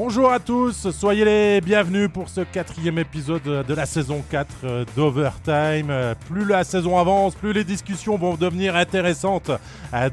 Bonjour 0.00 0.30
à 0.30 0.38
tous, 0.38 0.92
soyez 0.92 1.24
les 1.24 1.60
bienvenus 1.60 2.08
pour 2.08 2.28
ce 2.28 2.42
quatrième 2.42 3.00
épisode 3.00 3.42
de 3.42 3.74
la 3.74 3.84
saison 3.84 4.22
4 4.30 4.86
d'Overtime. 4.94 5.92
Plus 6.28 6.44
la 6.44 6.62
saison 6.62 6.98
avance, 6.98 7.34
plus 7.34 7.52
les 7.52 7.64
discussions 7.64 8.16
vont 8.16 8.36
devenir 8.36 8.76
intéressantes. 8.76 9.50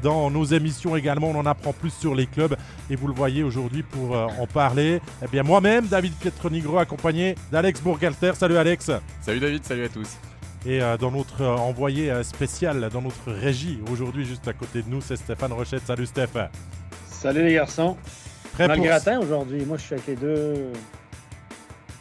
Dans 0.02 0.28
nos 0.28 0.44
émissions 0.44 0.96
également, 0.96 1.28
on 1.28 1.36
en 1.36 1.46
apprend 1.46 1.72
plus 1.72 1.92
sur 1.92 2.16
les 2.16 2.26
clubs. 2.26 2.56
Et 2.90 2.96
vous 2.96 3.06
le 3.06 3.14
voyez 3.14 3.44
aujourd'hui 3.44 3.84
pour 3.84 4.16
euh, 4.16 4.26
en 4.40 4.48
parler, 4.48 5.00
eh 5.24 5.28
bien 5.28 5.44
moi-même, 5.44 5.86
David 5.86 6.14
Pietronigro, 6.14 6.78
accompagné 6.78 7.36
d'Alex 7.52 7.80
Bourgalter. 7.80 8.32
Salut 8.34 8.56
Alex. 8.56 8.90
Salut 9.20 9.38
David, 9.38 9.64
salut 9.64 9.84
à 9.84 9.88
tous. 9.88 10.16
Et 10.66 10.82
euh, 10.82 10.96
dans 10.96 11.12
notre 11.12 11.42
euh, 11.42 11.54
envoyé 11.54 12.12
spécial, 12.24 12.90
dans 12.92 13.02
notre 13.02 13.30
régie, 13.30 13.78
aujourd'hui 13.92 14.26
juste 14.26 14.48
à 14.48 14.52
côté 14.52 14.82
de 14.82 14.88
nous, 14.88 15.00
c'est 15.00 15.14
Stéphane 15.14 15.52
Rochette. 15.52 15.86
Salut 15.86 16.06
Steph. 16.06 16.30
Salut 17.08 17.44
les 17.44 17.54
garçons. 17.54 17.96
Prêt 18.56 18.68
le 18.68 18.82
gratin 18.82 19.20
aujourd'hui. 19.20 19.64
Moi, 19.64 19.76
je 19.76 19.82
suis 19.82 19.94
avec 19.94 20.06
les 20.06 20.16
deux. 20.16 20.72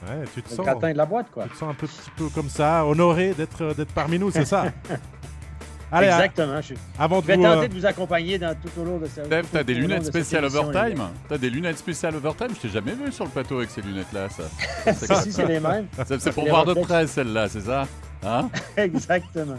Ouais, 0.07 0.23
tu 0.33 0.41
te 0.41 0.49
le 0.49 0.55
sens. 0.55 0.65
gratin 0.65 0.91
de 0.91 0.97
la 0.97 1.05
boîte, 1.05 1.27
quoi. 1.31 1.43
Tu 1.45 1.49
te 1.51 1.57
sens 1.57 1.71
un 1.71 1.73
peu, 1.73 1.87
petit 1.87 2.11
peu 2.15 2.29
comme 2.29 2.49
ça, 2.49 2.85
honoré 2.85 3.33
d'être 3.33 3.63
euh, 3.63 3.73
d'être 3.73 3.91
parmi 3.91 4.19
nous, 4.19 4.31
c'est 4.31 4.45
ça? 4.45 4.65
Allez, 5.91 6.07
Exactement. 6.07 6.61
Je, 6.61 6.73
avant 6.97 7.19
vais 7.19 7.35
tenter 7.35 7.47
euh, 7.47 7.67
de 7.67 7.73
vous 7.73 7.85
accompagner 7.85 8.37
dans, 8.39 8.55
tout 8.55 8.69
au 8.79 8.83
long 8.83 8.97
de 8.97 9.05
cette. 9.05 9.25
Steph, 9.25 9.43
t'as 9.51 9.63
des 9.63 9.73
lunettes 9.73 10.05
spéciales 10.05 10.45
overtime? 10.45 11.01
T'as 11.29 11.37
des 11.37 11.49
lunettes 11.49 11.77
spéciales 11.77 12.15
overtime? 12.15 12.49
Je 12.55 12.61
t'ai 12.61 12.69
jamais 12.69 12.93
vu 12.93 13.11
sur 13.11 13.25
le 13.25 13.31
plateau 13.31 13.57
avec 13.57 13.69
ces 13.69 13.81
lunettes-là, 13.81 14.27
ça. 14.29 14.93
si, 15.21 15.31
c'est 15.31 15.45
les 15.45 15.59
mêmes. 15.59 15.87
C'est 16.19 16.33
pour 16.33 16.47
voir 16.47 16.65
de 16.65 16.73
près, 16.73 17.07
celle-là, 17.07 17.49
c'est 17.49 17.61
ça? 17.61 17.87
Hein? 18.23 18.49
Exactement. 18.77 19.57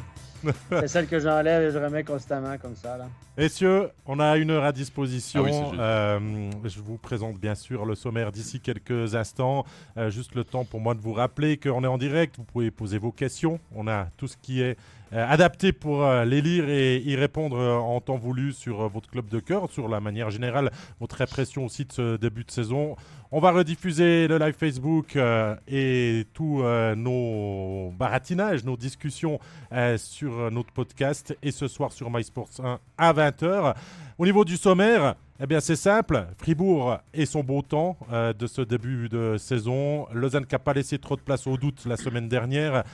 C'est 0.71 0.89
celle 0.89 1.07
que 1.07 1.19
j'enlève 1.19 1.63
et 1.63 1.71
je 1.71 1.79
remets 1.79 2.05
constamment 2.05 2.57
comme 2.59 2.75
ça. 2.75 2.97
Là. 2.97 3.09
Messieurs, 3.37 3.91
on 4.07 4.19
a 4.19 4.37
une 4.37 4.51
heure 4.51 4.65
à 4.65 4.73
disposition. 4.73 5.45
Ah 5.75 5.81
euh, 5.81 6.51
je 6.65 6.81
vous 6.81 6.97
présente 6.97 7.39
bien 7.39 7.55
sûr 7.55 7.85
le 7.85 7.95
sommaire 7.95 8.33
d'ici 8.33 8.61
quelques 8.61 9.15
instants. 9.15 9.65
Euh, 9.97 10.11
juste 10.11 10.35
le 10.35 10.45
temps 10.45 10.65
pour 10.65 10.81
moi 10.81 10.95
de 10.95 11.01
vous 11.01 11.13
rappeler 11.13 11.57
qu'on 11.57 11.85
est 11.85 11.89
en 11.89 11.99
direct. 11.99 12.37
Vous 12.39 12.45
pouvez 12.45 12.71
poser 12.71 12.99
vos 12.99 13.13
questions. 13.13 13.61
On 13.75 13.89
a 13.89 14.09
tout 14.17 14.29
ce 14.29 14.37
qui 14.37 14.63
est 14.63 14.77
adapté 15.13 15.73
pour 15.73 16.07
les 16.25 16.43
lire 16.43 16.69
et 16.69 16.99
y 16.99 17.17
répondre 17.17 17.59
en 17.59 18.01
temps 18.01 18.17
voulu 18.17 18.53
sur 18.53 18.89
votre 18.89 19.09
club 19.09 19.29
de 19.29 19.41
cœur, 19.41 19.71
sur 19.71 19.89
la 19.89 20.01
manière 20.01 20.31
générale, 20.31 20.71
votre 21.01 21.21
impression 21.23 21.65
aussi 21.65 21.85
de 21.85 21.93
ce 21.93 22.17
début 22.17 22.45
de 22.45 22.51
saison. 22.51 22.97
On 23.33 23.41
va 23.41 23.51
rediffuser 23.51 24.29
le 24.29 24.39
live 24.39 24.55
Facebook 24.57 25.17
euh, 25.17 25.57
et 25.67 26.27
tous 26.33 26.63
euh, 26.63 26.95
nos 26.95 27.91
baratinages, 27.91 28.65
nos 28.65 28.77
discussions 28.77 29.41
euh, 29.73 29.99
sur 29.99 30.51
notre 30.53 30.73
podcast 30.73 31.37
et 31.43 31.51
ce 31.51 31.67
soir 31.67 31.91
sur 31.91 32.09
MySports 32.09 32.49
1 32.63 32.79
à 32.97 33.13
20h. 33.13 33.75
Au 34.19 34.25
niveau 34.25 34.45
du 34.45 34.57
sommaire, 34.57 35.17
eh 35.41 35.47
bien 35.47 35.59
c'est 35.59 35.77
simple, 35.77 36.25
Fribourg 36.39 36.99
et 37.13 37.27
son 37.27 37.43
beau 37.43 37.63
temps 37.63 37.99
de 38.11 38.47
ce 38.47 38.63
début 38.63 39.09
de 39.09 39.37
saison. 39.39 40.07
Lausanne 40.13 40.47
qui 40.47 40.55
n'a 40.55 40.61
pas 40.61 40.73
laissé 40.73 40.99
trop 40.99 41.17
de 41.17 41.21
place 41.21 41.47
au 41.47 41.57
doute 41.59 41.85
la 41.85 41.99
semaine 41.99 42.29
dernière. 42.29 42.85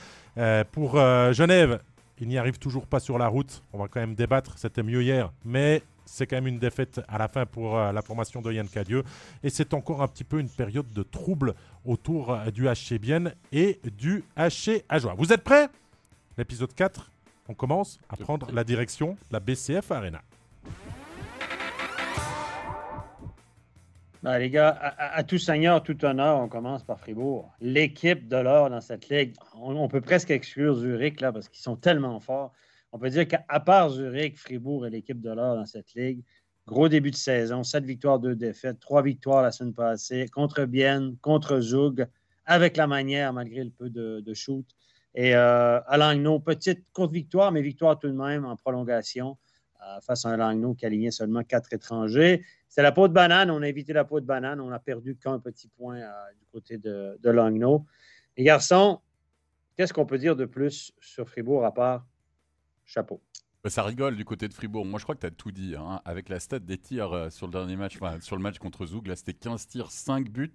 pour 0.73 0.97
Genève, 1.31 1.79
il 2.23 2.29
n'y 2.29 2.37
arrive 2.37 2.57
toujours 2.57 2.87
pas 2.87 3.01
sur 3.01 3.17
la 3.17 3.27
route. 3.27 3.63
On 3.73 3.77
va 3.77 3.89
quand 3.89 3.99
même 3.99 4.15
débattre, 4.15 4.57
c'était 4.57 4.81
mieux 4.81 5.03
hier, 5.03 5.31
mais 5.43 5.83
c'est 6.05 6.25
quand 6.25 6.37
même 6.37 6.47
une 6.47 6.59
défaite 6.59 7.01
à 7.09 7.17
la 7.17 7.27
fin 7.27 7.45
pour 7.45 7.77
euh, 7.77 7.91
la 7.91 8.01
formation 8.01 8.41
de 8.41 8.51
Yann 8.51 8.67
Cadieux. 8.67 9.03
Et 9.43 9.49
c'est 9.49 9.73
encore 9.73 10.01
un 10.01 10.07
petit 10.07 10.23
peu 10.23 10.39
une 10.39 10.49
période 10.49 10.89
de 10.93 11.03
trouble 11.03 11.53
autour 11.85 12.31
euh, 12.31 12.49
du 12.49 12.65
HC 12.65 12.97
Bienne 12.97 13.33
et 13.51 13.79
du 13.97 14.23
HC 14.37 14.85
Ajoie. 14.87 15.15
Vous 15.17 15.33
êtes 15.33 15.43
prêts? 15.43 15.67
L'épisode 16.37 16.73
4, 16.73 17.11
on 17.49 17.53
commence 17.53 17.99
à 18.09 18.15
prendre 18.15 18.49
la 18.53 18.63
direction 18.63 19.17
de 19.29 19.33
la 19.33 19.41
BCF 19.41 19.91
Arena. 19.91 20.21
Ben, 24.23 24.37
les 24.37 24.49
gars, 24.49 24.69
à, 24.69 25.21
tout 25.25 25.37
seigneur, 25.37 25.83
tout 25.83 26.05
honneur, 26.05 26.39
on 26.39 26.47
commence 26.47 26.81
par 26.81 26.97
Fribourg. 26.97 27.53
L'équipe 27.59 28.25
de 28.29 28.37
l'or 28.37 28.69
dans 28.69 28.79
cette 28.79 29.09
ligue, 29.09 29.35
on, 29.53 29.89
peut 29.89 29.99
presque 29.99 30.31
exclure 30.31 30.75
Zurich 30.75 31.19
là, 31.19 31.33
parce 31.33 31.49
qu'ils 31.49 31.61
sont 31.61 31.75
tellement 31.75 32.21
forts. 32.21 32.53
On 32.93 32.99
peut 32.99 33.09
dire 33.09 33.27
qu'à 33.27 33.59
part 33.59 33.89
Zurich, 33.89 34.37
Fribourg 34.37 34.87
et 34.87 34.89
l'équipe 34.89 35.19
de 35.19 35.29
l'or 35.29 35.57
dans 35.57 35.65
cette 35.65 35.93
ligue, 35.93 36.23
gros 36.65 36.87
début 36.87 37.11
de 37.11 37.17
saison, 37.17 37.63
sept 37.63 37.83
victoires, 37.83 38.17
deux 38.17 38.33
défaites, 38.33 38.79
trois 38.79 39.01
victoires 39.01 39.43
la 39.43 39.51
semaine 39.51 39.73
passée, 39.73 40.27
contre 40.29 40.63
Bienne, 40.63 41.17
contre 41.17 41.59
Zug, 41.59 42.07
avec 42.45 42.77
la 42.77 42.87
manière, 42.87 43.33
malgré 43.33 43.65
le 43.65 43.71
peu 43.71 43.89
de, 43.89 44.33
shoot. 44.33 44.65
Et 45.15 45.35
euh, 45.35 45.81
à 45.85 46.39
petite 46.45 46.85
courte 46.93 47.11
victoire, 47.11 47.51
mais 47.51 47.61
victoire 47.61 47.99
tout 47.99 48.07
de 48.07 48.13
même 48.13 48.45
en 48.45 48.55
prolongation 48.55 49.37
face 50.01 50.25
à 50.25 50.29
un 50.29 50.37
Langnau 50.37 50.73
qui 50.73 50.85
alignait 50.85 51.11
seulement 51.11 51.43
quatre 51.43 51.73
étrangers. 51.73 52.43
C'est 52.69 52.81
la 52.81 52.91
peau 52.91 53.07
de 53.07 53.13
banane. 53.13 53.51
On 53.51 53.61
a 53.61 53.67
évité 53.67 53.93
la 53.93 54.03
peau 54.03 54.19
de 54.19 54.25
banane. 54.25 54.59
On 54.59 54.71
a 54.71 54.79
perdu 54.79 55.15
qu'un 55.15 55.39
petit 55.39 55.67
point 55.67 55.97
euh, 55.97 56.09
du 56.39 56.45
côté 56.51 56.77
de, 56.77 57.17
de 57.21 57.29
Langnau. 57.29 57.85
Les 58.37 58.43
garçons, 58.43 58.99
qu'est-ce 59.77 59.93
qu'on 59.93 60.05
peut 60.05 60.17
dire 60.17 60.35
de 60.35 60.45
plus 60.45 60.93
sur 60.99 61.29
Fribourg 61.29 61.65
à 61.65 61.73
part 61.73 62.05
chapeau? 62.85 63.21
Bah, 63.63 63.69
ça 63.69 63.83
rigole 63.83 64.15
du 64.15 64.25
côté 64.25 64.47
de 64.47 64.53
Fribourg. 64.53 64.85
Moi, 64.85 64.99
je 64.99 65.05
crois 65.05 65.15
que 65.15 65.21
tu 65.21 65.27
as 65.27 65.31
tout 65.31 65.51
dit. 65.51 65.75
Hein. 65.77 66.01
Avec 66.03 66.29
la 66.29 66.39
stat 66.39 66.59
des 66.59 66.77
tirs 66.77 67.13
euh, 67.13 67.29
sur 67.29 67.47
le 67.47 67.51
dernier 67.51 67.75
match, 67.75 67.97
sur 68.21 68.35
le 68.35 68.41
match 68.41 68.59
contre 68.59 68.85
Zoug, 68.85 69.07
là, 69.07 69.15
c'était 69.15 69.33
15 69.33 69.67
tirs, 69.67 69.91
5 69.91 70.29
buts. 70.29 70.51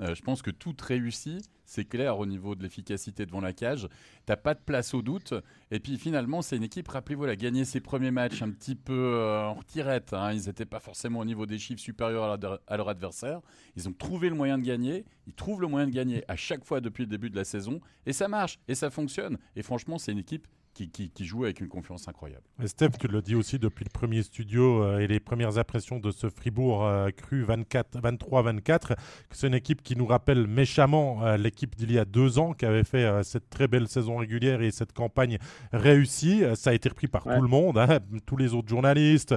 Euh, 0.00 0.14
je 0.14 0.22
pense 0.22 0.42
que 0.42 0.50
tout 0.50 0.74
réussit. 0.82 1.48
C'est 1.66 1.84
clair 1.84 2.18
au 2.18 2.26
niveau 2.26 2.54
de 2.54 2.62
l'efficacité 2.62 3.24
devant 3.24 3.40
la 3.40 3.52
cage. 3.52 3.88
T'as 4.26 4.36
pas 4.36 4.54
de 4.54 4.60
place 4.60 4.92
au 4.92 5.02
doute. 5.02 5.32
Et 5.70 5.80
puis 5.80 5.96
finalement, 5.96 6.42
c'est 6.42 6.56
une 6.56 6.62
équipe, 6.62 6.88
rappelez-vous, 6.88 7.24
elle 7.24 7.30
a 7.30 7.36
gagné 7.36 7.64
ses 7.64 7.80
premiers 7.80 8.10
matchs 8.10 8.42
un 8.42 8.50
petit 8.50 8.74
peu 8.74 8.92
euh, 8.92 9.44
en 9.44 9.54
retirette. 9.54 10.12
Hein. 10.12 10.32
Ils 10.32 10.46
n'étaient 10.46 10.66
pas 10.66 10.80
forcément 10.80 11.20
au 11.20 11.24
niveau 11.24 11.46
des 11.46 11.58
chiffres 11.58 11.80
supérieurs 11.80 12.38
à 12.66 12.76
leur 12.76 12.88
adversaire. 12.88 13.40
Ils 13.76 13.88
ont 13.88 13.92
trouvé 13.92 14.28
le 14.28 14.34
moyen 14.34 14.58
de 14.58 14.64
gagner. 14.64 15.04
Ils 15.26 15.34
trouvent 15.34 15.60
le 15.60 15.68
moyen 15.68 15.86
de 15.86 15.92
gagner 15.92 16.22
à 16.28 16.36
chaque 16.36 16.64
fois 16.64 16.80
depuis 16.80 17.04
le 17.04 17.08
début 17.08 17.30
de 17.30 17.36
la 17.36 17.44
saison. 17.44 17.80
Et 18.04 18.12
ça 18.12 18.28
marche. 18.28 18.58
Et 18.68 18.74
ça 18.74 18.90
fonctionne. 18.90 19.38
Et 19.56 19.62
franchement, 19.62 19.98
c'est 19.98 20.12
une 20.12 20.18
équipe 20.18 20.46
qui, 20.74 21.24
joue 21.24 21.44
avec 21.44 21.60
une 21.60 21.68
confiance 21.68 22.08
incroyable. 22.08 22.42
Steph, 22.66 22.90
tu 22.98 23.06
le 23.06 23.22
dis 23.22 23.34
aussi 23.34 23.58
depuis 23.58 23.84
le 23.84 23.90
premier 23.90 24.22
studio 24.22 24.82
euh, 24.82 24.98
et 24.98 25.06
les 25.06 25.20
premières 25.20 25.56
impressions 25.58 26.00
de 26.00 26.10
ce 26.10 26.28
Fribourg 26.28 26.84
euh, 26.84 27.10
cru 27.10 27.44
23-24, 27.44 28.88
que 28.88 28.94
c'est 29.30 29.46
une 29.46 29.54
équipe 29.54 29.82
qui 29.82 29.96
nous 29.96 30.06
rappelle 30.06 30.46
méchamment 30.46 31.24
euh, 31.24 31.36
l'équipe 31.36 31.76
d'il 31.76 31.92
y 31.92 31.98
a 31.98 32.04
deux 32.04 32.38
ans 32.38 32.52
qui 32.52 32.66
avait 32.66 32.84
fait 32.84 33.22
cette 33.22 33.48
très 33.50 33.68
belle 33.68 33.86
saison 33.86 34.16
régulière 34.16 34.62
et 34.62 34.70
cette 34.70 34.92
campagne 34.92 35.38
réussie. 35.72 36.42
ça 36.54 36.70
a 36.70 36.72
été 36.72 36.88
repris 36.88 37.06
par 37.06 37.22
tout 37.22 37.40
le 37.40 37.48
monde, 37.48 37.78
hein, 37.78 38.00
tous 38.26 38.36
les 38.36 38.54
autres 38.54 38.68
journalistes, 38.68 39.34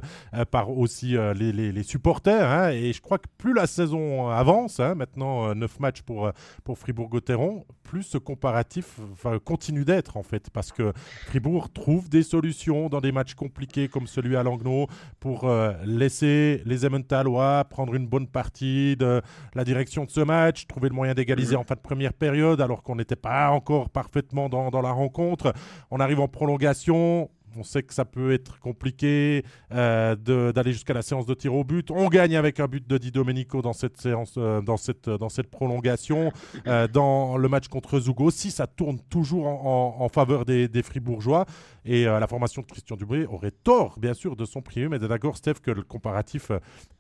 par 0.52 0.69
aussi 0.69 1.16
les, 1.36 1.84
supporters. 1.84 2.50
Hein, 2.50 2.69
et 2.72 2.94
je 2.94 3.02
crois 3.02 3.19
que 3.19 3.28
plus 3.38 3.54
la 3.54 3.68
saison 3.68 4.30
avance, 4.30 4.80
hein, 4.80 4.96
maintenant 4.96 5.54
neuf 5.54 5.80
matchs 5.80 6.02
pour, 6.02 6.31
pour 6.64 6.78
Fribourg-Gotteron, 6.78 7.66
plus 7.84 8.04
ce 8.04 8.18
comparatif 8.18 9.00
continue 9.46 9.86
d'être 9.86 10.18
en 10.18 10.24
fait, 10.24 10.50
parce 10.50 10.72
que 10.72 10.94
Fribourg 11.28 11.70
trouve 11.74 12.08
des 12.08 12.24
solutions 12.24 12.88
dans 12.88 13.02
des 13.02 13.12
matchs 13.12 13.34
compliqués 13.34 13.90
comme 13.90 14.08
celui 14.08 14.38
à 14.38 14.44
Langnau 14.44 14.88
pour 15.20 15.44
euh, 15.44 15.74
laisser 15.84 16.62
les 16.66 16.86
Emmentalois 16.86 17.66
prendre 17.66 17.96
une 17.96 18.08
bonne 18.08 18.28
partie 18.28 18.96
de 18.96 19.22
la 19.54 19.66
direction 19.66 20.06
de 20.06 20.10
ce 20.10 20.22
match, 20.22 20.68
trouver 20.68 20.88
le 20.88 20.96
moyen 20.96 21.14
d'égaliser 21.14 21.56
mhm. 21.56 21.62
en 21.62 21.64
fin 21.66 21.76
de 21.76 21.82
première 21.82 22.14
période 22.14 22.62
alors 22.62 22.82
qu'on 22.82 22.96
n'était 22.96 23.18
pas 23.18 23.50
encore 23.50 23.90
parfaitement 23.90 24.48
dans, 24.48 24.70
dans 24.70 24.82
la 24.82 24.92
rencontre. 24.92 25.52
On 25.92 26.00
arrive 26.00 26.22
en 26.22 26.30
prolongation, 26.30 27.30
on 27.57 27.63
sait 27.63 27.84
que 27.84 27.94
ça 27.94 28.06
peut 28.06 28.31
être 28.31 28.59
compliqué 28.59 29.44
euh, 29.72 30.16
d'aller 30.16 30.73
jusqu'à 30.73 30.94
la 30.94 31.01
séance 31.01 31.25
de 31.25 31.34
tir 31.34 31.53
au 31.53 31.63
but. 31.63 31.90
On 31.91 32.07
gagne 32.07 32.35
avec 32.35 32.59
un 32.59 32.68
but 32.68 32.88
de 32.88 32.97
Di 32.97 33.12
Domenico 33.12 33.62
dans 33.62 33.73
cette 33.73 34.00
séance, 34.00 34.35
euh, 34.38 34.62
dans 34.62 34.78
cette, 34.78 35.09
dans 35.09 35.29
cette 35.29 35.50
prolongation. 35.50 36.31
Euh, 36.68 36.88
dans 36.88 37.38
le 37.38 37.50
match 37.50 37.68
contre 37.68 38.00
Zugo, 38.00 38.31
si 38.31 38.51
ça 38.51 38.68
tourne 38.68 39.00
toujours 39.09 39.48
en, 39.48 40.07
faveur 40.09 40.45
des, 40.45 40.83
Fribourgeois. 40.83 41.45
Et 41.86 42.06
la 42.06 42.27
formation 42.27 42.62
de 42.62 42.68
Christian 42.68 42.95
Dubré 42.95 43.25
aurait 43.25 43.51
tort, 43.51 43.98
bien 44.00 44.13
sûr, 44.13 44.36
de 44.36 44.45
son 44.45 44.62
privé, 44.62 44.89
mais 44.89 45.00
d'accord, 45.00 45.38
Steph, 45.38 45.56
que 45.62 45.71
le 45.71 45.83
comparatif, 45.83 46.51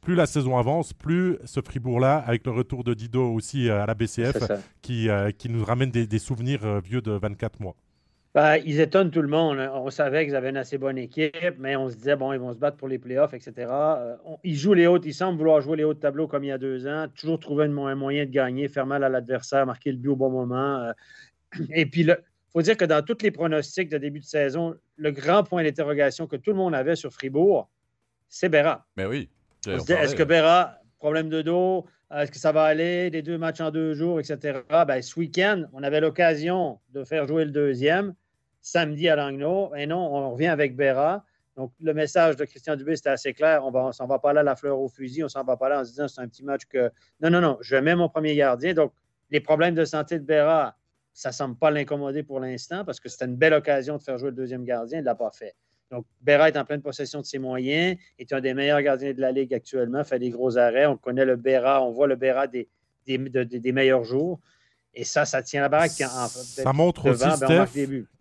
plus 0.01 0.15
la 0.15 0.25
saison 0.25 0.57
avance, 0.57 0.93
plus 0.93 1.37
ce 1.45 1.61
Fribourg-là, 1.61 2.23
avec 2.25 2.45
le 2.45 2.51
retour 2.51 2.83
de 2.83 2.93
Dido 2.93 3.23
aussi 3.33 3.69
à 3.69 3.85
la 3.85 3.93
BCF, 3.93 4.37
qui, 4.81 5.09
qui 5.37 5.49
nous 5.49 5.63
ramène 5.63 5.91
des, 5.91 6.07
des 6.07 6.19
souvenirs 6.19 6.81
vieux 6.81 7.01
de 7.01 7.11
24 7.11 7.59
mois. 7.59 7.75
Ben, 8.37 8.61
ils 8.67 8.79
étonnent 8.81 9.09
tout 9.09 9.23
le 9.23 9.27
monde. 9.27 9.57
On 9.73 9.89
savait 9.89 10.23
qu'ils 10.23 10.35
avaient 10.35 10.51
une 10.51 10.57
assez 10.57 10.77
bonne 10.77 10.99
équipe, 10.99 11.55
mais 11.57 11.75
on 11.75 11.89
se 11.89 11.95
disait, 11.95 12.15
bon, 12.15 12.33
ils 12.33 12.39
vont 12.39 12.53
se 12.53 12.59
battre 12.59 12.77
pour 12.77 12.87
les 12.87 12.99
playoffs, 12.99 13.33
etc. 13.33 13.67
Euh, 13.67 14.15
ils 14.43 14.55
jouent 14.55 14.75
les 14.75 14.85
hautes, 14.85 15.07
ils 15.07 15.13
semblent 15.15 15.39
vouloir 15.39 15.59
jouer 15.59 15.77
les 15.77 15.83
hauts 15.83 15.95
tableaux 15.95 16.27
comme 16.27 16.43
il 16.43 16.49
y 16.49 16.51
a 16.51 16.59
deux 16.59 16.85
ans, 16.85 17.07
toujours 17.15 17.39
trouver 17.39 17.65
un 17.65 17.95
moyen 17.95 18.25
de 18.25 18.29
gagner, 18.29 18.67
faire 18.67 18.85
mal 18.85 19.03
à 19.03 19.09
l'adversaire, 19.09 19.65
marquer 19.65 19.91
le 19.91 19.97
but 19.97 20.09
au 20.09 20.15
bon 20.15 20.29
moment. 20.29 20.83
Euh. 20.83 20.91
et 21.73 21.87
puis, 21.87 22.01
il 22.01 22.15
faut 22.53 22.61
dire 22.61 22.77
que 22.77 22.85
dans 22.85 23.03
tous 23.03 23.23
les 23.23 23.31
pronostics 23.31 23.89
de 23.89 23.97
début 23.97 24.19
de 24.19 24.25
saison, 24.25 24.75
le 24.97 25.09
grand 25.09 25.43
point 25.43 25.63
d'interrogation 25.63 26.27
que 26.27 26.35
tout 26.35 26.51
le 26.51 26.57
monde 26.57 26.75
avait 26.75 26.95
sur 26.95 27.11
Fribourg, 27.11 27.67
c'est 28.29 28.49
Béra. 28.49 28.85
Mais 28.97 29.07
oui. 29.07 29.31
Est-ce 29.65 30.15
que 30.15 30.21
Béra, 30.21 30.77
problème 30.99 31.29
de 31.29 31.41
dos, 31.41 31.87
est-ce 32.15 32.31
que 32.31 32.37
ça 32.37 32.51
va 32.51 32.65
aller, 32.65 33.09
les 33.09 33.23
deux 33.23 33.39
matchs 33.39 33.61
en 33.61 33.71
deux 33.71 33.95
jours, 33.95 34.19
etc. 34.19 34.59
Ben, 34.69 35.01
ce 35.01 35.19
week-end, 35.19 35.63
on 35.73 35.81
avait 35.81 36.01
l'occasion 36.01 36.79
de 36.93 37.03
faire 37.03 37.25
jouer 37.25 37.43
le 37.43 37.51
deuxième 37.51 38.13
samedi 38.61 39.09
à 39.09 39.15
Langnau. 39.15 39.73
Et 39.75 39.85
non, 39.85 39.97
on 39.97 40.31
revient 40.31 40.47
avec 40.47 40.75
Béra. 40.75 41.23
Donc, 41.55 41.71
le 41.81 41.93
message 41.93 42.35
de 42.35 42.45
Christian 42.45 42.75
Dubé, 42.75 42.95
c'était 42.95 43.09
assez 43.09 43.33
clair. 43.33 43.65
On 43.65 43.87
ne 43.87 43.91
s'en 43.91 44.05
va 44.05 44.19
pas 44.19 44.31
là 44.31 44.43
la 44.43 44.55
fleur 44.55 44.79
au 44.79 44.89
fusil, 44.89 45.23
on 45.23 45.27
s'en 45.27 45.43
va 45.43 45.57
pas 45.57 45.69
là 45.69 45.81
en 45.81 45.83
se 45.83 45.89
disant 45.89 46.07
c'est 46.07 46.21
un 46.21 46.27
petit 46.27 46.43
match 46.43 46.65
que. 46.65 46.91
Non, 47.19 47.31
non, 47.31 47.41
non, 47.41 47.57
je 47.61 47.75
mets 47.75 47.95
mon 47.95 48.09
premier 48.09 48.35
gardien. 48.35 48.73
Donc, 48.73 48.93
les 49.31 49.39
problèmes 49.39 49.73
de 49.73 49.83
santé 49.83 50.19
de 50.19 50.23
Berra, 50.23 50.77
ça 51.13 51.29
ne 51.29 51.33
semble 51.33 51.57
pas 51.57 51.71
l'incommoder 51.71 52.21
pour 52.21 52.39
l'instant 52.39 52.85
parce 52.85 52.99
que 52.99 53.09
c'était 53.09 53.25
une 53.25 53.35
belle 53.35 53.55
occasion 53.55 53.97
de 53.97 54.03
faire 54.03 54.19
jouer 54.19 54.29
le 54.29 54.35
deuxième 54.35 54.63
gardien. 54.63 54.99
Il 54.99 55.01
ne 55.01 55.05
l'a 55.05 55.15
pas 55.15 55.31
fait. 55.31 55.55
Donc, 55.89 56.05
Berra 56.21 56.49
est 56.49 56.57
en 56.57 56.65
pleine 56.65 56.81
possession 56.81 57.21
de 57.21 57.25
ses 57.25 57.39
moyens, 57.39 57.97
est 58.19 58.33
un 58.33 58.41
des 58.41 58.53
meilleurs 58.53 58.81
gardiens 58.81 59.13
de 59.13 59.21
la 59.21 59.31
Ligue 59.31 59.53
actuellement, 59.53 60.03
fait 60.03 60.19
des 60.19 60.29
gros 60.29 60.57
arrêts. 60.57 60.85
On 60.85 60.97
connaît 60.97 61.25
le 61.25 61.37
Berra, 61.37 61.83
on 61.83 61.91
voit 61.91 62.07
le 62.07 62.17
des, 62.47 62.67
des, 63.05 63.71
meilleurs 63.71 64.03
jours. 64.03 64.39
Et 64.99 65.03
ça, 65.03 65.25
ça 65.25 65.43
tient 65.43 65.61
la 65.61 65.69
baraque. 65.69 65.91
ça 65.91 66.73
montre 66.73 67.11
aussi, 67.11 67.23
ben, 67.39 67.67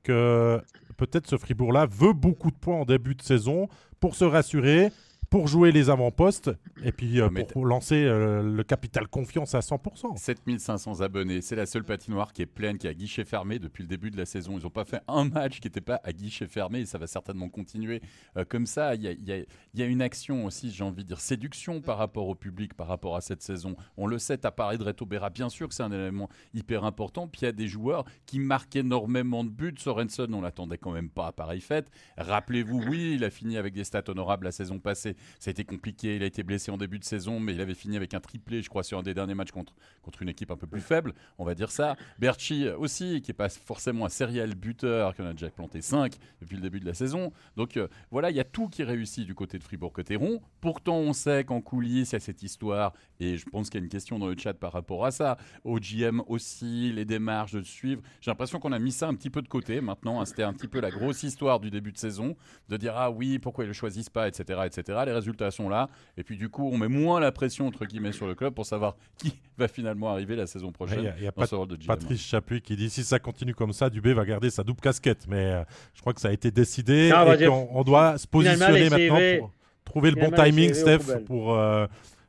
que 0.02 0.60
peut-être 0.98 1.26
ce 1.26 1.38
Fribourg-là 1.38 1.86
veut 1.90 2.12
beaucoup 2.12 2.50
de 2.50 2.56
points 2.56 2.76
en 2.76 2.84
début 2.84 3.14
de 3.14 3.22
saison 3.22 3.66
pour 3.98 4.14
se 4.14 4.24
rassurer, 4.24 4.92
pour 5.36 5.48
jouer 5.48 5.70
les 5.70 5.90
avant-postes 5.90 6.50
et 6.82 6.92
puis 6.92 7.20
euh, 7.20 7.28
pour 7.52 7.66
lancer 7.66 8.06
euh, 8.06 8.42
le 8.42 8.64
capital 8.64 9.06
confiance 9.06 9.54
à 9.54 9.58
100%. 9.60 10.16
7500 10.16 11.02
abonnés, 11.02 11.42
c'est 11.42 11.56
la 11.56 11.66
seule 11.66 11.84
patinoire 11.84 12.32
qui 12.32 12.40
est 12.40 12.46
pleine, 12.46 12.78
qui 12.78 12.88
a 12.88 12.94
guichet 12.94 13.26
fermé 13.26 13.58
depuis 13.58 13.82
le 13.82 13.88
début 13.88 14.10
de 14.10 14.16
la 14.16 14.24
saison. 14.24 14.56
Ils 14.56 14.62
n'ont 14.62 14.70
pas 14.70 14.86
fait 14.86 15.02
un 15.08 15.24
match 15.28 15.60
qui 15.60 15.66
n'était 15.66 15.82
pas 15.82 16.00
à 16.04 16.14
guichet 16.14 16.46
fermé 16.46 16.80
et 16.80 16.86
ça 16.86 16.96
va 16.96 17.06
certainement 17.06 17.50
continuer 17.50 18.00
euh, 18.38 18.46
comme 18.48 18.64
ça. 18.64 18.94
Il 18.94 19.02
y, 19.02 19.82
a, 19.82 19.86
une 19.86 20.00
action 20.00 20.46
aussi, 20.46 20.70
j'ai 20.70 20.84
envie 20.84 21.02
de 21.04 21.08
dire, 21.08 21.20
séduction 21.20 21.82
par 21.82 21.98
rapport 21.98 22.28
au 22.28 22.34
public, 22.34 22.72
par 22.72 22.86
rapport 22.86 23.14
à 23.14 23.20
cette 23.20 23.42
saison. 23.42 23.76
On 23.98 24.06
le 24.06 24.18
sait, 24.18 24.46
à 24.46 24.50
Paris 24.50 24.78
de 24.78 24.84
Reto 24.84 25.04
Berra, 25.04 25.28
bien 25.28 25.50
sûr 25.50 25.68
que 25.68 25.74
c'est 25.74 25.82
un 25.82 25.92
élément 25.92 26.30
hyper 26.54 26.84
important. 26.84 27.28
Puis 27.28 27.42
il 27.42 27.44
y 27.44 27.48
a 27.48 27.52
des 27.52 27.68
joueurs 27.68 28.06
qui 28.24 28.38
marquent 28.38 28.76
énormément 28.76 29.44
de 29.44 29.50
buts. 29.50 29.74
Sorensen, 29.76 30.32
on 30.32 30.40
l'attendait 30.40 30.78
quand 30.78 30.92
même 30.92 31.10
pas 31.10 31.26
à 31.26 31.32
pareille 31.32 31.60
fête. 31.60 31.90
Rappelez-vous, 32.16 32.84
oui, 32.88 33.12
il 33.16 33.24
a 33.24 33.28
fini 33.28 33.58
avec 33.58 33.74
des 33.74 33.84
stats 33.84 34.04
honorables 34.08 34.46
la 34.46 34.52
saison 34.52 34.78
passée 34.78 35.14
ça 35.38 35.50
a 35.50 35.52
été 35.52 35.64
compliqué. 35.64 36.16
Il 36.16 36.22
a 36.22 36.26
été 36.26 36.42
blessé 36.42 36.70
en 36.70 36.76
début 36.76 36.98
de 36.98 37.04
saison, 37.04 37.40
mais 37.40 37.54
il 37.54 37.60
avait 37.60 37.74
fini 37.74 37.96
avec 37.96 38.14
un 38.14 38.20
triplé, 38.20 38.62
je 38.62 38.68
crois, 38.68 38.82
sur 38.82 38.98
un 38.98 39.02
des 39.02 39.14
derniers 39.14 39.34
matchs 39.34 39.52
contre, 39.52 39.74
contre 40.02 40.22
une 40.22 40.28
équipe 40.28 40.50
un 40.50 40.56
peu 40.56 40.66
plus 40.66 40.80
faible, 40.80 41.14
on 41.38 41.44
va 41.44 41.54
dire 41.54 41.70
ça. 41.70 41.96
Berchi 42.18 42.68
aussi, 42.68 43.20
qui 43.22 43.30
n'est 43.30 43.34
pas 43.34 43.48
forcément 43.48 44.06
un 44.06 44.08
serial 44.08 44.54
buteur, 44.54 45.14
qui 45.14 45.22
en 45.22 45.26
a 45.26 45.32
déjà 45.32 45.50
planté 45.50 45.80
5 45.80 46.14
depuis 46.40 46.56
le 46.56 46.62
début 46.62 46.80
de 46.80 46.86
la 46.86 46.94
saison. 46.94 47.32
Donc 47.56 47.76
euh, 47.76 47.88
voilà, 48.10 48.30
il 48.30 48.36
y 48.36 48.40
a 48.40 48.44
tout 48.44 48.68
qui 48.68 48.82
réussit 48.82 49.26
du 49.26 49.34
côté 49.34 49.58
de 49.58 49.64
Fribourg-Cotteron. 49.64 50.40
Pourtant, 50.60 50.96
on 50.96 51.12
sait 51.12 51.44
qu'en 51.44 51.60
coulisses, 51.60 52.12
il 52.12 52.14
y 52.14 52.16
a 52.16 52.20
cette 52.20 52.42
histoire, 52.42 52.92
et 53.20 53.36
je 53.36 53.46
pense 53.46 53.70
qu'il 53.70 53.80
y 53.80 53.82
a 53.82 53.84
une 53.84 53.90
question 53.90 54.18
dans 54.18 54.28
le 54.28 54.36
chat 54.36 54.54
par 54.54 54.72
rapport 54.72 55.04
à 55.04 55.10
ça. 55.10 55.36
Au 55.64 55.78
GM 55.78 56.22
aussi, 56.26 56.92
les 56.92 57.04
démarches 57.04 57.52
de 57.52 57.62
suivre. 57.62 58.02
J'ai 58.20 58.30
l'impression 58.30 58.58
qu'on 58.58 58.72
a 58.72 58.78
mis 58.78 58.92
ça 58.92 59.08
un 59.08 59.14
petit 59.14 59.30
peu 59.30 59.42
de 59.42 59.48
côté 59.48 59.80
maintenant. 59.80 60.20
Hein. 60.20 60.24
C'était 60.24 60.42
un 60.42 60.52
petit 60.52 60.68
peu 60.68 60.80
la 60.80 60.90
grosse 60.90 61.22
histoire 61.22 61.60
du 61.60 61.70
début 61.70 61.92
de 61.92 61.98
saison, 61.98 62.36
de 62.68 62.76
dire 62.76 62.94
ah 62.96 63.10
oui, 63.10 63.38
pourquoi 63.38 63.64
ils 63.64 63.68
ne 63.68 63.72
le 63.72 63.74
choisissent 63.74 64.10
pas, 64.10 64.28
etc. 64.28 64.60
etc. 64.64 64.98
Les 65.06 65.12
résultats 65.12 65.50
sont 65.50 65.68
là. 65.68 65.88
Et 66.16 66.22
puis 66.22 66.36
du 66.36 66.48
coup, 66.48 66.68
on 66.70 66.76
met 66.76 66.88
moins 66.88 67.20
la 67.20 67.32
pression 67.32 67.66
entre 67.66 67.86
guillemets 67.86 68.12
sur 68.12 68.26
le 68.26 68.34
club 68.34 68.52
pour 68.52 68.66
savoir 68.66 68.96
qui 69.18 69.34
va 69.56 69.68
finalement 69.68 70.10
arriver 70.10 70.36
la 70.36 70.46
saison 70.46 70.72
prochaine. 70.72 71.12
Il 71.18 71.24
y 71.24 71.26
a, 71.26 71.32
Patrice 71.32 72.20
Chapuis 72.20 72.60
qui 72.60 72.76
dit 72.76 72.90
si 72.90 73.04
ça 73.04 73.18
continue 73.18 73.54
comme 73.54 73.72
ça, 73.72 73.88
Dubé 73.88 74.12
va 74.12 74.24
garder 74.24 74.50
sa 74.50 74.62
double 74.62 74.80
casquette. 74.80 75.26
Mais 75.28 75.46
euh, 75.46 75.64
je 75.94 76.00
crois 76.00 76.12
que 76.12 76.20
ça 76.20 76.28
a 76.28 76.32
été 76.32 76.50
décidé 76.50 77.10
et 77.38 77.48
on, 77.48 77.82
doit 77.84 78.18
se 78.18 78.26
positionner 78.26 78.90
maintenant 78.90 79.38
pour 79.38 79.52
trouver 79.84 80.10
le 80.10 80.20
bon 80.20 80.30
timing, 80.30 80.74
Steph, 80.74 81.24
pour. 81.26 81.54
Euh, 81.54 81.86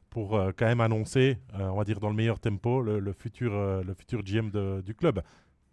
pour 0.09 0.35
euh, 0.35 0.51
quand 0.55 0.65
même 0.65 0.81
annoncer, 0.81 1.37
on 1.53 1.75
va 1.75 1.83
dire 1.83 1.99
dans 1.99 2.09
le 2.09 2.15
meilleur 2.15 2.39
tempo, 2.39 2.81
le, 2.81 3.13
futur, 3.13 3.51
le 3.53 3.93
futur 3.93 4.23
GM 4.23 4.49
du 4.81 4.95
club 4.95 5.21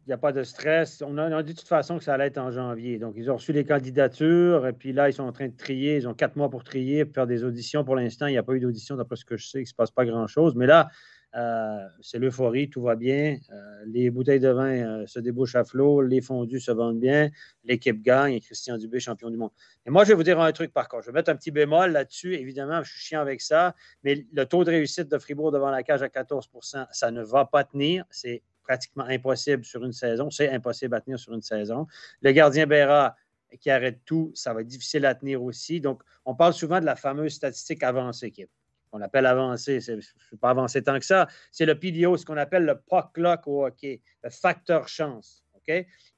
n'y 0.08 0.14
a 0.14 0.18
pas 0.18 0.32
de 0.32 0.42
stress. 0.42 1.02
On 1.06 1.16
a, 1.18 1.42
dit 1.42 1.54
de 1.54 1.58
toute 1.58 1.68
façon 1.68 1.98
que 1.98 2.04
ça 2.04 2.14
allait 2.14 2.26
être 2.26 2.38
en 2.38 2.50
janvier. 2.50 2.98
Donc, 2.98 3.14
ils 3.16 3.30
ont 3.30 3.36
reçu 3.36 3.52
les 3.52 3.64
candidatures 3.64 4.66
et 4.66 4.72
puis 4.72 4.92
là, 4.92 5.08
ils 5.08 5.12
sont 5.12 5.24
en 5.24 5.32
train 5.32 5.48
de 5.48 5.56
trier. 5.56 5.96
Ils 5.96 6.08
ont 6.08 6.14
quatre 6.14 6.36
mois 6.36 6.50
pour 6.50 6.64
trier, 6.64 7.04
faire 7.06 7.26
des 7.26 7.44
auditions. 7.44 7.84
Pour 7.84 7.96
l'instant, 7.96 8.26
il 8.26 8.32
n'y 8.32 8.38
a 8.38 8.42
pas 8.42 8.54
eu 8.54 8.60
d'audition, 8.60 8.96
d'après 8.96 9.16
ce 9.16 9.24
que 9.24 9.36
je 9.36 9.46
sais, 9.46 9.58
il 9.58 9.62
ne 9.62 9.68
se 9.68 9.74
passe 9.74 9.90
pas 9.90 10.04
grand-chose. 10.04 10.54
Mais 10.54 10.66
là, 10.66 10.88
euh, 11.36 11.88
c'est 12.00 12.18
l'euphorie, 12.18 12.70
tout 12.70 12.82
va 12.82 12.94
bien. 12.94 13.38
Euh, 13.50 13.84
les 13.86 14.10
bouteilles 14.10 14.40
de 14.40 14.50
vin 14.50 14.70
euh, 14.70 15.06
se 15.06 15.18
débouchent 15.18 15.56
à 15.56 15.64
flot, 15.64 16.00
les 16.02 16.20
fondus 16.20 16.60
se 16.60 16.70
vendent 16.70 17.00
bien, 17.00 17.30
l'équipe 17.64 18.00
gagne 18.02 18.38
Christian 18.40 18.78
Dubé, 18.78 19.00
champion 19.00 19.30
du 19.30 19.36
monde. 19.36 19.50
Et 19.84 19.90
moi, 19.90 20.04
je 20.04 20.10
vais 20.10 20.14
vous 20.14 20.22
dire 20.22 20.40
un 20.40 20.52
truc 20.52 20.72
par 20.72 20.88
contre. 20.88 21.04
Je 21.04 21.10
vais 21.10 21.14
mettre 21.14 21.30
un 21.30 21.36
petit 21.36 21.50
bémol 21.50 21.90
là-dessus. 21.90 22.34
Évidemment, 22.34 22.82
je 22.84 22.90
suis 22.92 23.00
chiant 23.00 23.20
avec 23.20 23.40
ça, 23.40 23.74
mais 24.04 24.26
le 24.32 24.44
taux 24.44 24.62
de 24.62 24.70
réussite 24.70 25.10
de 25.10 25.18
Fribourg 25.18 25.50
devant 25.50 25.70
la 25.70 25.82
cage 25.82 26.02
à 26.02 26.08
14% 26.08 26.86
ça 26.92 27.10
ne 27.10 27.22
va 27.22 27.44
pas 27.46 27.64
tenir. 27.64 28.04
C'est 28.10 28.42
pratiquement 28.64 29.05
impossible 29.05 29.64
sur 29.64 29.84
une 29.84 29.93
saison. 29.93 30.31
C'est 30.31 30.50
impossible 30.50 30.96
à 30.96 31.00
tenir 31.00 31.19
sur 31.19 31.32
une 31.32 31.43
saison. 31.43 31.87
Le 32.22 32.32
gardien 32.32 32.66
Béra 32.66 33.14
qui 33.61 33.70
arrête 33.70 34.00
tout, 34.05 34.32
ça 34.34 34.52
va 34.52 34.62
être 34.62 34.66
difficile 34.66 35.06
à 35.06 35.14
tenir 35.14 35.40
aussi. 35.43 35.81
Donc, 35.81 36.02
on 36.25 36.34
parle 36.34 36.55
souvent 36.55 36.81
de 36.81 36.84
la 36.84 36.96
fameuse 36.96 37.34
statistique 37.34 37.84
avancée, 37.84 38.32
qui 38.32 38.46
on 38.90 39.00
appelle 39.00 39.26
avancée. 39.26 39.81
Ce 39.81 39.93
n'est 39.93 40.38
pas 40.40 40.50
avancé 40.50 40.82
tant 40.82 40.99
que 40.99 41.05
ça. 41.05 41.28
C'est 41.52 41.66
le 41.66 41.78
PDO, 41.78 42.16
ce 42.16 42.25
qu'on 42.26 42.37
appelle 42.37 42.64
le 42.64 42.81
puck 42.81 43.12
clock 43.12 43.46
au 43.46 43.66
hockey, 43.66 44.00
le 44.22 44.31
facteur 44.31 44.88
chance. 44.88 45.44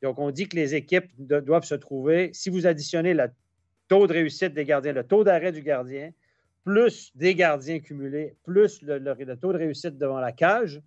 Donc, 0.03 0.19
on 0.19 0.31
dit 0.31 0.49
que 0.49 0.57
les 0.57 0.75
équipes 0.75 1.09
doivent 1.19 1.65
se 1.65 1.77
trouver, 1.77 2.31
si 2.33 2.51
vous 2.51 2.67
additionnez 2.67 3.15
le 3.15 3.31
taux 3.87 4.07
de 4.07 4.13
réussite 4.13 4.55
des 4.55 4.65
gardiens, 4.65 4.93
le 4.93 5.05
taux 5.05 5.23
d'arrêt 5.23 5.53
du 5.53 5.63
gardien, 5.63 6.11
plus 6.65 7.13
des 7.15 7.35
gardiens 7.37 7.79
cumulés, 7.79 8.35
plus 8.43 8.83
le 8.83 9.35
taux 9.37 9.53
de 9.53 9.59
réussite 9.59 9.99
devant 9.99 10.19
la 10.19 10.33
cage, 10.33 10.83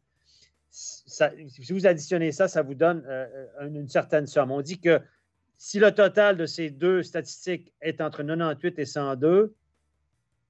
si 0.71 1.73
vous 1.73 1.87
additionnez 1.87 2.31
ça, 2.31 2.47
ça 2.47 2.61
vous 2.61 2.75
donne 2.75 3.03
euh, 3.07 3.25
euh, 3.61 3.67
une, 3.67 3.87
certaine 3.87 4.27
somme. 4.27 4.51
On 4.51 4.61
dit 4.61 4.79
que 4.79 5.01
si 5.57 5.79
le 5.79 5.91
total 5.91 6.37
de 6.37 6.45
ces 6.45 6.69
deux 6.69 7.03
statistiques 7.03 7.73
est 7.81 8.01
entre 8.01 8.23
98 8.23 8.79
et 8.79 8.85
102, 8.85 9.55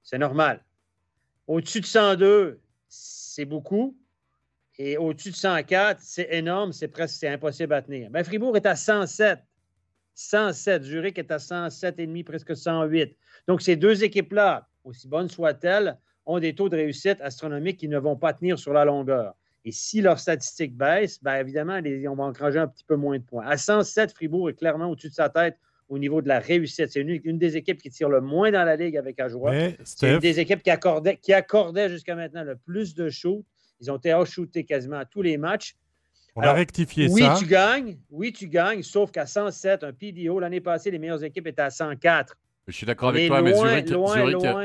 c'est 0.02 0.18
normal. 0.18 0.64
Au-dessus 1.46 1.80
de 1.80 1.86
102, 1.86 2.60
c'est 2.88 3.44
beaucoup. 3.44 3.96
Et 4.78 4.96
au-dessus 4.96 5.30
de 5.30 5.36
104, 5.36 6.00
c'est 6.00 6.28
énorme, 6.30 6.72
c'est 6.72 6.88
presque 6.88 7.24
impossible 7.24 7.74
à 7.74 7.82
tenir. 7.82 8.10
Mais 8.10 8.24
Fribourg 8.24 8.56
est 8.56 8.66
à 8.66 8.76
107. 8.76 9.40
107. 10.14 10.82
Zurich 10.82 11.18
est 11.18 11.30
à 11.30 11.38
107,5, 11.38 12.24
presque 12.24 12.56
108. 12.56 13.16
Donc, 13.46 13.62
ces 13.62 13.76
deux 13.76 14.04
équipes-là, 14.04 14.68
aussi 14.84 15.08
bonnes 15.08 15.28
soient-elles, 15.28 15.98
ont 16.26 16.38
des 16.38 16.54
taux 16.54 16.68
de 16.68 16.76
réussite 16.76 17.20
astronomiques 17.20 17.78
qui 17.78 17.88
ne 17.88 17.98
vont 17.98 18.16
pas 18.16 18.32
tenir 18.32 18.58
sur 18.58 18.72
la 18.72 18.84
longueur. 18.84 19.34
Et 19.64 19.72
si 19.72 20.00
leurs 20.00 20.18
statistiques 20.18 20.74
baissent, 20.74 21.22
bien 21.22 21.36
évidemment, 21.36 21.80
on 22.08 22.14
va 22.14 22.24
engranger 22.24 22.58
un 22.58 22.66
petit 22.66 22.84
peu 22.84 22.96
moins 22.96 23.18
de 23.18 23.22
points. 23.22 23.46
À 23.46 23.56
107, 23.56 24.12
Fribourg 24.12 24.48
est 24.48 24.54
clairement 24.54 24.86
au-dessus 24.86 25.10
de 25.10 25.14
sa 25.14 25.28
tête 25.28 25.58
au 25.88 25.98
niveau 25.98 26.22
de 26.22 26.28
la 26.28 26.38
réussite. 26.38 26.88
C'est 26.90 27.00
une, 27.00 27.38
des 27.38 27.56
équipes 27.56 27.82
qui 27.82 27.90
tire 27.90 28.08
le 28.08 28.20
moins 28.20 28.50
dans 28.50 28.64
la 28.64 28.76
ligue 28.76 28.96
avec 28.96 29.20
Ajoie. 29.20 29.52
C'est 29.84 30.12
une 30.12 30.18
des 30.18 30.40
équipes 30.40 30.62
qui 30.62 30.70
accordait, 30.70 31.16
qui 31.16 31.32
accordait 31.32 31.90
jusqu'à 31.90 32.14
maintenant 32.14 32.44
le 32.44 32.56
plus 32.56 32.94
de 32.94 33.10
shoots. 33.10 33.44
Ils 33.80 33.90
ont 33.90 33.96
été 33.96 34.14
out-shootés 34.14 34.64
quasiment 34.64 34.98
à 34.98 35.04
tous 35.04 35.22
les 35.22 35.36
matchs. 35.36 35.76
On 36.36 36.42
a 36.42 36.52
rectifié 36.52 37.08
oui, 37.10 37.22
ça. 37.22 37.34
Oui, 37.34 37.40
tu 37.40 37.46
gagnes. 37.46 37.98
Oui, 38.10 38.32
tu 38.32 38.48
gagnes, 38.48 38.82
sauf 38.82 39.10
qu'à 39.10 39.26
107, 39.26 39.82
un 39.84 39.92
PDO, 39.92 40.38
l'année 40.38 40.60
passée, 40.60 40.90
les 40.90 40.98
meilleures 40.98 41.24
équipes 41.24 41.48
étaient 41.48 41.62
à 41.62 41.70
104. 41.70 42.36
Je 42.68 42.76
suis 42.76 42.86
d'accord 42.86 43.08
avec 43.08 43.26
toi, 43.26 43.42
mais 43.42 43.52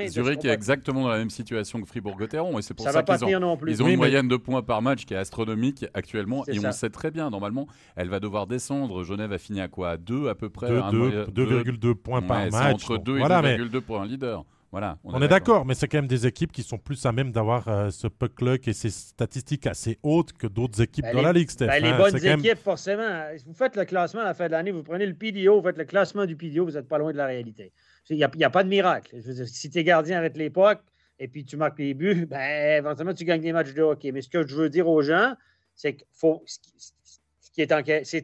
Zurich, 0.09 0.45
est 0.45 0.49
exactement 0.49 1.03
dans 1.03 1.09
la 1.09 1.17
même 1.17 1.29
situation 1.29 1.81
que 1.81 1.87
Fribourg-Gotteron. 1.87 2.59
Et 2.59 2.61
c'est 2.61 2.73
pour 2.73 2.87
ça, 2.87 3.01
qu'ils 3.03 3.25
ont, 3.25 3.57
ils 3.67 3.83
ont 3.83 3.87
une 3.87 3.97
moyenne 3.97 4.27
de 4.27 4.37
points 4.37 4.61
par 4.61 4.81
match 4.81 5.05
qui 5.05 5.13
est 5.13 5.17
astronomique 5.17 5.85
actuellement. 5.93 6.45
Et 6.47 6.59
on 6.65 6.71
sait 6.71 6.89
très 6.89 7.11
bien, 7.11 7.29
normalement, 7.29 7.67
elle 7.95 8.09
va 8.09 8.19
devoir 8.19 8.47
descendre. 8.47 9.03
Genève 9.03 9.31
a 9.31 9.37
fini 9.37 9.61
à 9.61 9.67
quoi? 9.67 9.91
À 9.91 9.97
2 9.97 10.27
à 10.29 10.35
peu 10.35 10.49
près 10.49 10.69
2,2 10.69 11.95
points 11.95 12.21
par 12.21 12.49
match. 12.51 12.75
Entre 12.75 12.97
2 12.97 13.17
et 13.17 13.21
2,2 13.21 13.81
pour 13.81 14.01
un 14.01 14.05
leader. 14.05 14.45
Voilà, 14.75 14.97
on, 15.05 15.21
est, 15.21 15.29
d'accord, 15.29 15.65
mais 15.65 15.73
c'est 15.73 15.87
quand 15.87 15.99
même 15.99 16.07
des 16.07 16.27
équipes 16.27 16.51
qui 16.51 16.61
sont 16.61 16.77
plus 16.77 17.05
à 17.05 17.13
même 17.13 17.31
d'avoir 17.31 17.65
euh, 17.69 17.91
ce 17.91 18.07
puck 18.07 18.41
luck 18.41 18.67
et 18.67 18.73
ces 18.73 18.89
statistiques 18.89 19.67
assez 19.67 19.99
hautes 20.03 20.33
que 20.33 20.47
d'autres 20.47 20.81
équipes 20.81 21.05
ben 21.05 21.15
dans 21.15 21.21
la 21.21 21.31
ligue, 21.31 21.49
ben 21.59 21.81
les 21.81 21.93
bonnes 21.93 22.17
équipes, 22.17 22.57
forcément. 22.57 23.23
Vous 23.45 23.53
faites 23.53 23.77
le 23.77 23.85
classement 23.85 24.19
à 24.19 24.25
la 24.25 24.33
fin 24.33 24.47
de 24.47 24.51
l'année, 24.51 24.71
vous 24.71 24.83
prenez 24.83 25.05
le 25.05 25.13
PDO, 25.13 25.61
vous 25.61 25.65
faites 25.65 25.77
le 25.77 25.85
classement 25.85 26.25
du 26.25 26.35
PDO, 26.35 26.65
vous 26.65 26.71
n'êtes 26.73 26.89
pas 26.89 26.97
loin 26.97 27.13
de 27.13 27.17
la 27.17 27.25
réalité. 27.25 27.71
Il 28.09 28.17
n'y 28.17 28.23
a, 28.25 28.49
pas 28.49 28.65
de 28.65 28.67
miracle. 28.67 29.15
Je 29.17 29.25
veux 29.25 29.33
dire, 29.33 29.47
si 29.47 29.69
tes 29.69 29.85
gardiens 29.85 30.17
arrêtent 30.17 30.35
l'époque 30.35 30.81
et 31.19 31.29
puis 31.29 31.45
tu 31.45 31.55
marques 31.55 31.79
les 31.79 31.93
buts, 31.93 32.25
ben, 32.29 32.79
éventuellement, 32.79 33.13
tu 33.13 33.23
gagnes 33.23 33.43
des 33.43 33.53
matchs 33.53 33.73
de 33.73 33.81
hockey. 33.81 34.11
Mais 34.11 34.21
ce 34.21 34.27
que 34.27 34.45
je 34.45 34.57
veux 34.57 34.69
dire 34.69 34.89
aux 34.89 35.01
gens, 35.01 35.35
c'est 35.73 35.93
que 35.93 36.03
faut, 36.11 36.43
ce 36.45 37.49
qui 37.53 37.61
est, 37.61 37.71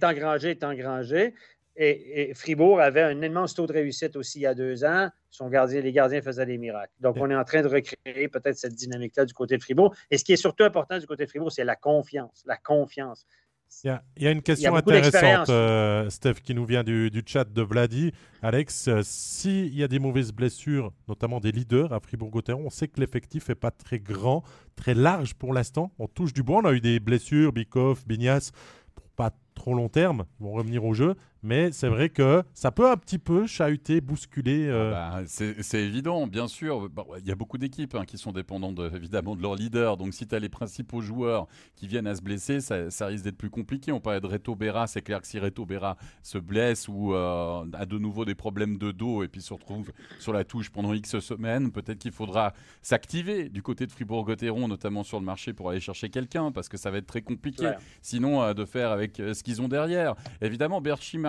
engrangé 0.04 0.50
est 0.50 0.64
engrangé. 0.66 1.34
Et, 1.76 2.34
Fribourg 2.36 2.82
avait 2.82 3.02
un 3.02 3.22
immense 3.22 3.54
taux 3.54 3.66
de 3.66 3.74
réussite 3.74 4.16
aussi 4.16 4.40
il 4.40 4.44
y 4.44 4.46
a 4.46 4.54
deux 4.54 4.84
ans. 4.84 5.10
Son 5.30 5.50
gardien, 5.50 5.82
les 5.82 5.92
gardiens 5.92 6.22
faisaient 6.22 6.46
des 6.46 6.58
miracles. 6.58 6.94
Donc, 7.00 7.16
on 7.18 7.30
est 7.30 7.36
en 7.36 7.44
train 7.44 7.62
de 7.62 7.68
recréer 7.68 8.28
peut-être 8.28 8.58
cette 8.58 8.76
dynamique-là 8.76 9.26
du 9.26 9.34
côté 9.34 9.58
de 9.58 9.64
Fribourg. 9.64 9.96
Et 10.10 10.18
ce 10.18 10.26
qui 10.26 10.34
est 10.34 10.38
surtout 10.38 10.64
important 10.64 10.98
du 11.00 11.06
côté 11.06 11.26
de 11.26 11.30
Fribourg, 11.30 11.52
c'est 11.52 11.64
la 11.64 11.76
confiance. 11.78 12.44
La 12.46 12.58
confiance. 12.58 13.26
Il 13.84 14.00
y, 14.18 14.28
a, 14.28 14.32
une 14.32 14.42
question 14.42 14.76
intéressante, 14.76 15.50
euh, 15.50 16.10
Steph, 16.10 16.36
qui 16.44 16.54
nous 16.54 16.66
vient 16.66 16.84
du, 16.84 17.10
chat 17.26 17.46
de 17.46 17.62
Vladi. 17.62 18.12
Alex, 18.42 18.88
euh, 18.88 19.02
s'il 19.04 19.74
y 19.74 19.82
a 19.82 19.88
des 19.88 19.98
mauvaises 19.98 20.34
blessures, 20.34 20.92
notamment 21.08 21.40
des 21.40 21.52
leaders 21.52 21.92
à 21.94 22.00
Fribourg-Gotteron, 22.00 22.66
on 22.66 22.70
sait 22.70 22.90
que 22.90 23.00
l'effectif 23.00 23.48
n'est 23.50 23.56
pas 23.56 23.72
très 23.72 23.98
grand, 23.98 24.44
très 24.76 24.94
large 24.94 25.34
pour 25.36 25.54
l'instant. 25.54 25.92
On 26.00 26.08
touche 26.08 26.34
du 26.34 26.44
bois, 26.44 26.60
on 26.64 26.66
a 26.66 26.74
eu 26.74 26.82
des 26.82 27.00
blessures, 27.00 27.54
Bikoff, 27.54 28.06
Bignas, 28.06 28.52
pour 28.94 29.10
pas 29.10 29.32
trop 29.56 29.74
long 29.74 29.90
terme, 29.90 30.26
ils 30.40 30.44
vont 30.44 30.52
revenir 30.52 30.84
au 30.84 30.94
jeu. 30.94 31.16
Mais 31.44 31.72
c'est 31.72 31.88
vrai 31.88 32.10
que 32.10 32.44
ça 32.54 32.72
peut 32.72 32.90
un 32.90 32.98
petit 32.98 33.18
peu 33.18 33.48
chahuter, 33.48 34.00
bousculer. 34.00 34.68
Euh. 34.68 34.94
Ah 34.96 35.22
bah, 35.22 35.24
c'est 35.26 35.82
évident, 35.82 36.28
bien 36.28 36.48
sûr. 36.48 36.90
Il 37.20 37.28
y 37.28 37.32
a 37.32 37.36
beaucoup 37.36 37.58
d'équipes 37.58 37.96
hein, 37.96 38.06
qui 38.06 38.18
sont 38.18 38.32
dépendantes 38.32 38.80
évidemment 38.94 39.36
de 39.36 39.42
leur 39.42 39.56
leader. 39.56 39.98
Donc 39.98 40.14
si 40.14 40.28
tu 40.28 40.36
as 40.36 40.40
les 40.40 40.50
principaux 40.50 41.02
joueurs 41.02 41.48
qui 41.76 41.88
viennent 41.88 42.08
à 42.08 42.16
se 42.16 42.22
blesser, 42.22 42.60
ça, 42.62 43.06
risque 43.08 43.24
d'être 43.24 43.38
plus 43.38 43.50
compliqué. 43.50 43.92
On 43.92 44.00
parlait 44.00 44.22
de 44.22 44.28
Reto 44.28 44.56
Berra. 44.56 44.86
C'est 44.86 45.02
clair 45.02 45.20
que 45.22 45.28
si 45.28 45.40
Reto 45.40 45.66
Berra 45.66 45.98
se 46.22 46.38
blesse 46.38 46.88
ou 46.88 47.14
euh, 47.14 47.66
a 47.74 47.86
de 47.86 47.98
nouveau 47.98 48.24
des 48.24 48.36
problèmes 48.36 48.78
de 48.78 48.92
dos 48.92 49.24
et 49.24 49.28
puis 49.28 49.42
se 49.42 49.54
retrouve 49.54 49.92
sur 50.20 50.34
la 50.34 50.44
touche 50.44 50.70
pendant 50.70 50.94
X 50.94 51.20
semaines, 51.20 51.72
peut-être 51.72 52.00
qu'il 52.00 52.12
faudra 52.12 52.54
s'activer 52.84 53.50
du 53.50 53.64
côté 53.64 53.88
de 53.88 53.92
Fribourg-Gotteron, 53.92 54.68
notamment 54.68 55.04
sur 55.04 55.20
le 55.20 55.26
marché 55.26 55.54
pour 55.54 55.70
aller 55.72 55.80
chercher 55.80 56.10
quelqu'un 56.10 56.52
parce 56.52 56.70
que 56.70 56.78
ça 56.78 56.92
va 56.92 57.00
être 57.00 57.08
très 57.08 57.22
compliqué. 57.22 57.72
Sinon, 58.02 58.44
euh, 58.44 58.54
de 58.54 58.66
faire 58.66 58.92
avec 58.92 59.18
ce 59.18 59.42
qu'ils 59.44 59.62
ont 59.62 59.68
derrière. 59.68 60.16
Évidemment, 60.42 60.82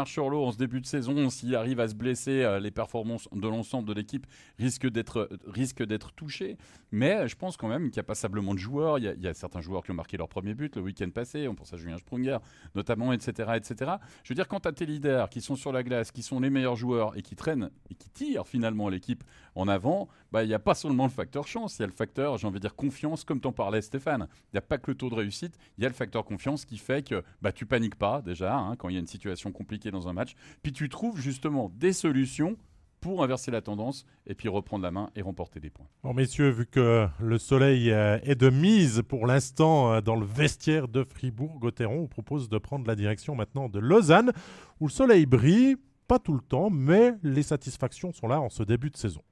Berchi 0.03 0.13
sur 0.13 0.31
l'eau 0.31 0.45
en 0.45 0.53
ce 0.53 0.59
début 0.59 0.81
de 0.81 0.87
saison, 0.87 1.31
s'il 1.31 1.55
arrive 1.55 1.81
à 1.81 1.89
se 1.89 1.95
blesser, 1.95 2.43
euh, 2.43 2.61
les 2.61 2.71
performances 2.71 3.29
de 3.33 3.49
l'ensemble 3.49 3.89
de 3.89 3.95
l'équipe 3.95 4.27
risquent 4.59 4.89
d'être 4.89 5.29
risquent 5.47 5.85
d'être 5.85 6.13
touchées. 6.13 6.57
Mais 6.91 7.29
je 7.29 7.37
pense 7.37 7.57
quand 7.57 7.69
même 7.69 7.89
qu'il 7.89 7.97
y 7.97 8.01
a 8.01 8.05
passablement 8.05 8.53
de 8.53 8.59
joueurs. 8.59 8.99
Il 8.99 9.05
y, 9.05 9.29
a, 9.29 9.35
certains 9.35 9.61
joueurs 9.61 9.83
qui 9.83 9.91
ont 9.91 9.95
marqué 9.95 10.17
leur 10.17 10.29
premier 10.29 10.55
but 10.55 10.77
le 10.77 10.83
week-end 10.83 11.09
passé. 11.11 11.49
On 11.49 11.55
pense 11.55 11.73
à 11.73 11.77
Julien 11.77 11.97
Sprunger, 11.99 12.39
notamment, 12.75 13.13
etc., 13.13 13.53
etc. 13.55 13.93
Je 14.25 14.29
veux 14.29 14.35
dire, 14.35 14.49
quand 14.49 14.67
as 14.67 14.73
tes 14.73 14.85
leaders 14.85 15.31
qui 15.31 15.41
sont 15.41 15.57
sur 15.57 15.73
la 15.73 15.83
glace, 15.83 16.11
qui 16.11 16.23
sont 16.23 16.41
les 16.41 16.51
meilleurs 16.51 16.77
joueurs 16.77 17.17
et 17.17 17.23
qui 17.23 17.35
traînent 17.35 17.71
et 17.91 17.95
qui 17.95 18.11
tirent 18.11 18.47
finalement 18.47 18.89
l'équipe 18.89 19.25
en 19.55 19.69
avant, 19.69 20.09
bah, 20.33 20.45
il 20.45 20.49
n'y 20.49 20.55
a 20.55 20.59
pas 20.59 20.75
seulement 20.75 21.05
le 21.05 21.11
facteur 21.11 21.47
chance, 21.47 21.79
il 21.79 21.83
y 21.83 21.85
a 21.85 21.87
le 21.87 21.93
facteur, 21.93 22.39
j'ai 22.39 22.47
envie 22.47 22.57
de 22.57 22.61
dire, 22.61 22.75
confiance, 22.75 23.25
comme 23.25 23.41
t'en 23.41 23.53
parlais 23.53 23.83
Stéphane. 23.83 24.29
Il 24.53 24.57
n'y 24.57 24.59
a 24.59 24.63
pas 24.63 24.79
que 24.79 24.91
le 24.91 24.97
taux 24.97 25.11
de 25.11 25.15
réussite, 25.15 25.57
il 25.79 25.83
y 25.83 25.87
a 25.87 25.89
le 25.89 25.95
facteur 25.95 26.25
confiance 26.25 26.65
qui 26.65 26.79
fait 26.79 27.07
que 27.07 27.23
bah, 27.41 27.53
tu 27.53 27.67
paniques 27.67 27.97
pas 27.97 28.23
déjà 28.23 28.57
hein, 28.57 28.77
quand 28.77 28.89
il 28.89 28.95
y 28.95 28.97
a 28.97 29.01
une 29.01 29.07
situation 29.07 29.53
compliquée 29.53 29.91
dans 29.93 30.09
un 30.09 30.13
match, 30.13 30.35
puis 30.63 30.73
tu 30.73 30.89
trouves 30.89 31.21
justement 31.21 31.71
des 31.77 31.93
solutions 31.93 32.57
pour 33.03 33.23
inverser 33.23 33.51
la 33.51 33.61
tendance 33.61 34.07
et 34.27 34.35
puis 34.35 34.49
reprendre 34.49 34.85
la 34.85 34.91
main 34.91 35.11
et 35.17 35.23
remporter 35.23 35.61
des 35.61 35.71
points. 35.71 35.87
Bon 36.05 36.15
messieurs, 36.15 36.51
vu 36.51 36.67
que 36.67 37.07
le 37.21 37.39
soleil 37.39 37.91
euh, 37.91 38.19
est 38.23 38.37
de 38.37 38.49
mise 38.49 39.03
pour 39.07 39.27
l'instant 39.27 39.93
euh, 39.93 40.01
dans 40.01 40.15
le 40.15 40.25
vestiaire 40.25 40.89
de 40.89 41.03
Fribourg-Gotteron, 41.05 42.03
on 42.05 42.07
propose 42.07 42.49
de 42.49 42.59
prendre 42.59 42.87
la 42.87 42.95
direction 42.95 43.35
maintenant 43.35 43.69
de 43.69 43.81
Lausanne, 43.81 44.33
où 44.81 44.87
le 44.87 44.93
soleil 44.93 45.27
brille, 45.27 45.77
pas 46.07 46.21
tout 46.21 46.33
le 46.33 46.41
temps, 46.41 46.71
mais 46.71 47.15
les 47.23 47.43
satisfactions 47.43 48.13
sont 48.13 48.29
là 48.29 48.41
en 48.41 48.51
ce 48.51 48.63
début 48.63 48.91
de 48.91 48.97
saison. 48.97 49.23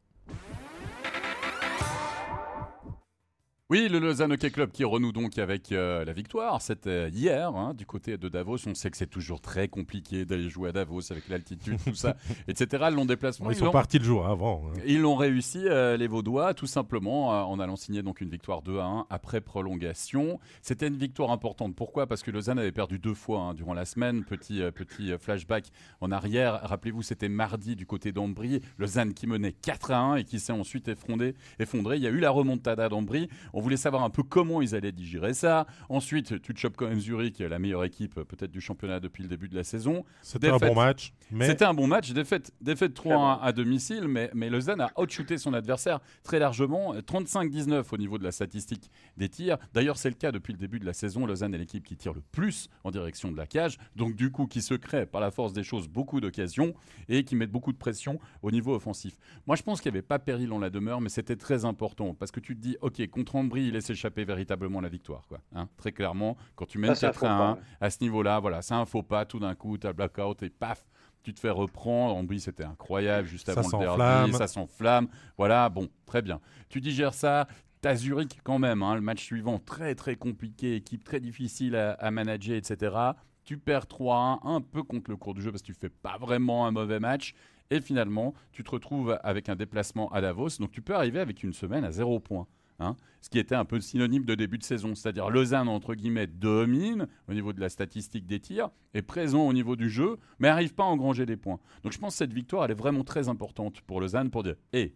Oui, 3.70 3.88
le 3.88 4.00
Lausanne 4.00 4.32
Hockey 4.32 4.50
Club 4.50 4.72
qui 4.72 4.82
renoue 4.82 5.12
donc 5.12 5.38
avec 5.38 5.70
euh, 5.70 6.04
la 6.04 6.12
victoire. 6.12 6.60
C'était 6.60 7.08
hier 7.10 7.54
hein, 7.54 7.72
du 7.72 7.86
côté 7.86 8.18
de 8.18 8.28
Davos. 8.28 8.56
On 8.66 8.74
sait 8.74 8.90
que 8.90 8.96
c'est 8.96 9.06
toujours 9.06 9.40
très 9.40 9.68
compliqué 9.68 10.24
d'aller 10.24 10.48
jouer 10.48 10.70
à 10.70 10.72
Davos 10.72 11.12
avec 11.12 11.28
l'altitude, 11.28 11.78
tout 11.84 11.94
ça, 11.94 12.16
etc. 12.48 12.86
Le 12.90 12.96
long 12.96 13.04
déplacement. 13.04 13.48
ils, 13.48 13.54
sont 13.56 13.70
partis 13.70 14.00
le 14.00 14.04
jour 14.04 14.26
avant. 14.26 14.64
Hein. 14.66 14.80
Ils 14.86 15.00
l'ont 15.00 15.14
réussi, 15.14 15.60
euh, 15.68 15.96
les 15.96 16.08
Vaudois, 16.08 16.52
tout 16.52 16.66
simplement 16.66 17.32
euh, 17.32 17.42
en 17.42 17.60
allant 17.60 17.76
signer 17.76 18.02
donc 18.02 18.20
une 18.20 18.28
victoire 18.28 18.62
2 18.62 18.80
à 18.80 18.86
1 18.86 19.06
après 19.08 19.40
prolongation. 19.40 20.40
C'était 20.62 20.88
une 20.88 20.98
victoire 20.98 21.30
importante. 21.30 21.76
Pourquoi? 21.76 22.08
Parce 22.08 22.24
que 22.24 22.32
Lausanne 22.32 22.58
avait 22.58 22.72
perdu 22.72 22.98
deux 22.98 23.14
fois 23.14 23.38
hein, 23.38 23.54
durant 23.54 23.74
la 23.74 23.84
semaine. 23.84 24.24
Petit, 24.24 24.62
petit 24.74 25.12
flashback 25.16 25.66
en 26.00 26.10
arrière. 26.10 26.58
Rappelez-vous, 26.64 27.02
c'était 27.02 27.28
mardi 27.28 27.76
du 27.76 27.86
côté 27.86 28.10
d'Ambry. 28.10 28.62
Lausanne 28.78 29.14
qui 29.14 29.28
menait 29.28 29.52
4 29.52 29.92
à 29.92 30.00
1 30.00 30.16
et 30.16 30.24
qui 30.24 30.40
s'est 30.40 30.52
ensuite 30.52 30.88
effondré, 30.88 31.36
effondré. 31.60 31.98
Il 31.98 32.02
y 32.02 32.08
a 32.08 32.10
eu 32.10 32.18
la 32.18 32.30
remontada 32.32 32.88
d'Ambry. 32.88 33.28
On 33.60 33.62
voulait 33.62 33.76
savoir 33.76 34.04
un 34.04 34.08
peu 34.08 34.22
comment 34.22 34.62
ils 34.62 34.74
allaient 34.74 34.90
digérer 34.90 35.34
ça. 35.34 35.66
Ensuite, 35.90 36.40
tu 36.40 36.54
te 36.54 36.58
chopes 36.58 36.78
quand 36.78 36.88
même 36.88 36.98
Zurich, 36.98 37.34
qui 37.34 37.42
est 37.42 37.48
la 37.50 37.58
meilleure 37.58 37.84
équipe 37.84 38.14
peut-être 38.14 38.50
du 38.50 38.62
championnat 38.62 39.00
depuis 39.00 39.22
le 39.22 39.28
début 39.28 39.50
de 39.50 39.54
la 39.54 39.64
saison. 39.64 40.02
C'était 40.22 40.48
un 40.48 40.56
bon 40.56 40.74
match. 40.74 41.12
C'était 41.42 41.66
un 41.66 41.74
bon 41.74 41.86
match. 41.86 42.10
Défaite, 42.12 42.54
défaite 42.62 42.98
3-1 42.98 43.38
à 43.42 43.52
domicile, 43.52 44.08
mais, 44.08 44.30
mais 44.32 44.48
Lausanne 44.48 44.80
a 44.80 44.90
outshooté 44.98 45.36
son 45.36 45.52
adversaire 45.52 46.00
très 46.22 46.38
largement. 46.38 46.94
35-19 46.94 47.84
au 47.92 47.98
niveau 47.98 48.16
de 48.16 48.24
la 48.24 48.32
statistique 48.32 48.90
des 49.18 49.28
tirs. 49.28 49.58
D'ailleurs, 49.74 49.98
c'est 49.98 50.08
le 50.08 50.14
cas 50.14 50.32
depuis 50.32 50.54
le 50.54 50.58
début 50.58 50.78
de 50.80 50.86
la 50.86 50.94
saison. 50.94 51.26
Lausanne 51.26 51.54
est 51.54 51.58
l'équipe 51.58 51.84
qui 51.84 51.98
tire 51.98 52.14
le 52.14 52.22
plus 52.32 52.70
en 52.82 52.90
direction 52.90 53.30
de 53.30 53.36
la 53.36 53.46
cage. 53.46 53.76
Donc, 53.94 54.16
du 54.16 54.30
coup, 54.30 54.46
qui 54.46 54.62
se 54.62 54.72
crée 54.72 55.04
par 55.04 55.20
la 55.20 55.30
force 55.30 55.52
des 55.52 55.64
choses 55.64 55.86
beaucoup 55.86 56.22
d'occasions 56.22 56.72
et 57.10 57.24
qui 57.24 57.36
met 57.36 57.46
beaucoup 57.46 57.74
de 57.74 57.78
pression 57.78 58.20
au 58.40 58.50
niveau 58.50 58.74
offensif. 58.74 59.18
Moi, 59.46 59.54
je 59.54 59.62
pense 59.62 59.82
qu'il 59.82 59.92
n'y 59.92 59.98
avait 59.98 60.06
pas 60.06 60.18
péril 60.18 60.50
en 60.50 60.58
la 60.58 60.70
demeure, 60.70 61.02
mais 61.02 61.10
c'était 61.10 61.36
très 61.36 61.66
important 61.66 62.14
parce 62.14 62.30
que 62.30 62.40
tu 62.40 62.56
te 62.56 62.62
dis, 62.62 62.78
OK, 62.80 63.06
contre 63.08 63.36
il 63.56 63.72
laisse 63.72 63.90
échapper 63.90 64.24
véritablement 64.24 64.80
la 64.80 64.88
victoire. 64.88 65.26
Quoi. 65.28 65.40
Hein. 65.54 65.68
Très 65.76 65.92
clairement, 65.92 66.36
quand 66.54 66.66
tu 66.66 66.78
mènes 66.78 66.94
4 66.94 67.24
1 67.24 67.58
à 67.80 67.90
ce 67.90 67.98
niveau-là, 68.02 68.38
voilà, 68.40 68.62
c'est 68.62 68.74
un 68.74 68.86
faux 68.86 69.02
pas. 69.02 69.24
Tout 69.24 69.38
d'un 69.38 69.54
coup, 69.54 69.78
tu 69.78 69.86
as 69.86 69.92
blackout 69.92 70.42
et 70.42 70.50
paf, 70.50 70.84
tu 71.22 71.34
te 71.34 71.40
fais 71.40 71.50
reprendre. 71.50 72.14
En 72.16 72.20
Ambry, 72.20 72.40
c'était 72.40 72.64
incroyable 72.64 73.28
juste 73.28 73.48
avant 73.48 73.62
le 73.62 73.78
derby. 73.78 74.32
Ça 74.32 74.46
s'enflamme. 74.46 75.08
Voilà, 75.36 75.68
bon, 75.68 75.88
très 76.06 76.22
bien. 76.22 76.40
Tu 76.68 76.80
digères 76.80 77.14
ça. 77.14 77.46
T'as 77.80 77.94
Zurich 77.94 78.40
quand 78.44 78.58
même, 78.58 78.82
hein, 78.82 78.94
le 78.94 79.00
match 79.00 79.24
suivant 79.24 79.58
très 79.58 79.94
très 79.94 80.14
compliqué, 80.14 80.76
équipe 80.76 81.02
très 81.02 81.18
difficile 81.18 81.74
à, 81.76 81.92
à 81.92 82.10
manager, 82.10 82.54
etc. 82.54 82.94
Tu 83.42 83.56
perds 83.56 83.86
3-1, 83.86 84.40
un 84.44 84.60
peu 84.60 84.82
contre 84.82 85.10
le 85.10 85.16
cours 85.16 85.32
du 85.32 85.40
jeu 85.40 85.50
parce 85.50 85.62
que 85.62 85.68
tu 85.68 85.72
fais 85.72 85.88
pas 85.88 86.18
vraiment 86.18 86.66
un 86.66 86.72
mauvais 86.72 87.00
match. 87.00 87.34
Et 87.70 87.80
finalement, 87.80 88.34
tu 88.52 88.64
te 88.64 88.70
retrouves 88.70 89.18
avec 89.22 89.48
un 89.48 89.56
déplacement 89.56 90.10
à 90.12 90.20
Davos. 90.20 90.58
Donc 90.58 90.72
tu 90.72 90.82
peux 90.82 90.94
arriver 90.94 91.20
avec 91.20 91.42
une 91.42 91.52
semaine 91.52 91.84
à 91.84 91.92
0 91.92 92.20
points. 92.20 92.46
Hein, 92.82 92.96
ce 93.20 93.28
qui 93.28 93.38
était 93.38 93.54
un 93.54 93.66
peu 93.66 93.78
synonyme 93.78 94.24
de 94.24 94.34
début 94.34 94.56
de 94.56 94.62
saison. 94.62 94.94
C'est-à-dire 94.94 95.28
Lausanne, 95.28 95.68
entre 95.68 95.94
guillemets, 95.94 96.26
domine 96.26 97.06
au 97.28 97.34
niveau 97.34 97.52
de 97.52 97.60
la 97.60 97.68
statistique 97.68 98.26
des 98.26 98.40
tirs, 98.40 98.70
est 98.94 99.02
présent 99.02 99.46
au 99.46 99.52
niveau 99.52 99.76
du 99.76 99.90
jeu, 99.90 100.16
mais 100.38 100.48
n'arrive 100.48 100.74
pas 100.74 100.84
à 100.84 100.86
engranger 100.86 101.26
des 101.26 101.36
points. 101.36 101.60
Donc 101.82 101.92
je 101.92 101.98
pense 101.98 102.14
que 102.14 102.18
cette 102.18 102.32
victoire, 102.32 102.64
elle 102.64 102.70
est 102.70 102.74
vraiment 102.74 103.04
très 103.04 103.28
importante 103.28 103.82
pour 103.82 104.00
Lausanne 104.00 104.30
pour 104.30 104.42
dire, 104.42 104.54
hé, 104.72 104.94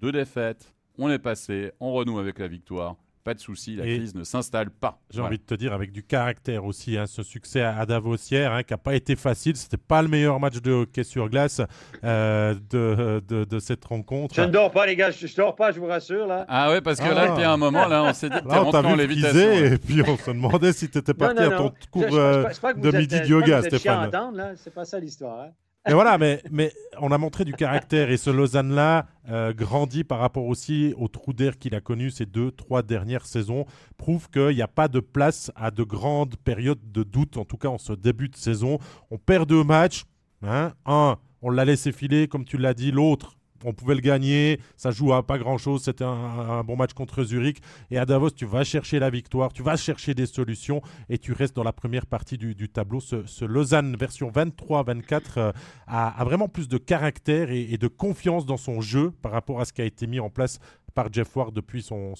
deux 0.00 0.12
défaites, 0.12 0.72
on 0.98 1.10
est 1.10 1.18
passé, 1.18 1.72
on 1.80 1.92
renoue 1.92 2.20
avec 2.20 2.38
la 2.38 2.46
victoire, 2.46 2.96
pas 3.22 3.34
de 3.34 3.40
souci, 3.40 3.76
la 3.76 3.84
crise 3.84 4.14
ne 4.14 4.24
s'installe 4.24 4.70
pas. 4.70 4.98
J'ai 5.10 5.20
envie 5.20 5.38
de 5.38 5.42
te 5.42 5.54
dire, 5.54 5.72
avec 5.72 5.92
du 5.92 6.02
caractère 6.02 6.64
aussi, 6.64 6.96
hein, 6.96 7.06
ce 7.06 7.22
succès 7.22 7.60
à, 7.62 7.84
Davos 7.84 8.16
hier, 8.16 8.52
hein, 8.52 8.62
qui 8.62 8.72
n'a 8.72 8.78
pas 8.78 8.94
été 8.94 9.14
facile, 9.14 9.56
c'était 9.56 9.76
pas 9.76 10.00
le 10.00 10.08
meilleur 10.08 10.40
match 10.40 10.60
de 10.60 10.72
hockey 10.72 11.04
sur 11.04 11.28
glace 11.28 11.60
euh, 12.02 12.54
de, 12.70 13.22
de, 13.26 13.44
de, 13.44 13.58
cette 13.58 13.84
rencontre. 13.84 14.34
Je 14.34 14.40
ne 14.40 14.46
dors 14.46 14.70
pas, 14.70 14.86
les 14.86 14.96
gars, 14.96 15.10
je 15.10 15.26
ne 15.26 15.36
dors 15.36 15.54
pas, 15.54 15.70
je 15.70 15.80
vous 15.80 15.86
rassure. 15.86 16.26
Là. 16.26 16.46
Ah 16.48 16.70
ouais, 16.70 16.80
parce 16.80 16.98
que 16.98 17.12
là, 17.12 17.34
il 17.36 17.40
y 17.40 17.44
a 17.44 17.52
un 17.52 17.56
moment, 17.56 17.86
là, 17.86 18.04
on 18.04 18.14
s'est 18.14 18.30
dit 18.30 18.40
que 18.40 18.48
rentré 18.48 18.86
en 18.86 18.96
lévitation. 18.96 19.52
Et 19.52 19.78
puis 19.78 20.02
on 20.02 20.16
se 20.16 20.30
demandait 20.30 20.72
si 20.72 20.88
tu 20.88 20.98
étais 20.98 21.14
parti 21.14 21.42
à 21.42 21.50
ton 21.50 21.72
cours 21.90 22.04
euh, 22.12 22.44
de 22.76 22.96
midi 22.96 23.20
de 23.20 23.26
yoga, 23.26 23.62
Stéphane. 23.62 24.10
C'est 24.56 24.72
pas 24.72 24.84
ça 24.84 24.98
l'histoire. 24.98 25.40
Hein. 25.40 25.50
Mais 25.90 25.94
voilà, 25.94 26.18
mais, 26.18 26.72
on 27.00 27.10
a 27.10 27.18
montré 27.18 27.44
du 27.44 27.52
caractère 27.52 28.12
et 28.12 28.16
ce 28.16 28.30
Lausanne-là 28.30 29.08
euh, 29.28 29.52
grandit 29.52 30.04
par 30.04 30.20
rapport 30.20 30.46
aussi 30.46 30.94
au 30.96 31.08
trou 31.08 31.32
d'air 31.32 31.58
qu'il 31.58 31.74
a 31.74 31.80
connu 31.80 32.10
ces 32.10 32.26
deux, 32.26 32.52
trois 32.52 32.84
dernières 32.84 33.26
saisons, 33.26 33.66
prouve 33.96 34.30
qu'il 34.30 34.54
n'y 34.54 34.62
a 34.62 34.68
pas 34.68 34.86
de 34.86 35.00
place 35.00 35.50
à 35.56 35.72
de 35.72 35.82
grandes 35.82 36.36
périodes 36.36 36.92
de 36.92 37.02
doute, 37.02 37.38
en 37.38 37.44
tout 37.44 37.56
cas 37.56 37.70
en 37.70 37.78
ce 37.78 37.92
début 37.92 38.28
de 38.28 38.36
saison. 38.36 38.78
On 39.10 39.18
perd 39.18 39.48
deux 39.48 39.64
matchs, 39.64 40.04
hein, 40.44 40.74
un, 40.86 41.16
on 41.42 41.50
l'a 41.50 41.64
laissé 41.64 41.90
filer, 41.90 42.28
comme 42.28 42.44
tu 42.44 42.56
l'as 42.56 42.74
dit, 42.74 42.92
l'autre, 42.92 43.34
on 43.64 43.72
pouvait 43.72 43.94
le 43.94 44.00
gagner, 44.00 44.60
ça 44.76 44.90
joue 44.90 45.12
à 45.12 45.26
pas 45.26 45.38
grand-chose, 45.38 45.84
c'était 45.84 46.04
un, 46.04 46.62
bon 46.64 46.76
match 46.76 46.92
contre 46.92 47.24
Zurich. 47.24 47.60
Et 47.90 47.98
à 47.98 48.06
Davos, 48.06 48.30
tu 48.30 48.46
vas 48.46 48.64
chercher 48.64 48.98
la 48.98 49.10
victoire, 49.10 49.52
tu 49.52 49.62
vas 49.62 49.76
chercher 49.76 50.14
des 50.14 50.26
solutions 50.26 50.82
et 51.08 51.18
tu 51.18 51.32
restes 51.32 51.54
dans 51.56 51.62
la 51.62 51.72
première 51.72 52.06
partie 52.06 52.38
du, 52.38 52.68
tableau. 52.68 53.00
Ce, 53.00 53.44
Lausanne 53.44 53.96
version 53.96 54.30
23-24 54.30 55.22
euh, 55.36 55.52
a, 55.86 56.24
vraiment 56.24 56.48
plus 56.48 56.68
de 56.68 56.78
caractère 56.78 57.50
et, 57.50 57.76
de 57.76 57.88
confiance 57.88 58.46
dans 58.46 58.56
son 58.56 58.80
jeu 58.80 59.10
par 59.22 59.32
rapport 59.32 59.60
à 59.60 59.64
ce 59.64 59.72
qui 59.72 59.82
a 59.82 59.84
été 59.84 60.06
mis 60.06 60.20
en 60.20 60.30
place 60.30 60.58
par 60.94 61.12
Jeff 61.12 61.34
Ward 61.36 61.54
depuis 61.54 61.82
son, 61.82 62.14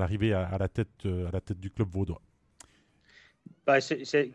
arrivée 0.00 0.32
euh, 0.32 0.44
à 0.46 0.58
la 0.58 0.68
tête 0.68 1.06
du 1.58 1.70
club 1.70 1.88
vaudois. 1.90 2.20
Ben, 3.66 3.80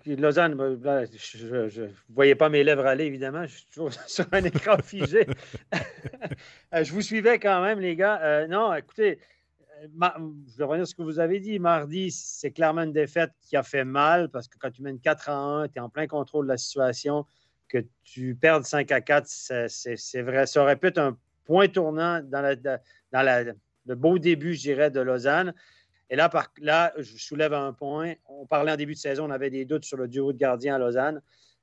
Lausanne, 0.06 0.56
ben, 0.56 1.08
je 1.16 1.82
ne 1.82 1.88
voyais 2.10 2.36
pas 2.36 2.50
mes 2.50 2.66
lèvres 2.66 2.86
aller, 2.86 3.06
évidemment. 3.06 3.46
Je 3.46 3.56
suis 3.56 3.66
toujours 3.68 3.94
sur 4.08 4.26
un 4.32 4.44
écran 4.44 4.78
figé. 4.84 5.26
Euh, 6.74 6.86
je 6.86 6.94
vous 6.94 7.02
suivais 7.02 7.38
quand 7.38 7.62
même, 7.62 7.82
les 7.82 7.98
gars. 7.98 8.22
Euh, 8.22 8.48
non, 8.48 8.74
écoutez, 8.74 9.20
euh, 9.84 9.88
je 10.48 10.58
vais 10.58 10.64
revenir 10.64 10.88
sur 10.88 10.92
ce 10.92 10.96
que 10.96 11.02
vous 11.02 11.20
avez 11.20 11.42
dit. 11.42 11.60
Mardi, 11.60 12.12
c'est 12.12 12.52
clairement 12.52 12.84
une 12.84 12.94
défaite 12.94 13.32
qui 13.42 13.58
a 13.58 13.64
fait 13.64 13.84
mal 13.84 14.30
parce 14.30 14.48
que 14.48 14.58
quand 14.58 14.72
tu 14.72 14.82
mènes 14.82 15.00
4 15.00 15.30
à 15.30 15.36
1, 15.36 15.68
tu 15.68 15.78
es 15.78 15.80
en 15.82 15.90
plein 15.90 16.08
contrôle 16.08 16.46
de 16.46 16.52
la 16.52 16.58
situation. 16.58 17.26
Que 17.68 17.80
tu 18.06 18.36
perdes 18.36 18.64
5 18.64 18.90
à 18.92 19.02
4, 19.02 19.28
c'est, 19.28 20.22
vrai. 20.22 20.48
Ça 20.48 20.62
aurait 20.62 20.78
pu 20.78 20.88
être 20.88 20.98
un 20.98 21.18
point 21.44 21.68
tournant 21.68 22.22
dans, 22.24 22.42
la, 22.42 22.56
dans 22.56 23.56
le 23.86 23.96
beau 23.96 24.18
début, 24.18 24.54
je 24.54 24.62
dirais, 24.62 24.92
de 24.92 25.02
Lausanne. 25.02 25.54
Et 26.12 26.18
là, 26.18 26.30
là, 26.60 26.94
je 26.98 27.18
soulève 27.18 27.54
un 27.54 27.72
point. 27.72 28.14
On 28.28 28.46
parlait 28.46 28.74
en 28.74 28.76
début 28.76 28.94
de 28.94 29.00
saison, 29.00 29.26
on 29.28 29.32
avait 29.32 29.50
des 29.50 29.64
doutes 29.64 29.86
sur 29.86 29.96
le 29.96 30.10
duo 30.10 30.34
de 30.34 30.38
gardien 30.38 30.76
à 30.76 30.78
Lausanne. 30.78 31.22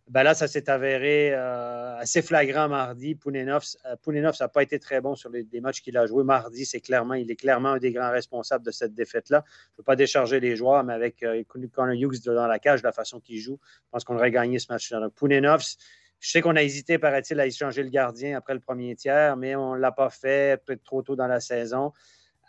Ben 0.09 0.23
là, 0.23 0.33
ça 0.33 0.49
s'est 0.49 0.71
avéré 0.71 1.35
euh, 1.35 1.99
assez 1.99 2.23
flagrant 2.23 2.67
mardi. 2.67 3.15
Pounenov, 3.15 3.63
euh, 3.85 4.33
ça 4.33 4.45
n'a 4.45 4.49
pas 4.49 4.63
été 4.63 4.79
très 4.79 5.03
bon 5.03 5.15
sur 5.15 5.29
les, 5.29 5.47
matchs 5.61 5.83
qu'il 5.83 5.99
a 5.99 6.07
joués. 6.07 6.25
Mardi, 6.25 6.65
c'est 6.65 6.81
clairement, 6.81 7.13
il 7.13 7.31
est 7.31 7.37
clairement 7.37 7.73
un 7.73 7.79
des 7.79 7.93
grands 7.93 8.11
responsables 8.11 8.65
de 8.65 8.71
cette 8.71 8.95
défaite-là. 8.95 9.45
Je 9.47 9.53
ne 9.53 9.77
veux 9.79 9.85
pas 9.85 9.97
décharger 9.97 10.41
les 10.41 10.57
joueurs, 10.57 10.83
mais 10.83 10.95
avec 10.95 11.23
euh, 11.23 11.43
Connor 11.47 11.95
Hughes 11.95 12.25
dans 12.25 12.47
la 12.47 12.59
cage, 12.59 12.83
la 12.83 12.93
façon 12.93 13.21
qu'il 13.21 13.39
joue, 13.39 13.59
je 13.63 13.91
pense 13.91 14.05
qu'on 14.05 14.17
aurait 14.17 14.31
gagné 14.31 14.59
ce 14.59 14.73
match-là. 14.73 15.01
Donc, 15.01 15.13
Je 15.21 16.31
sais 16.31 16.41
qu'on 16.41 16.57
a 16.57 16.63
hésité, 16.63 16.97
paraît-il, 16.97 17.39
à 17.39 17.47
échanger 17.47 17.83
le 17.83 17.91
gardien 17.91 18.39
après 18.39 18.55
le 18.55 18.61
premier 18.61 18.97
tiers, 18.97 19.37
mais 19.37 19.57
on 19.57 19.75
ne 19.75 19.79
l'a 19.81 19.93
pas 19.93 20.09
fait, 20.09 20.65
peut-être 20.65 20.85
trop 20.85 21.03
tôt 21.03 21.17
dans 21.17 21.27
la 21.27 21.41
saison. 21.41 21.93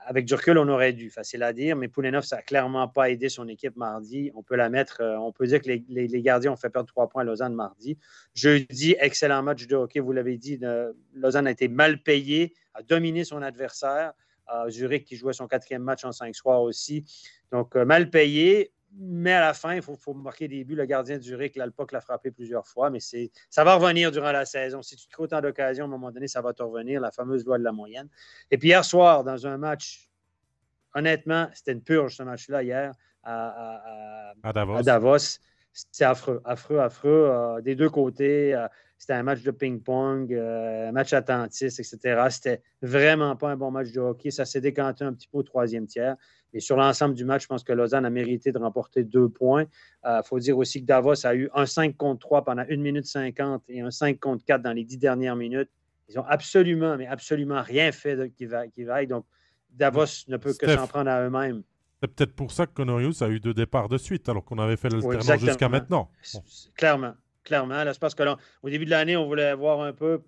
Avec 0.06 0.26
du 0.26 0.34
on 0.48 0.68
aurait 0.70 0.94
dû, 0.94 1.10
facile 1.10 1.44
à 1.44 1.54
dire, 1.54 1.76
mais 1.76 1.88
Poulenov, 1.88 2.24
ça 2.24 2.38
n'a 2.38 2.42
clairement 2.42 2.88
pas 2.88 3.10
aidé 3.10 3.30
son 3.30 3.48
équipe 3.48 3.76
mardi. 3.76 4.32
On 4.34 4.42
peut 4.42 4.56
la 4.56 4.70
mettre, 4.70 5.02
euh, 5.02 5.18
on 5.18 5.32
peut 5.32 5.46
dire 5.46 5.62
que 5.62 5.70
les, 5.70 6.22
gardiens 6.22 6.54
ont 6.54 6.56
fait 6.56 6.70
perdre 6.70 6.88
trois 6.88 7.10
points 7.10 7.22
à 7.22 7.26
Lausanne 7.26 7.54
mardi. 7.54 7.98
Jeudi, 8.34 8.96
excellent 9.00 9.44
match 9.44 9.68
de 9.68 9.76
hockey, 9.76 10.00
vous 10.00 10.12
l'avez 10.12 10.38
dit. 10.38 10.60
Lausanne 11.14 11.48
a 11.48 11.52
été 11.52 11.68
mal 11.68 12.02
payé, 12.02 12.54
a 12.74 12.82
dominé 12.82 13.24
son 13.24 13.42
adversaire. 13.42 14.14
Zurich 14.70 15.06
qui 15.06 15.16
jouait 15.16 15.34
son 15.34 15.48
quatrième 15.48 15.84
match 15.84 16.04
en 16.06 16.12
cinq 16.12 16.36
soirs 16.36 16.62
aussi. 16.62 17.06
Donc, 17.52 17.76
euh, 17.76 17.86
mal 17.86 18.10
payé, 18.10 18.72
mais 18.98 19.34
à 19.34 19.42
la 19.42 19.54
fin, 19.54 19.76
il 19.76 19.82
faut, 19.82 20.14
marquer 20.14 20.48
des 20.48 20.64
buts. 20.64 20.76
Le 20.76 20.86
gardien 20.86 21.18
du 21.18 21.24
Zurich, 21.24 21.56
l'Alpoc 21.56 21.92
l'a 21.92 22.02
frappé 22.02 22.32
plusieurs 22.32 22.68
fois, 22.68 22.90
mais 22.90 23.00
ça 23.00 23.64
va 23.64 23.76
revenir 23.76 24.12
durant 24.12 24.32
la 24.32 24.46
saison. 24.46 24.82
Si 24.82 24.96
tu 24.96 25.08
crées 25.08 25.24
autant 25.24 25.42
d'occasions, 25.42 25.86
à 25.86 25.88
un 25.88 25.92
moment 25.92 26.12
donné, 26.12 26.28
ça 26.28 26.42
va 26.42 26.54
te 26.54 26.64
revenir, 26.64 27.00
la 27.00 27.12
fameuse 27.12 27.46
loi 27.46 27.58
de 27.58 27.64
la 27.64 27.72
moyenne. 27.72 28.10
Et 28.52 28.58
puis 28.58 28.70
hier 28.70 28.84
soir, 28.84 29.24
dans 29.24 29.46
un 29.46 29.58
match, 29.58 30.10
honnêtement, 30.96 31.48
c'était 31.54 31.74
une 31.74 31.84
purge 31.84 32.16
ce 32.16 32.24
match-là 32.24 32.64
hier 32.64 32.94
à, 33.24 34.34
Davos. 34.84 35.40
C'était 35.72 36.06
affreux, 36.06 36.42
affreux, 36.46 36.80
affreux. 36.80 37.30
Euh, 37.32 37.62
des 37.62 37.76
deux 37.76 37.90
côtés, 37.90 38.56
euh, 38.56 38.68
c'était 38.98 39.14
un 39.14 39.24
match 39.24 39.44
de 39.44 39.52
ping-pong, 39.52 40.34
un 40.34 40.92
match 40.92 41.14
attentiste, 41.14 41.80
etc. 41.80 42.28
C'était 42.32 42.64
vraiment 42.82 43.36
pas 43.36 43.52
un 43.52 43.56
bon 43.56 43.70
match 43.72 43.92
de 43.92 44.02
hockey. 44.02 44.32
Ça 44.32 44.46
s'est 44.46 44.62
décanté 44.62 45.06
un 45.06 45.14
petit 45.14 45.28
peu 45.28 45.38
au 45.38 45.44
troisième 45.44 45.86
tiers. 45.86 46.16
Et 46.54 46.60
sur 46.60 46.76
l'ensemble 46.76 47.14
du 47.14 47.26
match, 47.26 47.44
je 47.44 47.48
pense 47.48 47.64
que 47.64 47.74
Lausanne 47.74 48.06
a 48.06 48.10
mérité 48.10 48.52
de 48.52 48.58
remporter 48.58 49.04
deux 49.04 49.30
points. 49.30 49.66
Il 50.04 50.08
euh, 50.08 50.24
faut 50.24 50.40
dire 50.40 50.58
aussi 50.58 50.82
que 50.82 50.86
Davos 50.86 51.26
a 51.26 51.36
eu 51.36 51.50
un 51.54 51.66
5 51.66 51.96
contre 51.96 52.20
3 52.20 52.44
pendant 52.44 52.64
1 52.70 52.78
minute 52.78 53.06
50 53.06 53.64
et 53.70 53.82
un 53.82 53.92
5 53.92 54.20
contre 54.20 54.44
4 54.46 54.62
dans 54.62 54.74
les 54.74 54.84
dix 54.84 54.98
dernières 54.98 55.36
minutes. 55.36 55.70
Ils 56.10 56.16
n'ont 56.16 56.26
absolument, 56.26 56.98
mais 56.98 57.06
absolument 57.06 57.62
rien 57.62 57.92
fait 57.92 58.32
qui, 58.36 58.48
va, 58.48 58.68
qui 58.68 58.84
vaille. 58.84 59.06
Donc, 59.06 59.26
Davos 59.70 60.26
ne 60.28 60.38
peut 60.38 60.54
que 60.54 60.76
s'en 60.76 60.88
prendre 60.88 61.12
à 61.12 61.24
eux-mêmes. 61.24 61.62
C'est 62.02 62.08
peut-être 62.16 62.34
pour 62.34 62.52
ça 62.52 62.66
que 62.66 62.74
Conorius 62.74 63.22
a 63.22 63.30
eu 63.30 63.40
deux 63.40 63.54
départs 63.54 63.90
de 63.90 63.98
suite, 63.98 64.28
alors 64.30 64.44
qu'on 64.44 64.58
avait 64.58 64.78
fait 64.78 64.90
l'alternance 64.90 65.40
jusqu'à 65.40 65.70
maintenant. 65.70 66.10
Clairement, 66.76 67.14
clairement. 67.44 67.84
Là, 67.84 67.94
c'est 67.94 68.00
parce 68.00 68.16
que 68.16 68.24
au 68.64 68.70
début 68.70 68.86
de 68.86 68.90
l'année, 68.90 69.18
on 69.18 69.28
voulait 69.28 69.54
voir 69.54 69.82
un 69.82 69.94
peu 69.94 70.22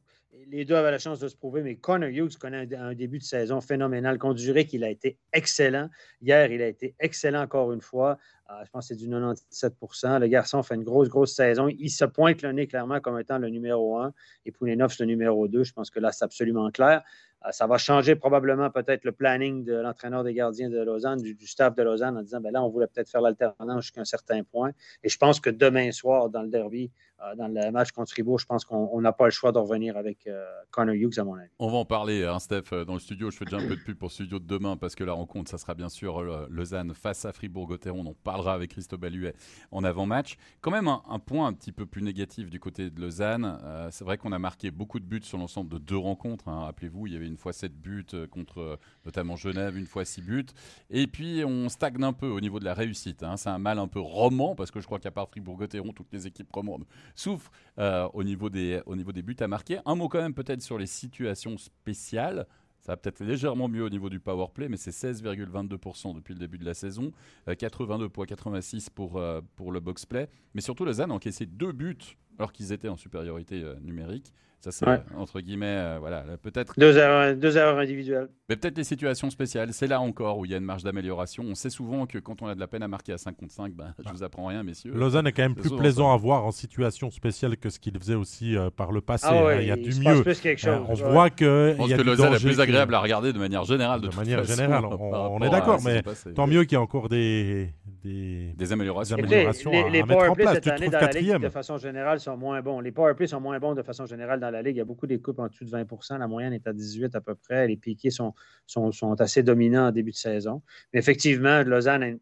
les 0.48 0.66
deux 0.66 0.76
avaient 0.76 0.92
la 0.92 1.00
chance 1.00 1.20
de 1.20 1.28
se 1.28 1.36
prouver, 1.36 1.62
mais 1.62 1.76
Connor 1.76 2.10
Hughes 2.10 2.38
connaît 2.38 2.74
un, 2.76 2.94
début 2.94 3.20
de 3.20 3.24
saison 3.24 3.62
phénoménal. 3.62 4.18
Contre 4.18 4.40
Zurich, 4.40 4.74
il 4.74 4.84
a 4.84 4.90
été 4.90 5.18
excellent. 5.34 5.90
Hier, 6.22 6.52
il 6.52 6.62
a 6.62 6.68
été 6.68 6.96
excellent 7.00 7.42
encore 7.42 7.74
une 7.74 7.82
fois. 7.82 8.18
Euh, 8.52 8.66
je 8.66 8.72
pense 8.72 8.88
que 8.88 8.96
c'est 8.96 9.00
du 9.00 9.10
97 9.10 9.74
Le 10.20 10.28
garçon 10.28 10.64
fait 10.64 10.76
une 10.76 10.84
grosse, 10.84 11.10
grosse 11.10 11.34
saison. 11.34 11.68
Il 11.68 11.90
se 11.90 12.06
pointe 12.06 12.42
le 12.42 12.52
nez 12.52 12.68
clairement 12.68 13.00
comme 13.00 13.20
étant 13.20 13.38
le 13.38 13.50
numéro 13.50 13.98
1 13.98 14.14
et 14.46 14.52
Poulenov, 14.52 14.96
le 15.00 15.06
numéro 15.06 15.48
2. 15.48 15.64
Je 15.64 15.74
pense 15.74 15.90
que 15.90 16.00
là, 16.00 16.12
c'est 16.12 16.26
absolument 16.26 16.70
clair. 16.72 17.04
Euh, 17.46 17.52
ça 17.52 17.66
va 17.66 17.78
changer 17.78 18.16
probablement 18.16 18.70
peut-être 18.70 19.04
le 19.04 19.12
planning 19.12 19.64
de 19.64 19.74
l'entraîneur 19.74 20.24
des 20.24 20.34
gardiens 20.34 20.70
de 20.70 20.80
Lausanne, 20.80 21.22
du, 21.22 21.48
staff 21.48 21.76
de 21.76 21.82
Lausanne, 21.82 22.18
en 22.18 22.22
disant 22.22 22.40
ben 22.40 22.52
là, 22.52 22.64
on 22.64 22.70
voulait 22.70 22.88
peut-être 22.88 23.10
faire 23.10 23.22
l'alternance 23.22 23.84
jusqu'à 23.84 24.02
un 24.02 24.06
certain 24.06 24.44
point. 24.44 24.72
Et 25.04 25.10
je 25.10 25.18
pense 25.18 25.40
que 25.40 25.50
demain 25.50 25.92
soir, 25.92 26.30
dans 26.30 26.44
le 26.44 26.50
derby, 26.50 26.92
euh, 27.24 27.36
dans 27.36 27.48
le 27.48 27.72
match 27.72 27.92
contre 27.92 28.12
Fribourg, 28.12 28.40
je 28.40 28.46
pense 28.46 28.64
qu'on 28.64 29.02
n'a 29.02 29.12
pas 29.12 29.26
le 29.26 29.32
choix 29.32 29.52
de 29.52 29.58
revenir 29.58 29.98
avec 29.98 30.28
euh, 30.28 30.46
Connor 30.70 30.94
Hughes, 30.94 31.18
à 31.18 31.24
mon 31.24 31.36
avis. 31.36 31.50
On 31.58 31.70
va 31.70 31.78
en 31.78 31.86
parler, 31.86 32.24
hein, 32.24 32.38
Steph, 32.40 32.86
dans 32.86 32.94
le 32.94 33.00
studio. 33.00 33.32
Je 33.32 33.38
fais 33.38 33.46
déjà 33.46 33.58
un 33.58 33.68
peu 33.68 33.76
de 33.76 33.82
pub 33.82 33.98
pour 33.98 34.10
le 34.10 34.14
studio 34.14 34.38
de 34.38 34.46
demain 34.46 34.78
parce 34.78 34.94
que 34.94 35.04
la 35.04 35.14
rencontre, 35.14 35.50
ça 35.50 35.58
sera 35.58 35.74
bien 35.74 35.90
sûr 35.90 36.22
Lausanne 36.50 36.94
face 36.94 37.26
à 37.26 37.32
Fribourg-Gotteron. 37.32 38.06
On 38.06 38.14
avec 38.48 38.72
Christophe 38.72 39.00
Baluet 39.00 39.34
en 39.72 39.84
avant-match. 39.84 40.38
Quand 40.62 40.72
même, 40.72 40.88
un, 40.88 41.20
point 41.20 41.48
un 41.48 41.54
petit 41.54 41.72
peu 41.72 41.86
plus 41.86 42.02
négatif 42.02 42.50
du 42.50 42.60
côté 42.60 42.90
de 42.90 43.00
Lausanne. 43.00 43.58
c'est 43.92 44.04
vrai 44.04 44.18
qu'on 44.18 44.32
a 44.32 44.40
marqué 44.40 44.72
beaucoup 44.72 45.00
de 45.00 45.06
buts 45.06 45.22
sur 45.24 45.38
l'ensemble 45.38 45.70
de 45.70 45.78
deux 45.78 45.98
rencontres. 45.98 46.48
Hein. 46.48 46.66
Rappelez-vous, 46.66 47.08
il 47.08 47.14
y 47.14 47.16
avait 47.16 47.28
une 47.28 47.38
fois 47.38 47.54
7 47.54 47.74
buts 47.80 48.06
euh, 48.14 48.28
contre 48.28 48.60
euh, 48.60 48.78
notamment 49.06 49.36
Genève, 49.36 49.78
une 49.78 49.86
fois 49.86 50.06
6 50.06 50.22
buts. 50.22 50.46
Et 50.90 51.08
puis 51.08 51.44
on 51.46 51.70
stagne 51.70 52.04
un 52.04 52.14
peu 52.14 52.28
au 52.28 52.40
niveau 52.40 52.60
de 52.60 52.66
la 52.66 52.74
réussite. 52.74 53.24
Hein. 53.24 53.38
C'est 53.38 53.50
un 53.50 53.58
mal 53.58 53.80
un 53.80 53.88
peu 53.88 54.00
roman 54.00 54.56
parce 54.56 54.72
que 54.72 54.80
je 54.80 54.86
crois 54.86 55.00
qu'à 55.00 55.12
part 55.12 55.30
Fribourg-Gotteron, 55.30 55.94
toutes 55.94 56.12
les 56.12 56.28
équipes 56.28 56.52
romandes 56.52 56.86
souffrent 57.16 57.52
euh, 57.80 58.08
au, 58.14 58.24
niveau 58.24 58.50
des, 58.50 58.82
au 58.86 58.96
niveau 58.96 59.12
des 59.12 59.22
buts 59.22 59.36
à 59.40 59.48
marquer. 59.48 59.80
Un 59.86 59.96
mot 59.96 60.08
quand 60.08 60.22
même 60.22 60.34
peut-être 60.34 60.62
sur 60.62 60.78
les 60.78 60.88
situations 60.88 61.58
spéciales. 61.58 62.48
Ça 62.82 62.94
va 62.94 62.98
peut-être 62.98 63.24
légèrement 63.24 63.68
mieux 63.68 63.84
au 63.84 63.90
niveau 63.90 64.10
du 64.10 64.20
power 64.20 64.48
play, 64.54 64.68
mais 64.68 64.78
c'est 64.78 64.92
16,22% 64.92 66.16
depuis 66.16 66.34
le 66.34 66.40
début 66.40 66.58
de 66.58 66.66
la 66.66 66.74
saison, 66.74 67.12
82,86 67.48 68.90
pour, 68.90 69.22
pour 69.56 69.72
le 69.72 69.80
box 69.80 70.06
play. 70.06 70.30
Mais 70.56 70.62
surtout, 70.62 70.84
Lausanne 70.84 71.12
a 71.12 71.14
encaissé 71.14 71.46
deux 71.46 71.74
buts 71.74 72.18
alors 72.40 72.52
qu'ils 72.52 72.72
étaient 72.72 72.90
en 72.90 72.98
supériorité 72.98 73.64
numérique. 73.82 74.34
Ça, 74.62 74.72
c'est 74.72 74.86
entre 75.18 75.42
guillemets, 75.42 75.66
euh, 75.66 75.98
voilà, 76.00 76.24
peut-être. 76.42 76.74
Deux 76.78 76.96
erreurs, 76.96 77.36
deux 77.36 77.58
erreurs 77.58 77.80
individuelles. 77.80 78.30
Mais 78.48 78.56
peut-être 78.56 78.76
des 78.76 78.84
situations 78.84 79.32
spéciales. 79.32 79.74
C'est 79.74 79.88
là 79.88 80.00
encore 80.00 80.38
où 80.38 80.46
il 80.46 80.52
y 80.52 80.54
a 80.54 80.58
une 80.58 80.64
marge 80.64 80.84
d'amélioration. 80.84 81.44
On 81.48 81.56
sait 81.56 81.72
souvent 81.72 82.06
que 82.06 82.20
quand 82.20 82.44
on 82.44 82.48
a 82.48 82.54
de 82.54 82.60
la 82.60 82.68
peine 82.68 82.84
à 82.84 82.88
marquer 82.88 83.14
à 83.14 83.18
5 83.18 83.36
contre 83.36 83.54
5, 83.54 83.74
ben, 83.74 83.96
je 83.98 84.12
vous 84.12 84.22
apprends 84.22 84.46
rien, 84.46 84.62
messieurs. 84.62 84.92
Lausanne 84.94 85.26
est 85.26 85.32
quand 85.32 85.42
même 85.42 85.56
plus 85.56 85.76
plaisant 85.76 86.14
à 86.14 86.18
voir 86.18 86.46
en 86.46 86.52
situation 86.52 87.10
spéciale 87.10 87.58
que 87.58 87.72
ce 87.72 87.80
qu'il 87.80 87.98
faisait 87.98 88.14
aussi 88.14 88.56
euh, 88.56 88.70
par 88.70 88.92
le 88.92 89.02
passé. 89.02 89.26
Ah 89.30 89.48
hein. 89.48 89.58
il 89.62 89.68
y 89.68 89.72
a 89.72 89.76
du 89.76 90.00
mieux. 90.00 90.24
Euh, 90.24 90.80
on 90.88 90.94
voit 90.94 91.32
que. 91.32 91.72
Je 91.72 91.78
pense 91.78 91.94
que 91.94 92.02
Lausanne 92.02 92.34
est 92.36 92.44
plus 92.44 92.60
agréable 92.60 92.94
à 92.94 93.00
regarder 93.00 93.34
de 93.34 93.40
manière 93.40 93.64
générale. 93.64 94.02
De, 94.02 94.16
manière 94.16 94.44
générale, 94.44 94.86
on, 94.86 95.40
est 95.42 95.50
d'accord, 95.50 95.80
mais 95.84 96.04
tant 96.36 96.46
mieux 96.46 96.66
qu'il 96.66 96.74
y 96.74 96.76
a 96.76 96.82
encore 96.82 97.10
des, 97.10 97.74
des, 98.04 98.54
des 98.56 98.72
améliorations, 98.72 99.18
les, 99.18 99.90
les, 99.90 100.04
powerplays 100.04 100.54
cette 100.54 100.68
année 100.68 100.90
dans 100.90 101.00
la 101.00 101.12
ligue 101.12 101.38
de 101.38 101.50
façon 101.50 101.78
générale 101.78 102.20
sont 102.20 102.38
moins 102.38 102.62
bons. 102.62 102.80
Les 102.80 102.92
powerplays 102.92 103.28
sont 103.28 103.40
moins 103.40 103.60
bons 103.60 103.74
de 103.74 103.82
façon 103.82 104.06
générale 104.06 104.40
dans 104.40 104.51
la 104.52 104.62
ligue. 104.62 104.76
Il 104.76 104.80
y 104.80 104.82
a 104.82 104.86
beaucoup 104.86 105.08
d'écoupes 105.08 105.40
en 105.40 105.48
dessous 105.48 105.66
de 105.66 105.70
20% 105.70 106.20
La 106.20 106.28
moyenne 106.28 106.54
est 106.54 106.68
à 106.68 106.74
18 106.74 107.16
à 107.16 107.22
peu 107.22 107.36
près. 107.36 107.68
Les 107.68 107.78
piquets 107.78 108.10
sont, 108.10 108.34
sont, 108.66 108.92
sont 108.92 109.20
assez 109.20 109.44
dominants 109.44 109.88
en 109.88 109.92
début 109.92 110.12
de 110.12 110.18
saison. 110.18 110.62
Mais 110.94 111.00
effectivement, 111.00 111.64
Lausanne, 111.64 112.20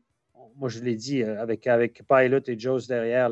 moi 0.59 0.69
je 0.69 0.79
l'ai 0.81 0.95
dit, 0.95 1.23
euh, 1.23 1.41
avec, 1.41 1.65
avec 1.67 2.03
Pilot 2.07 2.41
et 2.47 2.59
Jones 2.59 2.81
derrière, 2.87 3.31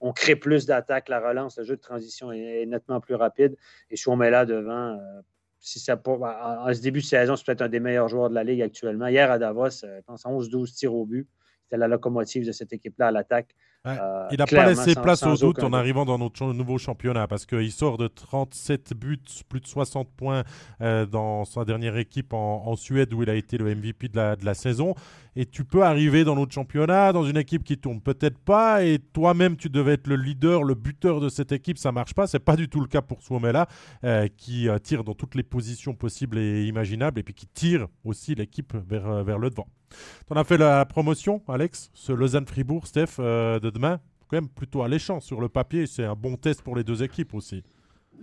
on 0.00 0.12
crée 0.12 0.36
plus 0.36 0.66
d'attaques, 0.66 1.08
la 1.08 1.20
relance, 1.20 1.58
le 1.58 1.64
jeu 1.64 1.76
de 1.76 1.80
transition 1.80 2.30
est, 2.30 2.66
nettement 2.66 3.00
plus 3.00 3.14
rapide. 3.14 3.56
Et 3.90 3.96
si 3.96 4.08
on 4.08 4.16
met 4.16 4.30
là 4.30 4.44
devant, 4.44 4.98
euh, 4.98 5.20
si 5.58 5.80
ça, 5.80 6.00
en, 6.06 6.72
ce 6.72 6.80
début 6.80 7.00
de 7.00 7.06
saison, 7.06 7.34
c'est 7.34 7.46
peut-être 7.46 7.62
un 7.62 7.68
des 7.68 7.80
meilleurs 7.80 8.08
joueurs 8.08 8.28
de 8.28 8.34
la 8.34 8.44
Ligue 8.44 8.62
actuellement. 8.62 9.08
Hier 9.08 9.30
à 9.30 9.38
Davos, 9.38 9.84
euh, 9.84 9.98
je 9.98 10.02
pense 10.06 10.24
11-12 10.24 10.74
tirs 10.74 10.94
au 10.94 11.06
but. 11.06 11.26
C'était 11.64 11.78
la 11.78 11.88
locomotive 11.88 12.46
de 12.46 12.52
cette 12.52 12.72
équipe-là 12.72 13.08
à 13.08 13.10
l'attaque. 13.10 13.54
Euh, 13.88 14.28
il 14.30 14.38
n'a 14.38 14.46
pas 14.46 14.66
laissé 14.66 14.94
place 14.94 15.22
au 15.22 15.36
doute 15.36 15.62
en 15.62 15.72
arrivant 15.72 16.04
dans 16.04 16.18
notre 16.18 16.52
nouveau 16.52 16.78
championnat 16.78 17.26
parce 17.26 17.46
qu'il 17.46 17.72
sort 17.72 17.98
de 17.98 18.08
37 18.08 18.94
buts, 18.94 19.18
plus 19.48 19.60
de 19.60 19.66
60 19.66 20.08
points 20.16 20.44
euh, 20.80 21.06
dans 21.06 21.44
sa 21.44 21.64
dernière 21.64 21.96
équipe 21.96 22.32
en, 22.32 22.76
Suède 22.76 23.12
où 23.12 23.22
il 23.22 23.30
a 23.30 23.34
été 23.34 23.58
le 23.58 23.74
MVP 23.74 24.08
de 24.08 24.16
la, 24.16 24.36
de 24.36 24.44
la 24.44 24.54
saison. 24.54 24.94
Et 25.34 25.46
tu 25.46 25.64
peux 25.64 25.82
arriver 25.82 26.24
dans 26.24 26.34
notre 26.34 26.52
championnat, 26.52 27.12
dans 27.12 27.24
une 27.24 27.36
équipe 27.36 27.64
qui 27.64 27.78
tourne 27.78 28.00
peut-être 28.00 28.38
pas, 28.38 28.84
et 28.84 28.98
toi-même 28.98 29.56
tu 29.56 29.68
devais 29.68 29.92
être 29.92 30.06
le 30.06 30.16
leader, 30.16 30.64
le 30.64 30.74
buteur 30.74 31.20
de 31.20 31.28
cette 31.28 31.52
équipe, 31.52 31.78
ça 31.78 31.92
marche 31.92 32.14
pas. 32.14 32.26
C'est 32.26 32.38
pas 32.40 32.56
du 32.56 32.68
tout 32.68 32.80
le 32.80 32.86
cas 32.86 33.02
pour 33.02 33.22
Suomela 33.22 33.68
euh, 34.04 34.28
qui 34.36 34.68
tire 34.82 35.04
dans 35.04 35.14
toutes 35.14 35.34
les 35.34 35.42
positions 35.42 35.94
possibles 35.94 36.38
et 36.38 36.64
imaginables 36.64 37.20
et 37.20 37.22
puis 37.22 37.34
qui 37.34 37.46
tire 37.46 37.86
aussi 38.04 38.34
l'équipe 38.34 38.74
vers, 38.88 39.24
vers 39.24 39.38
le 39.38 39.50
devant. 39.50 39.68
Tu 39.90 40.32
en 40.32 40.36
as 40.36 40.44
fait 40.44 40.58
la 40.58 40.84
promotion, 40.84 41.42
Alex, 41.48 41.90
ce 41.94 42.12
Lausanne-Fribourg, 42.12 42.86
Steph, 42.86 43.18
de 43.18 43.70
demain 43.78 44.00
quand 44.28 44.36
même 44.36 44.48
plutôt 44.48 44.82
alléchant 44.82 45.20
sur 45.20 45.40
le 45.40 45.48
papier. 45.48 45.86
C'est 45.86 46.04
un 46.04 46.14
bon 46.14 46.36
test 46.36 46.62
pour 46.62 46.76
les 46.76 46.84
deux 46.84 47.02
équipes 47.02 47.32
aussi. 47.34 47.62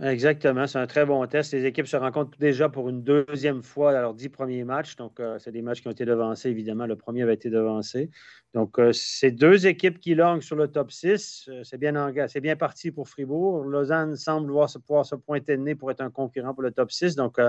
Exactement, 0.02 0.68
c'est 0.68 0.78
un 0.78 0.88
très 0.88 1.06
bon 1.06 1.26
test. 1.26 1.54
Les 1.54 1.66
équipes 1.66 1.88
se 1.88 1.96
rencontrent 1.96 2.38
déjà 2.38 2.68
pour 2.68 2.90
une 2.90 3.02
deuxième 3.02 3.64
fois 3.64 3.94
dans 3.94 4.02
leurs 4.02 4.14
dix 4.14 4.28
premiers 4.28 4.66
matchs. 4.66 4.98
Donc, 4.98 5.22
euh, 5.22 5.40
c'est 5.40 5.54
des 5.54 5.62
matchs 5.62 5.82
qui 5.82 5.88
ont 5.88 5.92
été 5.92 6.04
devancés, 6.04 6.50
évidemment. 6.50 6.86
Le 6.86 6.98
premier 6.98 7.22
avait 7.22 7.36
été 7.36 7.50
devancé. 7.50 8.12
Donc, 8.54 8.78
euh, 8.78 8.92
c'est 8.92 9.32
deux 9.32 9.68
équipes 9.68 10.02
qui 10.02 10.14
languent 10.14 10.42
sur 10.42 10.58
le 10.58 10.68
top 10.68 10.92
6. 10.92 11.46
Euh, 11.48 11.64
c'est 11.64 11.78
bien, 11.78 12.12
bien 12.42 12.56
parti 12.58 12.92
pour 12.92 13.08
Fribourg. 13.08 13.64
Lausanne 13.64 14.18
semble 14.18 14.48
pouvoir 14.48 14.70
se, 14.70 14.80
pouvoir 14.80 15.06
se 15.06 15.16
pointer 15.16 15.56
de 15.56 15.62
nez 15.62 15.76
pour 15.76 15.90
être 15.92 16.02
un 16.02 16.12
concurrent 16.12 16.54
pour 16.54 16.64
le 16.64 16.72
top 16.72 16.92
6. 16.92 17.16
Donc, 17.16 17.40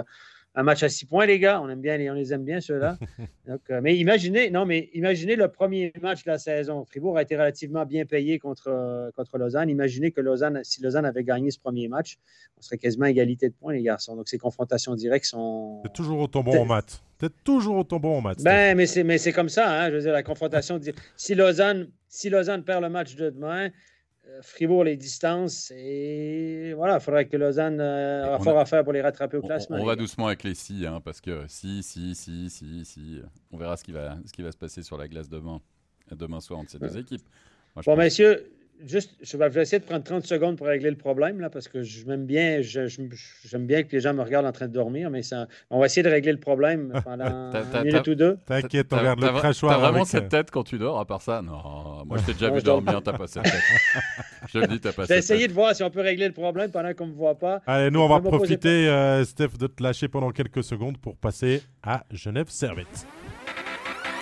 un 0.56 0.62
match 0.62 0.82
à 0.82 0.88
six 0.88 1.04
points, 1.04 1.26
les 1.26 1.38
gars. 1.38 1.60
On 1.60 1.68
aime 1.68 1.82
bien, 1.82 1.98
on 2.10 2.14
les 2.14 2.32
aime 2.32 2.44
bien, 2.44 2.60
ceux-là. 2.60 2.98
Euh, 3.70 3.80
mais 3.80 3.96
imaginez, 3.96 4.50
non, 4.50 4.66
mais 4.66 4.90
imaginez 4.92 5.36
le 5.36 5.46
premier 5.46 5.92
match 6.02 6.24
de 6.24 6.30
la 6.32 6.38
saison. 6.38 6.84
Fribourg 6.84 7.16
a 7.16 7.22
été 7.22 7.36
relativement 7.36 7.86
bien 7.86 8.04
payé 8.04 8.40
contre, 8.40 8.66
euh, 8.66 9.12
contre 9.14 9.38
Lausanne. 9.38 9.70
Imaginez 9.70 10.10
que 10.10 10.20
Lausanne, 10.20 10.62
si 10.64 10.82
Lausanne 10.82 11.04
avait 11.04 11.22
gagné 11.22 11.52
ce 11.52 11.60
premier 11.60 11.86
match, 11.86 12.18
on 12.58 12.62
serait 12.62 12.76
quasiment 12.76 13.04
à 13.04 13.10
égalité 13.10 13.48
de 13.48 13.54
points, 13.54 13.72
les 13.72 13.82
garçons. 13.82 14.16
Donc, 14.16 14.28
ces 14.28 14.38
confrontations 14.38 14.96
directes 14.96 15.26
sont. 15.26 15.80
C'est 15.84 15.92
toujours 15.92 16.18
autant 16.18 16.42
bon 16.42 16.58
en 16.58 16.64
maths. 16.64 17.04
C'est 17.20 17.32
toujours 17.44 17.76
autant 17.76 18.00
bon 18.00 18.18
en 18.18 18.20
maths. 18.20 18.42
Ben, 18.42 18.76
mais 18.76 18.86
c'est, 18.86 19.04
mais 19.04 19.18
c'est 19.18 19.32
comme 19.32 19.48
ça, 19.48 19.70
hein. 19.70 19.90
Je 19.90 19.94
veux 19.94 20.02
dire, 20.02 20.12
la 20.12 20.24
confrontation. 20.24 20.80
Si 21.16 21.36
Lausanne, 21.36 21.88
si 22.08 22.28
Lausanne 22.28 22.64
perd 22.64 22.82
le 22.82 22.88
match 22.88 23.14
de 23.14 23.30
demain, 23.30 23.70
Fribourg 24.42 24.84
les 24.84 24.96
distances 24.96 25.72
et 25.74 26.72
voilà, 26.74 26.94
il 26.96 27.00
faudrait 27.00 27.26
que 27.26 27.36
Lausanne 27.36 27.80
euh, 27.80 28.26
aura 28.26 28.38
fort 28.40 28.58
à 28.58 28.66
faire 28.66 28.84
pour 28.84 28.92
les 28.92 29.00
rattraper 29.00 29.36
au 29.36 29.42
classement. 29.42 29.76
On, 29.80 29.84
va 29.84 29.96
doucement 29.96 30.26
avec 30.26 30.42
les 30.42 30.54
si, 30.54 30.86
hein, 30.86 31.00
parce 31.04 31.20
que 31.20 31.44
si, 31.48 31.82
si, 31.82 32.14
si, 32.14 32.50
si, 32.50 32.84
si, 32.84 33.20
on 33.52 33.56
verra 33.56 33.76
ce 33.76 33.84
qui 33.84 33.92
va, 33.92 34.16
ce 34.26 34.32
qui 34.32 34.42
va 34.42 34.52
se 34.52 34.56
passer 34.56 34.82
sur 34.82 34.98
la 34.98 35.08
glace 35.08 35.28
demain, 35.28 35.60
demain 36.10 36.40
soir 36.40 36.60
entre 36.60 36.70
ces 36.70 36.78
deux 36.78 36.98
équipes. 36.98 37.22
bon, 37.84 37.96
messieurs, 37.96 38.50
juste, 38.84 39.16
je 39.22 39.36
vais 39.36 39.62
essayer 39.62 39.78
de 39.78 39.84
prendre 39.84 40.04
30 40.04 40.24
secondes 40.24 40.56
pour 40.56 40.66
régler 40.66 40.90
le 40.90 40.96
problème, 40.96 41.40
là, 41.40 41.50
parce 41.50 41.68
que 41.68 41.82
j'aime 41.82 42.26
bien, 42.26 42.60
j'aime 42.62 43.66
bien 43.66 43.82
que 43.82 43.92
les 43.92 44.00
gens 44.00 44.14
me 44.14 44.22
regardent 44.22 44.46
en 44.46 44.52
train 44.52 44.68
de 44.68 44.72
dormir, 44.72 45.10
mais 45.10 45.22
ça, 45.22 45.46
on 45.70 45.80
va 45.80 45.86
essayer 45.86 46.02
de 46.02 46.08
régler 46.08 46.32
le 46.32 46.40
problème 46.40 46.92
pendant 47.04 47.52
une 47.52 47.84
minute 47.84 48.06
ou 48.08 48.14
deux. 48.14 48.38
T'inquiète, 48.46 48.92
on 48.92 48.98
regarde 48.98 49.20
le 49.20 49.28
crachoir. 49.28 49.74
T'as 49.74 49.90
vraiment 49.90 50.04
cette 50.04 50.24
euh, 50.24 50.28
tête 50.28 50.50
quand 50.50 50.64
tu 50.64 50.78
dors, 50.78 50.98
à 50.98 51.04
part 51.04 51.22
ça? 51.22 51.42
Non, 51.42 52.04
moi 52.04 52.18
je 52.18 52.26
t'ai 52.26 52.32
déjà 52.32 52.50
vu 52.50 52.62
dormir, 52.62 53.00
t'as 53.02 53.12
pas 53.12 53.26
cette 53.26 53.44
tête. 53.44 53.52
je 54.52 54.58
le 54.58 54.66
dis, 54.66 54.80
t'as 54.80 54.92
pas 54.92 55.02
cette 55.02 55.08
tête. 55.08 55.18
essayer 55.18 55.48
de 55.48 55.52
voir 55.52 55.74
si 55.74 55.82
on 55.82 55.90
peut 55.90 56.00
régler 56.00 56.26
le 56.26 56.34
problème 56.34 56.70
pendant 56.70 56.92
qu'on 56.94 57.06
me 57.06 57.14
voit 57.14 57.38
pas. 57.38 57.60
Allez, 57.66 57.90
nous, 57.90 58.00
on 58.00 58.08
va 58.08 58.20
profiter, 58.20 58.88
euh, 58.88 59.24
Steph, 59.24 59.58
de 59.58 59.66
te 59.66 59.82
lâcher 59.82 60.08
pendant 60.08 60.30
quelques 60.30 60.64
secondes 60.64 60.98
pour 60.98 61.16
passer 61.16 61.62
à 61.82 62.04
Genève 62.10 62.48
Servette. 62.48 63.06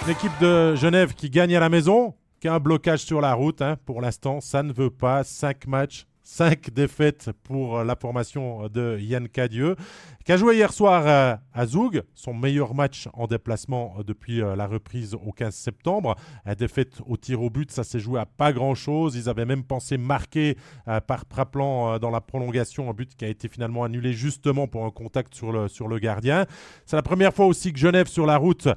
L'équipe 0.07 0.33
de 0.41 0.75
Genève 0.75 1.15
qui 1.15 1.31
gagne 1.31 1.57
à 1.57 1.61
la 1.61 1.71
maison, 1.71 2.15
un 2.49 2.61
blocage 2.61 3.01
sur 3.01 3.21
la 3.21 3.35
route. 3.35 3.63
Hein. 3.63 3.77
Pour 3.85 4.01
l'instant, 4.01 4.41
ça 4.41 4.63
ne 4.63 4.73
veut 4.73 4.91
pas. 4.91 5.25
Cinq 5.25 5.67
matchs, 5.67 6.07
cinq 6.23 6.71
défaites 6.75 7.31
pour 7.43 7.85
la 7.85 7.97
formation 7.97 8.69
de 8.69 8.99
Yann 9.01 9.29
Cadieux, 9.29 9.77
qui 10.25 10.33
a 10.33 10.37
joué 10.37 10.57
hier 10.57 10.73
soir 10.73 11.05
euh, 11.07 11.37
à 11.53 11.67
Zoug, 11.67 12.03
son 12.15 12.35
meilleur 12.35 12.75
match 12.75 13.09
en 13.13 13.27
déplacement 13.27 13.97
depuis 14.07 14.43
euh, 14.43 14.57
la 14.57 14.67
reprise 14.67 15.15
au 15.15 15.33
15 15.33 15.55
septembre. 15.55 16.17
La 16.45 16.55
défaite 16.55 17.01
au 17.07 17.17
tir 17.17 17.43
au 17.43 17.51
but, 17.51 17.71
ça 17.71 17.85
s'est 17.85 18.01
joué 18.01 18.19
à 18.21 18.27
pas 18.27 18.53
grand-chose. 18.53 19.17
Ils 19.17 19.29
avaient 19.29 19.47
même 19.47 19.65
pensé 19.65 19.97
marquer 19.97 20.57
euh, 20.89 21.01
par 21.01 21.27
Praplan 21.27 21.99
dans 21.99 22.11
la 22.11 22.21
prolongation, 22.21 22.91
un 22.91 22.95
but 22.95 23.15
qui 23.17 23.25
a 23.25 23.29
été 23.29 23.49
finalement 23.49 23.85
annulé 23.85 24.13
justement 24.13 24.67
pour 24.67 24.85
un 24.85 24.91
contact 24.91 25.35
sur 25.35 25.53
le 25.53 25.99
gardien. 25.99 26.47
C'est 26.87 26.97
la 26.97 27.03
première 27.03 27.35
fois 27.35 27.47
aussi 27.47 27.73
que 27.73 27.79
Genève 27.79 28.09
sur 28.09 28.27
la 28.27 28.37
route 28.37 28.69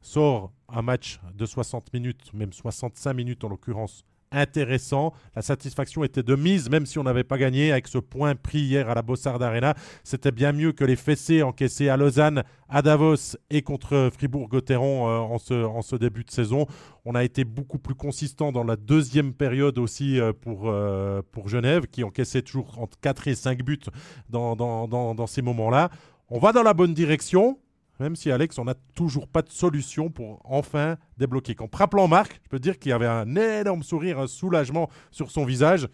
sort 0.00 0.52
un 0.68 0.82
match 0.82 1.20
de 1.34 1.46
60 1.46 1.92
minutes, 1.92 2.32
même 2.32 2.52
65 2.52 3.12
minutes 3.12 3.44
en 3.44 3.48
l'occurrence, 3.48 4.04
intéressant. 4.32 5.12
La 5.34 5.42
satisfaction 5.42 6.04
était 6.04 6.22
de 6.22 6.34
mise, 6.34 6.68
même 6.70 6.86
si 6.86 6.98
on 6.98 7.04
n'avait 7.04 7.24
pas 7.24 7.38
gagné 7.38 7.72
avec 7.72 7.88
ce 7.88 7.98
point 7.98 8.34
pris 8.34 8.60
hier 8.60 8.88
à 8.88 8.94
la 8.94 9.02
Bossard 9.02 9.42
Arena. 9.42 9.74
C'était 10.04 10.32
bien 10.32 10.52
mieux 10.52 10.72
que 10.72 10.84
les 10.84 10.96
fessées 10.96 11.42
encaissées 11.42 11.88
à 11.88 11.96
Lausanne, 11.96 12.42
à 12.68 12.82
Davos 12.82 13.36
et 13.50 13.62
contre 13.62 14.10
Fribourg-Gotteron 14.12 15.08
euh, 15.08 15.64
en, 15.64 15.82
ce, 15.82 15.96
début 15.96 16.24
de 16.24 16.30
saison. 16.30 16.66
On 17.04 17.14
a 17.14 17.24
été 17.24 17.44
beaucoup 17.44 17.78
plus 17.78 17.94
consistant 17.94 18.52
dans 18.52 18.64
la 18.64 18.76
deuxième 18.76 19.32
période 19.32 19.78
aussi 19.78 20.20
euh, 20.20 20.32
pour, 20.32 20.62
euh, 20.64 21.22
pour 21.32 21.48
Genève, 21.48 21.86
qui 21.86 22.04
encaissait 22.04 22.42
toujours 22.42 22.78
entre 22.78 22.98
4 23.00 23.28
et 23.28 23.34
5 23.34 23.62
buts 23.62 23.78
dans 24.28 25.26
ces 25.26 25.42
moments-là. 25.42 25.90
On 26.28 26.40
va 26.40 26.52
dans 26.52 26.64
la 26.64 26.74
bonne 26.74 26.92
direction. 26.92 27.58
Même 28.00 28.16
si 28.16 28.30
Alex, 28.30 28.58
on 28.58 28.64
n'a 28.64 28.74
toujours 28.94 29.28
pas 29.28 29.42
de 29.42 29.50
solution 29.50 30.10
pour 30.10 30.40
enfin 30.44 30.96
débloquer. 31.16 31.54
Quand 31.54 31.68
Praplan 31.68 32.08
marque, 32.08 32.40
je 32.44 32.48
peux 32.48 32.58
dire 32.58 32.78
qu'il 32.78 32.90
y 32.90 32.92
avait 32.92 33.06
un 33.06 33.36
énorme 33.36 33.82
sourire, 33.82 34.18
un 34.18 34.26
soulagement 34.26 34.90
sur 35.10 35.30
son 35.30 35.44
visage 35.44 35.88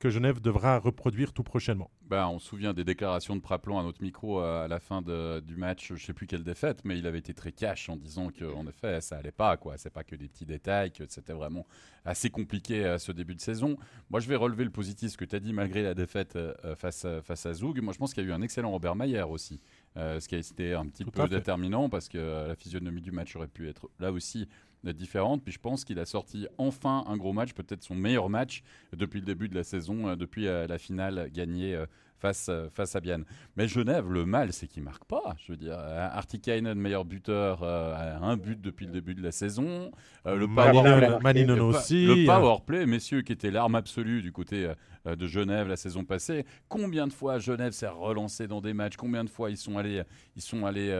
que 0.00 0.08
Genève 0.08 0.40
devra 0.40 0.78
reproduire 0.78 1.32
tout 1.32 1.42
prochainement. 1.42 1.90
Ben, 2.08 2.26
on 2.26 2.38
se 2.38 2.48
souvient 2.48 2.72
des 2.72 2.84
déclarations 2.84 3.36
de 3.36 3.40
Praplan 3.40 3.78
à 3.78 3.82
notre 3.82 4.02
micro 4.02 4.40
euh, 4.40 4.64
à 4.64 4.66
la 4.66 4.80
fin 4.80 5.02
du 5.02 5.56
match, 5.56 5.88
je 5.88 5.92
ne 5.92 5.98
sais 5.98 6.14
plus 6.14 6.26
quelle 6.26 6.42
défaite, 6.42 6.80
mais 6.84 6.98
il 6.98 7.06
avait 7.06 7.18
été 7.18 7.34
très 7.34 7.52
cash 7.52 7.88
en 7.90 7.96
disant 7.96 8.30
qu'en 8.36 8.66
effet, 8.66 9.00
ça 9.02 9.18
allait 9.18 9.30
pas. 9.30 9.58
quoi. 9.58 9.76
C'est 9.76 9.92
pas 9.92 10.02
que 10.02 10.16
des 10.16 10.26
petits 10.26 10.46
détails, 10.46 10.90
que 10.90 11.04
c'était 11.06 11.34
vraiment 11.34 11.66
assez 12.06 12.30
compliqué 12.30 12.86
à 12.86 12.98
ce 12.98 13.12
début 13.12 13.34
de 13.34 13.42
saison. 13.42 13.76
Moi, 14.08 14.20
je 14.20 14.28
vais 14.28 14.36
relever 14.36 14.64
le 14.64 14.70
positif, 14.70 15.12
ce 15.12 15.18
que 15.18 15.26
tu 15.26 15.36
as 15.36 15.40
dit, 15.40 15.52
malgré 15.52 15.82
la 15.82 15.94
défaite 15.94 16.34
euh, 16.34 16.74
face, 16.74 17.06
face 17.22 17.44
à 17.44 17.52
Zoug. 17.52 17.80
Moi, 17.82 17.92
je 17.92 17.98
pense 17.98 18.14
qu'il 18.14 18.24
y 18.24 18.26
a 18.26 18.30
eu 18.30 18.32
un 18.32 18.42
excellent 18.42 18.70
Robert 18.70 18.96
Mayer 18.96 19.22
aussi. 19.22 19.60
Euh, 19.96 20.20
ce 20.20 20.28
qui 20.28 20.36
a 20.36 20.38
été 20.38 20.74
un 20.74 20.86
petit 20.86 21.04
peu 21.04 21.26
déterminant 21.26 21.88
parce 21.88 22.08
que 22.08 22.46
la 22.46 22.54
physionomie 22.54 23.00
du 23.00 23.10
match 23.10 23.34
aurait 23.34 23.48
pu 23.48 23.68
être 23.68 23.90
là 23.98 24.12
aussi 24.12 24.48
différente. 24.84 25.42
Puis 25.42 25.52
je 25.52 25.58
pense 25.58 25.84
qu'il 25.84 25.98
a 25.98 26.04
sorti 26.04 26.46
enfin 26.58 27.04
un 27.06 27.16
gros 27.16 27.32
match, 27.32 27.52
peut-être 27.52 27.82
son 27.82 27.94
meilleur 27.94 28.28
match 28.28 28.62
depuis 28.96 29.20
le 29.20 29.26
début 29.26 29.48
de 29.48 29.54
la 29.54 29.64
saison, 29.64 30.08
euh, 30.08 30.16
depuis 30.16 30.46
euh, 30.46 30.66
la 30.66 30.78
finale 30.78 31.28
gagnée 31.32 31.84
face, 32.20 32.48
euh, 32.48 32.68
face 32.70 32.94
à 32.94 33.00
Bienne. 33.00 33.24
Mais 33.56 33.66
Genève, 33.66 34.10
le 34.10 34.26
mal, 34.26 34.52
c'est 34.52 34.68
qu'il 34.68 34.82
marque 34.82 35.04
pas. 35.04 35.34
Je 35.44 35.52
veux 35.52 35.56
dire, 35.56 35.76
euh, 35.76 36.08
Artikainen, 36.12 36.78
meilleur 36.78 37.04
buteur, 37.04 37.62
euh, 37.62 38.16
un 38.20 38.36
but 38.36 38.60
depuis 38.60 38.86
le 38.86 38.92
début 38.92 39.14
de 39.14 39.22
la 39.22 39.32
saison. 39.32 39.90
le 40.24 40.46
power, 40.46 41.18
aussi. 41.60 42.06
Le 42.06 42.26
power 42.26 42.56
play, 42.64 42.86
messieurs, 42.86 43.22
qui 43.22 43.32
était 43.32 43.50
l'arme 43.50 43.74
absolue 43.74 44.22
du 44.22 44.32
côté 44.32 44.70
de 45.04 45.26
Genève 45.26 45.68
la 45.68 45.76
saison 45.76 46.04
passée. 46.04 46.44
Combien 46.68 47.06
de 47.06 47.12
fois 47.12 47.38
Genève 47.38 47.72
s'est 47.72 47.88
relancé 47.88 48.46
dans 48.46 48.60
des 48.60 48.74
matchs? 48.74 48.96
Combien 48.96 49.24
de 49.24 49.30
fois 49.30 49.50
ils 49.50 49.56
sont 49.56 49.78
allés, 49.78 50.02
ils 50.36 50.42
sont 50.42 50.66
allés 50.66 50.90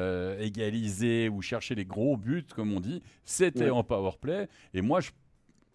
égaliser 0.40 1.28
ou 1.28 1.42
chercher 1.42 1.74
les 1.74 1.84
gros 1.84 2.16
buts, 2.16 2.46
comme 2.54 2.72
on 2.72 2.80
dit? 2.80 3.02
C'était 3.24 3.70
en 3.70 3.84
power 3.84 4.12
play. 4.20 4.48
Et 4.74 4.82
moi, 4.82 5.00
je 5.00 5.10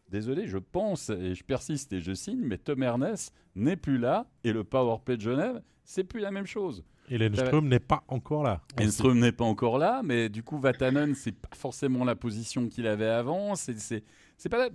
désolé, 0.10 0.48
je 0.48 0.60
pense 0.60 1.10
et 1.10 1.34
je 1.34 1.44
persiste 1.44 1.92
et 1.92 2.00
je 2.00 2.14
signe, 2.14 2.42
mais 2.42 2.60
Tom 2.60 2.84
Ernest 2.84 3.34
n'est 3.56 3.76
plus 3.76 3.98
là 3.98 4.28
et 4.44 4.54
le 4.54 4.64
Powerplay 4.64 5.18
de 5.18 5.22
Genève, 5.22 5.62
c'est 5.84 6.04
plus 6.04 6.20
la 6.20 6.30
même 6.30 6.46
chose. 6.46 6.86
Et 7.10 7.18
Lenström 7.18 7.68
n'est 7.68 7.80
pas 7.80 8.04
encore 8.08 8.44
là. 8.44 8.62
Lenström 8.80 9.20
n'est 9.20 9.32
pas 9.32 9.46
encore 9.46 9.78
là, 9.78 10.02
mais 10.04 10.30
du 10.30 10.44
coup, 10.44 10.60
Vatanen, 10.60 11.16
c'est 11.16 11.36
pas 11.36 11.56
forcément 11.56 12.06
la 12.06 12.16
position 12.16 12.68
qu'il 12.68 12.88
avait 12.88 13.10
avant. 13.10 13.56
C'est 13.56 14.04
pas 14.50 14.70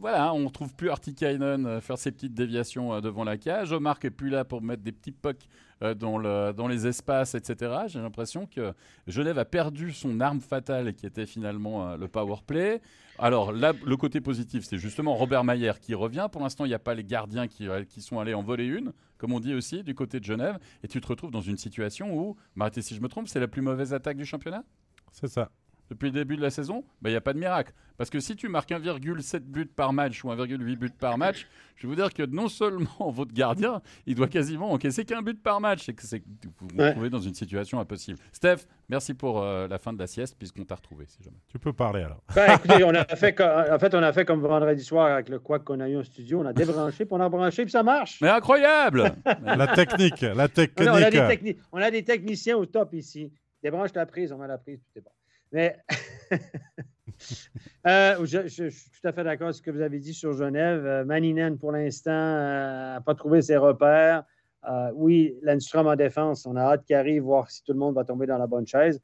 voilà, 0.00 0.32
on 0.32 0.40
ne 0.40 0.48
trouve 0.48 0.74
plus 0.74 0.88
Artikainen 0.88 1.66
euh, 1.66 1.80
faire 1.82 1.98
ses 1.98 2.10
petites 2.10 2.32
déviations 2.32 2.94
euh, 2.94 3.00
devant 3.02 3.22
la 3.22 3.36
cage. 3.36 3.70
Omar 3.70 3.98
n'est 4.02 4.10
plus 4.10 4.30
là 4.30 4.46
pour 4.46 4.62
mettre 4.62 4.82
des 4.82 4.92
petits 4.92 5.12
pucks 5.12 5.46
euh, 5.82 5.92
dans, 5.92 6.16
le, 6.16 6.54
dans 6.54 6.68
les 6.68 6.86
espaces, 6.86 7.34
etc. 7.34 7.82
J'ai 7.86 8.00
l'impression 8.00 8.46
que 8.46 8.72
Genève 9.06 9.38
a 9.38 9.44
perdu 9.44 9.92
son 9.92 10.18
arme 10.20 10.40
fatale 10.40 10.94
qui 10.94 11.04
était 11.04 11.26
finalement 11.26 11.96
le 11.96 12.08
power 12.08 12.36
play. 12.46 12.80
Alors 13.18 13.52
là, 13.52 13.74
le 13.84 13.96
côté 13.98 14.22
positif, 14.22 14.64
c'est 14.64 14.78
justement 14.78 15.14
Robert 15.14 15.44
Mayer 15.44 15.72
qui 15.78 15.94
revient. 15.94 16.28
Pour 16.32 16.40
l'instant, 16.40 16.64
il 16.64 16.68
n'y 16.68 16.74
a 16.74 16.78
pas 16.78 16.94
les 16.94 17.04
gardiens 17.04 17.46
qui, 17.46 17.68
qui, 17.86 18.00
sont 18.00 18.18
allés 18.18 18.32
en 18.32 18.42
voler 18.42 18.64
une, 18.64 18.94
comme 19.18 19.34
on 19.34 19.40
dit 19.40 19.52
aussi, 19.52 19.82
du 19.82 19.94
côté 19.94 20.18
de 20.18 20.24
Genève. 20.24 20.58
Et 20.82 20.88
tu 20.88 20.98
te 21.02 21.06
retrouves 21.06 21.30
dans 21.30 21.42
une 21.42 21.58
situation 21.58 22.16
où, 22.16 22.36
m'arrêtez 22.54 22.80
si 22.80 22.94
je 22.94 23.02
me 23.02 23.08
trompe, 23.08 23.28
c'est 23.28 23.40
la 23.40 23.48
plus 23.48 23.60
mauvaise 23.60 23.92
attaque 23.92 24.16
du 24.16 24.24
championnat? 24.24 24.64
C'est 25.12 25.28
ça 25.28 25.50
depuis 25.90 26.06
le 26.06 26.12
début 26.12 26.36
de 26.36 26.42
la 26.42 26.50
saison, 26.50 26.84
bah, 27.02 27.10
il 27.10 27.12
n'y 27.12 27.16
a 27.16 27.20
pas 27.20 27.32
de 27.32 27.38
miracle. 27.38 27.72
Parce 27.98 28.08
que 28.08 28.20
si 28.20 28.34
tu 28.34 28.48
marques 28.48 28.70
1,7 28.70 29.40
buts 29.40 29.66
par 29.66 29.92
match 29.92 30.24
ou 30.24 30.28
1,8 30.28 30.76
buts 30.76 30.88
par 30.98 31.18
match, 31.18 31.46
je 31.76 31.82
vais 31.82 31.88
vous 31.88 32.00
dire 32.00 32.14
que 32.14 32.24
non 32.24 32.48
seulement 32.48 33.10
votre 33.10 33.34
gardien, 33.34 33.82
il 34.06 34.14
doit 34.14 34.28
quasiment 34.28 34.72
encaisser 34.72 35.04
qu'un 35.04 35.20
but 35.20 35.42
par 35.42 35.60
match. 35.60 35.88
Et 35.88 35.94
que 35.94 36.02
c'est, 36.02 36.22
vous 36.60 36.68
vous 36.72 36.82
retrouvez 36.82 37.10
dans 37.10 37.18
une 37.18 37.34
situation 37.34 37.80
impossible. 37.80 38.18
Steph, 38.32 38.66
merci 38.88 39.12
pour 39.12 39.42
euh, 39.42 39.66
la 39.68 39.78
fin 39.78 39.92
de 39.92 39.98
la 39.98 40.06
sieste, 40.06 40.36
puisqu'on 40.38 40.64
t'a 40.64 40.76
retrouvé. 40.76 41.04
Si 41.08 41.22
jamais. 41.22 41.36
Tu 41.48 41.58
peux 41.58 41.72
parler 41.72 42.02
alors. 42.02 42.22
Ben, 42.34 42.54
écoutez, 42.54 42.84
on 42.84 42.94
a 42.94 43.04
fait, 43.04 43.38
en 43.40 43.78
fait, 43.78 43.94
on 43.94 44.02
a 44.02 44.12
fait 44.12 44.24
comme 44.24 44.40
vendredi 44.40 44.84
soir 44.84 45.12
avec 45.12 45.28
le 45.28 45.40
quoi 45.40 45.58
qu'on 45.58 45.80
a 45.80 45.88
eu 45.88 45.98
en 45.98 46.04
studio. 46.04 46.40
On 46.40 46.46
a 46.46 46.52
débranché, 46.52 47.04
puis 47.04 47.14
on 47.14 47.20
a 47.20 47.28
branché, 47.28 47.64
puis 47.64 47.72
ça 47.72 47.82
marche. 47.82 48.20
Mais 48.22 48.28
incroyable 48.28 49.12
La 49.44 49.66
technique, 49.66 50.20
la 50.20 50.48
technique. 50.48 50.88
On 50.88 50.94
a, 50.94 51.10
des 51.10 51.56
on 51.72 51.78
a 51.78 51.90
des 51.90 52.04
techniciens 52.04 52.56
au 52.56 52.64
top 52.64 52.94
ici. 52.94 53.32
Débranche 53.62 53.92
la 53.94 54.06
prise, 54.06 54.32
on 54.32 54.38
met 54.38 54.46
la 54.46 54.56
prise, 54.56 54.80
tout 54.80 54.98
est 54.98 55.02
bon. 55.02 55.10
Mais 55.52 55.76
euh, 57.86 58.24
je, 58.24 58.68
suis 58.68 58.90
tout 58.90 59.08
à 59.08 59.12
fait 59.12 59.24
d'accord 59.24 59.46
avec 59.46 59.56
ce 59.56 59.62
que 59.62 59.70
vous 59.70 59.80
avez 59.80 59.98
dit 59.98 60.14
sur 60.14 60.32
Genève. 60.32 60.84
Euh, 60.86 61.04
Maninen, 61.04 61.58
pour 61.58 61.72
l'instant, 61.72 62.10
n'a 62.10 62.96
euh, 62.96 63.00
pas 63.00 63.14
trouvé 63.14 63.42
ses 63.42 63.56
repères. 63.56 64.24
oui, 64.94 65.36
Landstrom 65.42 65.86
en 65.86 65.96
défense, 65.96 66.46
on 66.46 66.56
a 66.56 66.62
hâte 66.62 66.84
qu'il 66.84 66.96
arrive, 66.96 67.22
voir 67.22 67.50
si 67.50 67.62
tout 67.64 67.72
le 67.72 67.78
monde 67.78 67.94
va 67.94 68.04
tomber 68.04 68.26
dans 68.26 68.38
la 68.38 68.46
bonne 68.46 68.66
chaise. 68.66 69.00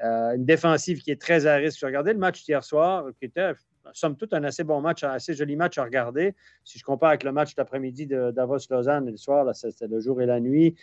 une 0.00 0.44
défensive 0.44 1.00
qui 1.00 1.10
est 1.10 1.20
très 1.20 1.46
à 1.46 1.56
risque. 1.56 1.80
J'ai 1.80 1.86
regardé 1.86 2.12
le 2.12 2.18
match 2.18 2.46
hier 2.46 2.62
soir, 2.62 3.06
qui 3.18 3.24
était, 3.24 3.52
somme 3.92 4.16
toute, 4.16 4.32
un 4.34 4.44
assez 4.44 4.64
bon 4.64 4.80
match, 4.80 5.02
un 5.02 5.10
assez 5.10 5.34
joli 5.34 5.56
match 5.56 5.78
à 5.78 5.84
regarder. 5.84 6.34
Si 6.64 6.78
je 6.78 6.84
compare 6.84 7.10
avec 7.10 7.24
le 7.24 7.32
match 7.32 7.54
d'après-midi 7.54 8.06
de 8.06 8.30
Davos-Lausanne, 8.30 9.10
le 9.10 9.16
soir, 9.16 9.54
c'était 9.54 9.88
le 9.88 10.00
jour 10.00 10.20
et 10.22 10.26
la 10.26 10.40
nuit 10.40 10.76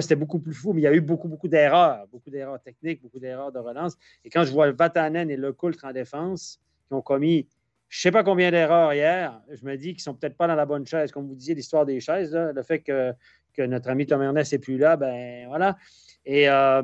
c'était 0.00 0.16
beaucoup 0.16 0.38
plus 0.38 0.54
fou, 0.54 0.72
mais 0.72 0.80
il 0.80 0.84
y 0.84 0.88
a 0.88 0.94
eu 0.94 1.00
beaucoup, 1.00 1.28
beaucoup 1.28 1.48
d'erreurs, 1.48 2.06
beaucoup 2.10 2.30
d'erreurs 2.30 2.60
techniques, 2.60 3.02
beaucoup 3.02 3.18
d'erreurs 3.18 3.52
de 3.52 3.58
relance. 3.58 3.96
Et 4.24 4.30
quand 4.30 4.44
je 4.44 4.52
vois 4.52 4.70
Vatanen 4.72 5.30
et 5.30 5.36
Le 5.36 5.52
Coultre 5.52 5.84
en 5.84 5.92
défense, 5.92 6.60
qui 6.88 6.94
ont 6.94 7.02
commis 7.02 7.46
je 7.92 7.98
ne 7.98 8.00
sais 8.00 8.10
pas 8.10 8.24
combien 8.24 8.50
d'erreurs 8.50 8.94
hier, 8.94 9.38
je 9.50 9.66
me 9.66 9.76
dis 9.76 9.88
qu'ils 9.88 9.96
ne 9.96 10.00
sont 10.00 10.14
peut-être 10.14 10.38
pas 10.38 10.46
dans 10.46 10.54
la 10.54 10.64
bonne 10.64 10.86
chaise. 10.86 11.12
Comme 11.12 11.28
vous 11.28 11.34
disiez, 11.34 11.54
l'histoire 11.54 11.84
des 11.84 12.00
chaises, 12.00 12.34
le 12.34 12.62
fait 12.62 12.80
que, 12.80 13.12
notre 13.58 13.90
ami 13.90 14.06
Tom 14.06 14.22
Ernest 14.22 14.52
n'est 14.52 14.58
plus 14.58 14.78
là, 14.78 14.96
ben 14.96 15.46
voilà. 15.46 15.76
Et 16.24 16.48
euh, 16.48 16.82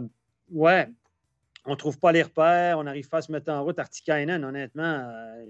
ouais, 0.50 0.86
on 1.64 1.70
ne 1.70 1.76
trouve 1.76 1.98
pas 1.98 2.12
les 2.12 2.22
repères, 2.22 2.78
on 2.78 2.84
n'arrive 2.84 3.08
pas 3.08 3.18
à 3.18 3.22
se 3.22 3.32
mettre 3.32 3.50
en 3.50 3.64
route. 3.64 3.78
Artikainen, 3.78 4.44
honnêtement, 4.44 4.82
euh, 4.84 5.46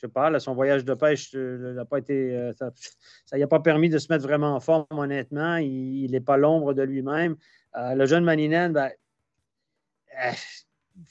je 0.00 0.06
sais 0.06 0.12
pas, 0.12 0.40
son 0.40 0.54
voyage 0.54 0.84
de 0.86 0.94
pêche 0.94 1.32
euh, 1.34 1.74
n'a 1.74 1.84
pas 1.84 1.98
été. 1.98 2.34
Euh, 2.34 2.52
ça 2.54 3.36
n'y 3.36 3.42
a 3.42 3.46
pas 3.46 3.60
permis 3.60 3.90
de 3.90 3.98
se 3.98 4.10
mettre 4.10 4.24
vraiment 4.24 4.54
en 4.54 4.60
forme, 4.60 4.86
honnêtement. 4.90 5.56
Il 5.56 6.10
n'est 6.10 6.20
pas 6.20 6.38
l'ombre 6.38 6.72
de 6.72 6.82
lui-même. 6.82 7.36
Euh, 7.76 7.94
le 7.94 8.06
jeune 8.06 8.24
Maninen, 8.24 8.72
ben, 8.72 8.90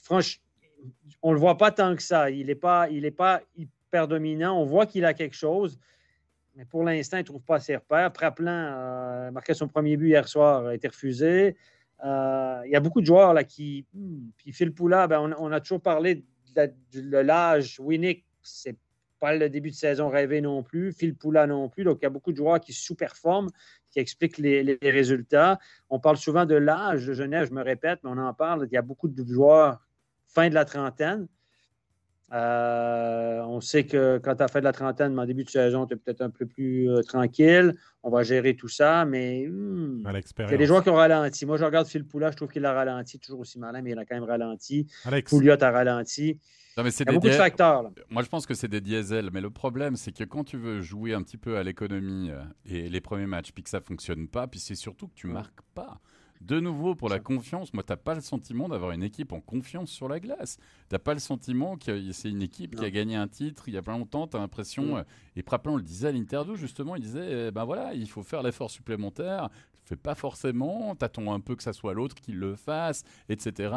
franchement, 0.01 0.43
on 1.21 1.29
ne 1.29 1.33
le 1.35 1.39
voit 1.39 1.57
pas 1.57 1.71
tant 1.71 1.95
que 1.95 2.01
ça. 2.01 2.31
Il 2.31 2.47
n'est 2.47 2.55
pas, 2.55 2.87
pas 3.15 3.41
hyper 3.55 4.07
dominant. 4.07 4.59
On 4.59 4.65
voit 4.65 4.87
qu'il 4.87 5.05
a 5.05 5.13
quelque 5.13 5.35
chose, 5.35 5.77
mais 6.55 6.65
pour 6.65 6.83
l'instant, 6.83 7.17
il 7.17 7.21
ne 7.21 7.25
trouve 7.25 7.43
pas 7.43 7.59
ses 7.59 7.75
repères. 7.75 8.11
Praplan 8.11 9.27
a 9.27 9.31
marqué 9.31 9.53
son 9.53 9.67
premier 9.67 9.97
but 9.97 10.07
hier 10.07 10.27
soir, 10.27 10.65
a 10.65 10.73
été 10.73 10.87
refusé. 10.87 11.55
il 12.03 12.71
y 12.71 12.75
a 12.75 12.79
beaucoup 12.79 13.01
de 13.01 13.05
joueurs 13.05 13.35
là, 13.35 13.43
qui. 13.43 13.85
Hmm, 13.93 14.29
puis 14.35 14.51
Phil 14.51 14.73
Poula, 14.73 15.05
ben, 15.05 15.35
on, 15.37 15.51
a 15.51 15.59
toujours 15.59 15.81
parlé 15.81 16.23
de 16.55 17.17
l'âge 17.17 17.79
Winnick 17.79 18.25
c'est 18.41 18.77
pas 19.19 19.35
le 19.35 19.49
début 19.49 19.69
de 19.69 19.75
saison 19.75 20.09
rêvé 20.09 20.41
non 20.41 20.63
plus. 20.63 20.93
Phil 20.93 21.15
Poula 21.15 21.45
non 21.45 21.69
plus. 21.69 21.83
Donc, 21.83 21.99
il 22.01 22.03
y 22.03 22.07
a 22.07 22.09
beaucoup 22.09 22.31
de 22.31 22.37
joueurs 22.37 22.59
qui 22.59 22.73
sous-performent, 22.73 23.49
qui 23.91 23.99
expliquent 23.99 24.37
les, 24.37 24.77
résultats. 24.81 25.59
On 25.89 25.99
parle 25.99 26.17
souvent 26.17 26.45
de 26.45 26.55
l'âge 26.55 27.05
de 27.05 27.13
Genève, 27.13 27.47
je 27.49 27.53
me 27.53 27.61
répète, 27.61 27.99
mais 28.03 28.09
on 28.09 28.17
en 28.17 28.33
parle. 28.33 28.67
Il 28.71 28.73
y 28.73 28.77
a 28.77 28.81
beaucoup 28.81 29.07
de 29.07 29.25
joueurs 29.25 29.85
fin 30.27 30.49
de 30.49 30.53
la 30.53 30.65
trentaine. 30.65 31.27
Euh, 32.31 33.41
on 33.41 33.59
sait 33.59 33.85
que 33.85 34.19
quand 34.19 34.35
tu 34.35 34.43
as 34.43 34.47
fait 34.47 34.59
de 34.59 34.65
la 34.65 34.71
trentaine, 34.71 35.17
en 35.17 35.25
début 35.25 35.43
de 35.43 35.49
saison, 35.49 35.87
tu 35.87 35.95
es 35.95 35.97
peut-être 35.97 36.21
un 36.21 36.29
peu 36.29 36.45
plus 36.45 36.89
euh, 36.89 37.01
tranquille. 37.01 37.73
On 38.03 38.11
va 38.11 38.21
gérer 38.21 38.55
tout 38.55 38.67
ça, 38.67 39.03
mais 39.05 39.47
hmm, 39.47 40.03
il 40.37 40.51
y 40.51 40.53
a 40.53 40.57
des 40.57 40.65
joueurs 40.67 40.83
qui 40.83 40.89
ont 40.91 40.95
ralenti. 40.95 41.47
Moi, 41.47 41.57
je 41.57 41.65
regarde 41.65 41.87
Phil 41.87 42.05
Poula, 42.05 42.29
je 42.29 42.35
trouve 42.35 42.49
qu'il 42.49 42.65
a 42.65 42.73
ralenti, 42.73 43.17
toujours 43.17 43.39
aussi 43.39 43.57
malin, 43.57 43.81
mais 43.81 43.91
il 43.91 43.99
a 43.99 44.05
quand 44.05 44.15
même 44.15 44.29
ralenti. 44.29 44.85
Pouliot 45.25 45.61
a 45.63 45.71
ralenti. 45.71 46.39
Non, 46.79 46.85
mais 46.85 46.91
il 46.91 47.05
y 47.05 47.09
a 47.09 47.11
beaucoup 47.11 47.27
de 47.27 47.33
facteurs. 47.33 47.91
Moi, 48.09 48.23
je 48.23 48.29
pense 48.29 48.45
que 48.45 48.53
c'est 48.53 48.69
des 48.69 48.79
diesels, 48.79 49.31
mais 49.33 49.41
le 49.41 49.49
problème, 49.49 49.97
c'est 49.97 50.13
que 50.13 50.23
quand 50.23 50.45
tu 50.45 50.55
veux 50.55 50.79
jouer 50.79 51.13
un 51.13 51.21
petit 51.21 51.35
peu 51.35 51.57
à 51.57 51.63
l'économie 51.63 52.31
euh, 52.31 52.41
et 52.65 52.87
les 52.87 53.01
premiers 53.01 53.25
matchs, 53.25 53.51
puis 53.51 53.63
que 53.63 53.69
ça 53.69 53.81
fonctionne 53.81 54.29
pas, 54.29 54.47
puis 54.47 54.61
c'est 54.61 54.75
surtout 54.75 55.09
que 55.09 55.15
tu 55.15 55.27
marques 55.27 55.61
pas. 55.75 55.99
De 56.41 56.59
nouveau, 56.61 56.95
pour 56.95 57.09
la 57.09 57.19
confiance, 57.19 57.73
moi, 57.73 57.83
tu 57.83 57.91
n'as 57.91 57.97
pas 57.97 58.15
le 58.15 58.21
sentiment 58.21 58.69
d'avoir 58.69 58.91
une 58.91 59.03
équipe 59.03 59.33
en 59.33 59.41
confiance 59.41 59.89
sur 59.89 60.07
la 60.07 60.21
glace. 60.21 60.57
Tu 60.87 60.95
n'as 60.95 60.99
pas 60.99 61.13
le 61.13 61.19
sentiment 61.19 61.75
que 61.75 62.11
c'est 62.13 62.29
une 62.29 62.41
équipe 62.41 62.77
qui 62.77 62.85
a 62.85 62.89
gagné 62.89 63.15
un 63.15 63.27
titre 63.27 63.63
il 63.67 63.73
y 63.73 63.77
a 63.77 63.81
pas 63.81 63.91
longtemps. 63.91 64.25
Tu 64.25 64.37
as 64.37 64.39
l'impression, 64.39 64.97
euh, 64.97 65.03
et 65.35 65.43
Praplin 65.43 65.75
le 65.75 65.81
disait 65.81 66.07
à 66.07 66.11
l'interview, 66.13 66.55
justement, 66.55 66.95
il 66.95 67.01
disait 67.01 67.47
eh 67.47 67.51
ben 67.51 67.65
voilà, 67.65 67.93
il 67.93 68.09
faut 68.09 68.23
faire 68.23 68.41
l'effort 68.41 68.71
supplémentaire. 68.71 69.49
Fais 69.83 69.95
pas 69.95 70.15
forcément, 70.15 70.95
t'attends 70.95 71.33
un 71.33 71.39
peu 71.39 71.55
que 71.55 71.63
ça 71.63 71.73
soit 71.73 71.95
l'autre 71.95 72.15
qui 72.15 72.31
le 72.31 72.55
fasse, 72.55 73.03
etc. 73.27 73.73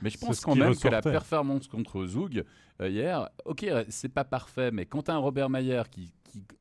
Mais 0.00 0.10
je 0.10 0.16
pense 0.16 0.40
quand 0.40 0.54
même 0.54 0.76
que 0.76 0.88
la 0.88 1.02
performance 1.02 1.66
contre 1.66 2.06
Zoug 2.06 2.44
euh, 2.80 2.88
hier, 2.88 3.28
ok, 3.44 3.66
c'est 3.88 4.08
pas 4.08 4.24
parfait, 4.24 4.70
mais 4.70 4.86
quand 4.86 5.02
tu 5.02 5.10
as 5.10 5.14
un 5.14 5.18
Robert 5.18 5.50
Mayer 5.50 5.82
qui 5.90 6.12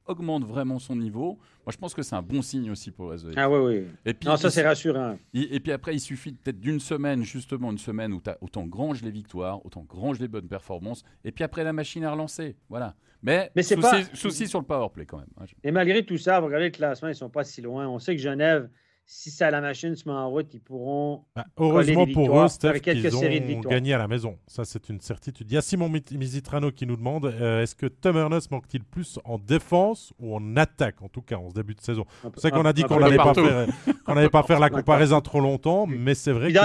augmente 0.06 0.44
vraiment 0.44 0.80
son 0.80 0.96
niveau, 0.96 1.38
moi 1.66 1.72
je 1.72 1.78
pense 1.78 1.94
que 1.94 2.02
c'est 2.02 2.16
un 2.16 2.22
bon 2.22 2.42
signe 2.42 2.70
aussi 2.72 2.92
pour 2.92 3.12
les 3.12 3.20
Ah 3.38 3.50
oui, 3.50 3.60
oui. 3.60 3.88
Et 4.06 4.14
puis, 4.14 4.28
non, 4.28 4.38
ça 4.38 4.50
c'est 4.50 4.64
rassurant. 4.64 5.18
Et, 5.34 5.60
puis 5.60 5.72
après, 5.72 5.96
il 5.96 6.00
suffit 6.00 6.32
peut-être 6.32 6.60
d'une 6.60 6.80
semaine, 6.80 7.24
justement 7.24 7.72
une 7.72 7.78
semaine 7.78 8.14
où 8.14 8.22
tu 8.22 8.30
as 8.30 8.38
autant 8.42 8.66
grange 8.66 9.02
les 9.02 9.12
victoires, 9.12 9.66
autant 9.66 9.84
grange 9.84 10.20
les 10.20 10.28
bonnes 10.28 10.48
performances, 10.48 11.04
et 11.24 11.32
puis 11.32 11.44
après 11.44 11.64
la 11.64 11.74
machine 11.74 12.04
à 12.04 12.12
relancer. 12.12 12.56
Voilà. 12.70 12.96
Mais, 13.24 13.52
Mais 13.56 13.64
souci, 13.64 13.82
pas... 13.82 14.04
souci 14.14 14.48
sur 14.48 14.60
le 14.60 14.66
powerplay 14.66 15.06
quand 15.06 15.18
même. 15.18 15.48
Et 15.64 15.72
malgré 15.72 16.06
tout 16.06 16.18
ça, 16.18 16.40
vous 16.40 16.46
regardez 16.46 16.66
le 16.66 16.72
classement, 16.72 17.08
ils 17.08 17.12
ne 17.12 17.16
sont 17.16 17.30
pas 17.30 17.44
si 17.44 17.62
loin. 17.62 17.88
On 17.88 17.98
sait 17.98 18.16
que 18.16 18.22
Genève 18.22 18.70
si 19.08 19.30
ça 19.30 19.52
la 19.52 19.62
machine 19.62 19.96
se 19.96 20.10
met 20.10 20.16
en 20.16 20.30
route, 20.30 20.52
ils 20.54 20.60
pourront. 20.60 21.26
Bah, 21.36 21.46
heureusement 21.58 22.08
pour 22.12 22.40
eux, 22.40 22.48
Steph, 22.48 22.80
qu'ils 22.80 23.16
ont 23.16 23.60
gagné 23.62 23.94
à 23.94 24.00
la 24.00 24.08
maison. 24.08 24.40
Ça, 24.48 24.66
c'est 24.66 24.90
une 24.90 25.00
certitude. 25.00 25.48
Il 25.50 25.54
y 25.54 25.58
a 25.58 25.62
Simon 25.62 25.90
Mizitrano 25.90 26.72
qui 26.72 26.88
nous 26.88 26.96
demande 26.96 27.26
euh, 27.26 27.62
est-ce 27.62 27.76
que 27.76 27.86
Tom 27.86 28.18
Ernest 28.18 28.50
manque-t-il 28.50 28.84
plus 28.84 29.20
en 29.24 29.38
défense 29.38 30.12
ou 30.20 30.36
en 30.36 30.58
attaque, 30.58 31.02
en 31.04 31.10
tout 31.10 31.22
cas 31.22 31.38
en 31.38 31.50
ce 31.50 31.56
début 31.56 31.76
de 31.76 31.82
saison? 31.82 32.06
C'est 32.36 32.50
vrai 32.50 32.52
qu'on 32.52 32.66
a 32.66 32.74
dit 32.74 32.84
qu'on 32.84 33.00
n'allait 33.00 33.18
pas, 33.18 33.34
faire, 33.34 34.30
pas 34.32 34.44
faire 34.44 34.60
la 34.60 34.70
comparaison 34.70 35.22
trop 35.22 35.40
longtemps, 35.40 35.86
mais 35.86 36.16
c'est 36.16 36.32
vrai 36.32 36.52
que. 36.52 36.58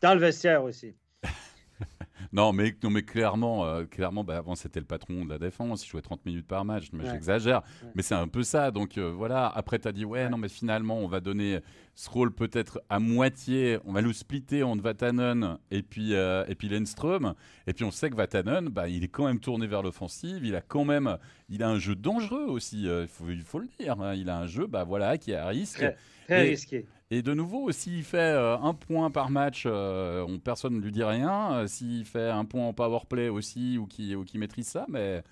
dans 0.00 0.14
le 0.14 0.20
vestiaire 0.20 0.62
aussi. 0.62 0.94
Non, 2.32 2.52
mais, 2.52 2.74
non, 2.82 2.90
mais 2.90 3.02
clairement, 3.02 3.64
euh, 3.64 3.84
clairement 3.84 4.24
bah, 4.24 4.36
avant, 4.36 4.54
c'était 4.54 4.80
le 4.80 4.86
patron 4.86 5.24
de 5.24 5.30
la 5.30 5.38
défense. 5.38 5.84
Il 5.84 5.88
jouait 5.88 6.02
30 6.02 6.24
minutes 6.26 6.46
par 6.46 6.64
match. 6.64 6.88
Mais 6.92 7.04
j'exagère. 7.08 7.62
Mais 7.94 8.02
c'est 8.02 8.14
un 8.14 8.28
peu 8.28 8.42
ça. 8.42 8.70
Donc 8.70 8.98
euh, 8.98 9.10
voilà. 9.10 9.46
Après, 9.48 9.78
tu 9.78 9.88
as 9.88 9.92
dit, 9.92 10.04
ouais, 10.04 10.28
non, 10.28 10.36
mais 10.36 10.48
finalement, 10.48 10.98
on 10.98 11.08
va 11.08 11.20
donner 11.20 11.60
ce 11.94 12.10
rôle 12.10 12.32
peut-être 12.32 12.82
à 12.88 12.98
moitié. 12.98 13.78
On 13.84 13.92
va 13.92 14.00
le 14.00 14.12
splitter 14.12 14.62
entre 14.62 14.82
Vatanen 14.82 15.58
et 15.70 15.82
puis, 15.82 16.14
euh, 16.14 16.44
et 16.48 16.54
puis 16.54 16.68
Lenström. 16.68 17.34
Et 17.66 17.72
puis, 17.72 17.84
on 17.84 17.90
sait 17.90 18.10
que 18.10 18.16
Vatanen, 18.16 18.68
bah, 18.68 18.88
il 18.88 19.04
est 19.04 19.08
quand 19.08 19.26
même 19.26 19.40
tourné 19.40 19.66
vers 19.66 19.82
l'offensive. 19.82 20.44
Il 20.44 20.54
a 20.54 20.60
quand 20.60 20.84
même. 20.84 21.16
Il 21.48 21.62
a 21.62 21.68
un 21.68 21.78
jeu 21.78 21.94
dangereux 21.94 22.44
aussi. 22.46 22.82
il, 22.82 23.06
faut, 23.08 23.28
il 23.28 23.42
faut 23.42 23.58
le 23.58 23.68
dire. 23.80 24.00
Hein. 24.00 24.14
Il 24.14 24.28
a 24.28 24.38
un 24.38 24.46
jeu 24.46 24.66
bah, 24.66 24.84
voilà, 24.84 25.16
qui 25.16 25.32
est 25.32 25.36
à 25.36 25.48
risque. 25.48 25.84
Très 26.26 26.42
risqué. 26.42 26.86
Et 27.10 27.22
de 27.22 27.32
nouveau, 27.32 27.72
s'il 27.72 28.04
fait 28.04 28.18
euh, 28.18 28.58
un 28.58 28.74
point 28.74 29.10
par 29.10 29.30
match, 29.30 29.64
euh, 29.66 30.24
on, 30.28 30.38
personne 30.38 30.74
ne 30.74 30.80
lui 30.80 30.92
dit 30.92 31.04
rien. 31.04 31.54
Euh, 31.54 31.66
s'il 31.66 32.04
fait 32.04 32.28
un 32.28 32.44
point 32.44 32.66
en 32.66 32.74
power 32.74 33.00
play 33.08 33.30
aussi, 33.30 33.78
ou 33.78 33.86
qui, 33.86 34.14
ou 34.14 34.24
qui 34.24 34.36
maîtrise 34.36 34.68
ça, 34.68 34.84
mais, 34.90 35.22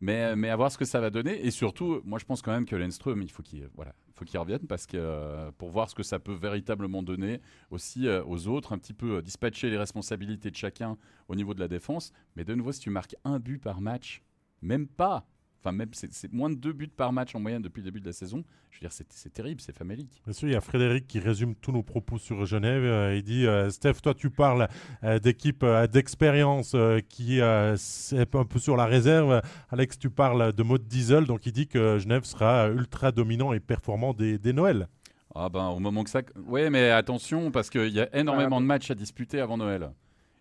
mais, 0.00 0.34
mais 0.34 0.48
à 0.48 0.56
voir 0.56 0.72
ce 0.72 0.78
que 0.78 0.86
ça 0.86 0.98
va 0.98 1.10
donner. 1.10 1.44
Et 1.44 1.50
surtout, 1.50 2.00
moi 2.04 2.18
je 2.18 2.24
pense 2.24 2.40
quand 2.40 2.52
même 2.52 2.64
que 2.64 2.74
Lenström, 2.74 3.20
il 3.20 3.30
faut 3.30 3.42
qu'il 3.42 3.68
voilà, 3.74 3.92
faut 4.14 4.24
revienne 4.40 4.66
parce 4.66 4.86
que, 4.86 5.50
pour 5.58 5.70
voir 5.70 5.90
ce 5.90 5.94
que 5.94 6.02
ça 6.02 6.18
peut 6.18 6.32
véritablement 6.32 7.02
donner 7.02 7.42
aussi 7.70 8.08
aux 8.08 8.48
autres, 8.48 8.72
un 8.72 8.78
petit 8.78 8.94
peu 8.94 9.20
dispatcher 9.20 9.68
les 9.68 9.76
responsabilités 9.76 10.50
de 10.50 10.56
chacun 10.56 10.96
au 11.28 11.34
niveau 11.34 11.52
de 11.52 11.60
la 11.60 11.68
défense. 11.68 12.12
Mais 12.34 12.44
de 12.44 12.54
nouveau, 12.54 12.72
si 12.72 12.80
tu 12.80 12.88
marques 12.88 13.16
un 13.24 13.38
but 13.38 13.58
par 13.58 13.82
match, 13.82 14.22
même 14.62 14.86
pas, 14.86 15.26
Enfin, 15.62 15.72
même 15.72 15.90
c'est 15.92 16.32
moins 16.32 16.48
de 16.48 16.54
deux 16.54 16.72
buts 16.72 16.88
par 16.88 17.12
match 17.12 17.34
en 17.34 17.40
moyenne 17.40 17.60
depuis 17.60 17.80
le 17.80 17.84
début 17.84 18.00
de 18.00 18.06
la 18.06 18.14
saison. 18.14 18.44
Je 18.70 18.78
veux 18.78 18.88
dire, 18.88 18.92
c'est 18.92 19.32
terrible, 19.32 19.60
c'est 19.60 19.76
famélique. 19.76 20.22
Bien 20.24 20.32
sûr, 20.32 20.48
il 20.48 20.52
y 20.52 20.56
a 20.56 20.60
Frédéric 20.62 21.06
qui 21.06 21.18
résume 21.18 21.54
tous 21.54 21.70
nos 21.70 21.82
propos 21.82 22.16
sur 22.16 22.46
Genève. 22.46 22.82
Euh, 22.82 23.14
il 23.14 23.22
dit 23.22 23.46
euh, 23.46 23.68
Steph, 23.68 24.00
toi, 24.02 24.14
tu 24.14 24.30
parles 24.30 24.68
euh, 25.04 25.18
d'équipe 25.18 25.64
d'expérience 25.92 26.74
qui 27.10 27.40
est 27.40 27.42
un 27.42 28.44
peu 28.44 28.58
sur 28.58 28.76
la 28.76 28.86
réserve. 28.86 29.42
Alex, 29.68 29.98
tu 29.98 30.08
parles 30.08 30.54
de 30.54 30.62
mode 30.62 30.86
diesel. 30.86 31.26
Donc, 31.26 31.44
il 31.44 31.52
dit 31.52 31.66
que 31.66 31.98
Genève 31.98 32.24
sera 32.24 32.68
ultra 32.68 33.12
dominant 33.12 33.52
et 33.52 33.60
performant 33.60 34.14
des, 34.14 34.38
des 34.38 34.54
Noël. 34.54 34.88
Ah 35.34 35.48
ben, 35.50 35.68
au 35.68 35.78
moment 35.78 36.04
que 36.04 36.10
ça. 36.10 36.22
Oui, 36.46 36.70
mais 36.70 36.90
attention, 36.90 37.50
parce 37.50 37.68
qu'il 37.68 37.92
y 37.92 38.00
a 38.00 38.08
énormément 38.16 38.60
de 38.60 38.66
matchs 38.66 38.90
à 38.90 38.94
disputer 38.94 39.40
avant 39.40 39.58
Noël. 39.58 39.90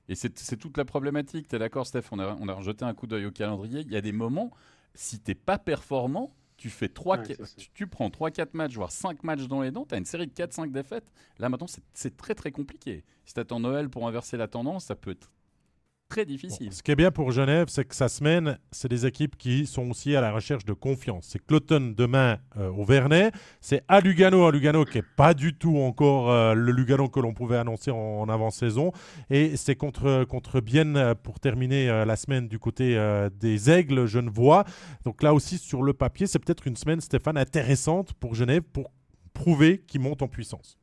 Et 0.08 0.16
c'est 0.16 0.58
toute 0.58 0.78
la 0.78 0.86
problématique. 0.86 1.48
Tu 1.48 1.56
es 1.56 1.60
d'accord, 1.60 1.86
Steph? 1.86 2.06
On 2.12 2.20
a, 2.20 2.36
on 2.40 2.48
a 2.48 2.54
rejeté 2.54 2.86
un 2.86 2.94
coup 2.94 3.06
d'œil 3.06 3.26
au 3.26 3.32
calendrier. 3.32 3.82
Il 3.82 3.92
y 3.92 3.98
a 3.98 4.02
des 4.02 4.12
moments 4.12 4.52
si 4.96 5.20
t'es 5.20 5.36
pas 5.36 5.58
performant, 5.58 6.36
tu 6.58 6.70
fais 6.70 6.90
3, 6.90 7.20
tu, 7.74 7.88
prends 7.88 8.10
3-4 8.10 8.50
matchs, 8.54 8.76
voire 8.76 8.92
5 8.92 9.24
matchs 9.24 9.48
dans 9.48 9.62
les 9.62 9.72
dents, 9.72 9.86
tu 9.86 9.96
as 9.96 9.98
une 9.98 10.06
série 10.06 10.28
de 10.28 10.34
4-5 10.34 10.72
défaites. 10.72 11.10
Là 11.38 11.48
maintenant, 11.48 11.68
c'est 11.94 12.18
très 12.18 12.36
très 12.36 12.52
compliqué. 12.52 13.06
Si 13.26 13.34
tu 13.34 13.40
attends 13.40 13.62
Noël 13.62 13.90
pour 13.90 14.08
inverser 14.08 14.36
la 14.36 14.48
tendance, 14.48 14.86
ça 14.86 14.96
peut 14.96 15.12
être 15.12 15.32
très 16.10 16.26
difficile. 16.26 16.74
ce 16.74 16.82
qui 16.82 16.92
est 16.92 16.96
bien 16.96 17.12
pour 17.12 17.32
Genève, 17.32 17.68
c'est 17.70 17.86
que 17.86 17.96
sa 17.96 18.10
semaine, 18.10 18.58
c'est 18.72 18.88
des 18.88 19.06
équipes 19.06 19.38
qui 19.38 19.68
sont 19.68 19.90
aussi 19.92 20.16
à 20.16 20.22
la 20.22 20.32
recherche 20.32 20.66
de 20.66 20.74
confiance. 20.74 21.28
C'est 21.30 21.46
Cloton 21.46 21.94
demain 21.96 22.40
euh, 22.58 22.70
au 22.72 22.84
Vernet, 22.84 23.32
c'est 23.62 23.84
à 23.88 24.02
Lugano, 24.02 24.46
à 24.46 24.52
Lugano 24.52 24.84
qui 24.86 24.98
n'est 24.98 25.04
pas 25.16 25.36
du 25.36 25.54
tout 25.54 25.78
encore 25.78 26.32
euh, 26.32 26.56
le 26.56 26.72
Lugano 26.72 27.08
que 27.08 27.20
l'on 27.20 27.34
pouvait 27.34 27.58
annoncer 27.58 27.92
en, 27.92 28.28
avant-saison, 28.28 28.92
et 29.30 29.56
c'est 29.56 29.76
contre, 29.76 30.26
contre 30.26 30.60
Bienne 30.60 30.98
euh, 30.98 31.14
pour 31.14 31.40
terminer 31.40 31.88
la 32.06 32.16
semaine 32.16 32.48
du 32.48 32.58
côté 32.58 32.98
des 33.40 33.70
Aigles 33.70 34.06
Genevois. 34.08 34.66
Donc 35.06 35.22
là 35.22 35.34
aussi, 35.34 35.58
sur 35.58 35.84
le 35.84 35.94
papier, 35.94 36.26
c'est 36.26 36.40
peut-être 36.40 36.66
une 36.68 36.76
semaine, 36.76 37.02
Stéphane, 37.02 37.38
intéressante 37.38 38.14
pour 38.14 38.34
Genève 38.34 38.64
pour 38.64 38.92
prouver 39.34 39.84
qu'il 39.88 40.02
monte 40.02 40.22
en 40.22 40.28
puissance. 40.28 40.79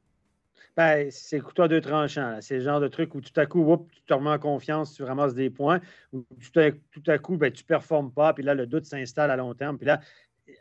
Ben, 0.77 1.11
c'est 1.11 1.41
couteau 1.41 1.63
à 1.63 1.69
deux 1.69 1.81
tranchants. 1.81 2.37
C'est 2.43 2.57
le 2.57 2.61
genre 2.61 2.81
de 2.81 2.89
truc 2.89 3.15
où 3.15 3.23
tout 3.23 3.39
à 3.41 3.47
coup, 3.47 3.89
tu 3.91 4.03
te 4.03 4.13
remets 4.13 4.31
en 4.31 4.39
confiance, 4.39 4.93
tu 4.93 5.03
ramasses 5.05 5.35
des 5.35 5.49
points, 5.49 5.81
ou 6.13 6.27
tout 6.53 6.61
à, 7.07 7.19
coup, 7.19 7.39
ben, 7.39 7.51
tu 7.51 7.63
ne 7.63 7.67
performes 7.67 8.13
pas, 8.13 8.35
puis 8.35 8.45
là, 8.45 8.55
le 8.55 8.67
doute 8.67 8.85
s'installe 8.85 9.31
à 9.31 9.37
long 9.37 9.55
terme. 9.55 9.79
Puis 9.79 9.87
là, 9.87 10.01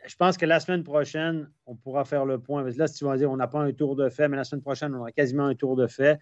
je 0.06 0.16
pense 0.16 0.38
que 0.38 0.46
la 0.46 0.58
semaine 0.58 0.84
prochaine, 0.84 1.50
on 1.66 1.76
pourra 1.76 2.06
faire 2.06 2.24
le 2.24 2.38
point. 2.38 2.64
Là, 2.76 2.86
si 2.86 2.94
tu 2.94 3.04
vas 3.04 3.18
dire, 3.18 3.30
on 3.30 3.36
n'a 3.36 3.46
pas 3.46 3.60
un 3.60 3.72
tour 3.72 3.94
de 3.94 4.08
fait, 4.08 4.26
mais 4.28 4.38
la 4.38 4.44
semaine 4.44 4.62
prochaine, 4.62 4.94
on 4.94 5.00
aura 5.00 5.12
quasiment 5.12 5.44
un 5.44 5.54
tour 5.54 5.76
de 5.76 5.86
fait. 5.86 6.18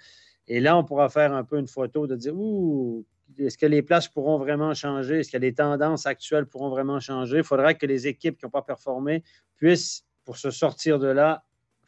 Et 0.49 0.59
là, 0.59 0.77
on 0.77 0.83
pourra 0.83 1.09
faire 1.09 1.33
un 1.33 1.45
peu 1.45 1.59
une 1.59 1.69
photo 1.69 2.09
de 2.09 2.17
dire, 2.17 2.35
ouh, 2.37 3.07
est-ce 3.39 3.57
que 3.57 3.67
les 3.67 3.83
places 3.83 4.09
pourront 4.09 4.39
vraiment 4.39 4.75
changer? 4.75 5.21
Est-ce 5.21 5.31
que 5.31 5.39
les 5.39 5.55
tendances 5.55 6.05
actuelles 6.05 6.47
pourront 6.47 6.69
vraiment 6.69 6.99
changer? 6.99 7.39
Il 7.39 7.45
faudra 7.45 7.75
que 7.75 7.87
les 7.87 8.09
équipes 8.09 8.39
qui 8.39 8.45
n'ont 8.45 8.51
pas 8.51 8.63
performé 8.63 9.23
puissent, 9.57 10.05
pour 10.25 10.37
se 10.37 10.51
sortir 10.51 10.99
de 10.99 11.07
là, 11.07 11.45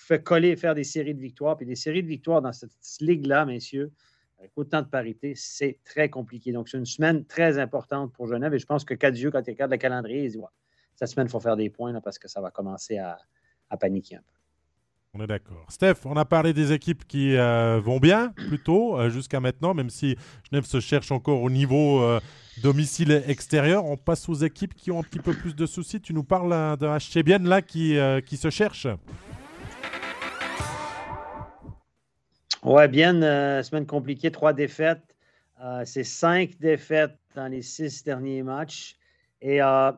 fait 0.06 0.22
coller 0.22 0.50
et 0.50 0.56
faire 0.56 0.74
des 0.74 0.84
séries 0.84 1.14
de 1.14 1.20
victoires. 1.20 1.56
Puis 1.56 1.66
des 1.66 1.74
séries 1.74 2.02
de 2.02 2.08
victoires 2.08 2.40
dans 2.40 2.52
cette 2.52 2.70
ligue-là, 3.00 3.44
messieurs, 3.44 3.92
avec 4.38 4.52
autant 4.56 4.82
de 4.82 4.86
parité, 4.86 5.34
c'est 5.34 5.78
très 5.84 6.08
compliqué. 6.08 6.52
Donc, 6.52 6.68
c'est 6.68 6.78
une 6.78 6.86
semaine 6.86 7.24
très 7.24 7.58
importante 7.58 8.12
pour 8.12 8.28
Genève. 8.28 8.54
Et 8.54 8.58
je 8.58 8.66
pense 8.66 8.84
que 8.84 8.94
Cadieux, 8.94 9.30
quand 9.30 9.42
il 9.46 9.50
regarde 9.50 9.70
le 9.70 9.78
calendrier, 9.78 10.24
il 10.24 10.30
dit 10.30 10.38
ouais, 10.38 10.44
cette 10.94 11.08
semaine, 11.08 11.26
il 11.26 11.30
faut 11.30 11.40
faire 11.40 11.56
des 11.56 11.70
points 11.70 11.98
parce 12.00 12.18
que 12.18 12.28
ça 12.28 12.40
va 12.40 12.50
commencer 12.50 12.98
à, 12.98 13.18
paniquer 13.80 14.16
un 14.16 14.20
peu. 14.20 14.24
On 15.14 15.24
est 15.24 15.26
d'accord. 15.26 15.64
Steph, 15.70 16.04
on 16.04 16.16
a 16.16 16.26
parlé 16.26 16.52
des 16.52 16.72
équipes 16.72 17.06
qui 17.06 17.36
euh, 17.36 17.80
vont 17.80 17.98
bien, 17.98 18.28
plutôt, 18.28 18.98
euh, 18.98 19.08
jusqu'à 19.08 19.40
maintenant, 19.40 19.72
même 19.72 19.88
si 19.88 20.14
Genève 20.50 20.66
se 20.66 20.78
cherche 20.78 21.10
encore 21.10 21.40
au 21.40 21.48
niveau 21.48 22.02
euh, 22.02 22.20
domicile 22.62 23.22
extérieur. 23.26 23.86
On 23.86 23.96
passe 23.96 24.28
aux 24.28 24.34
équipes 24.34 24.74
qui 24.74 24.90
ont 24.90 25.00
un 25.00 25.02
petit 25.02 25.18
peu 25.18 25.32
plus 25.32 25.56
de 25.56 25.64
soucis. 25.64 26.02
Tu 26.02 26.12
nous 26.12 26.22
parles 26.22 26.76
d'un 26.76 26.98
HC 26.98 27.26
là 27.40 27.62
qui, 27.62 27.98
qui 28.26 28.36
se 28.36 28.50
cherche 28.50 28.86
Ouais, 32.62 32.88
bien, 32.88 33.22
euh, 33.22 33.62
semaine 33.62 33.86
compliquée, 33.86 34.30
trois 34.30 34.52
défaites. 34.52 35.16
Euh, 35.62 35.82
c'est 35.84 36.04
cinq 36.04 36.58
défaites 36.58 37.16
dans 37.34 37.48
les 37.48 37.62
six 37.62 38.04
derniers 38.04 38.42
matchs. 38.42 38.96
Et 39.40 39.62
euh, 39.62 39.92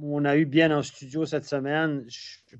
on 0.00 0.24
a 0.24 0.36
eu 0.36 0.46
bien 0.46 0.76
en 0.76 0.82
studio 0.82 1.26
cette 1.26 1.44
semaine. 1.44 2.00
Je 2.00 2.04
ne 2.04 2.10
suis 2.10 2.58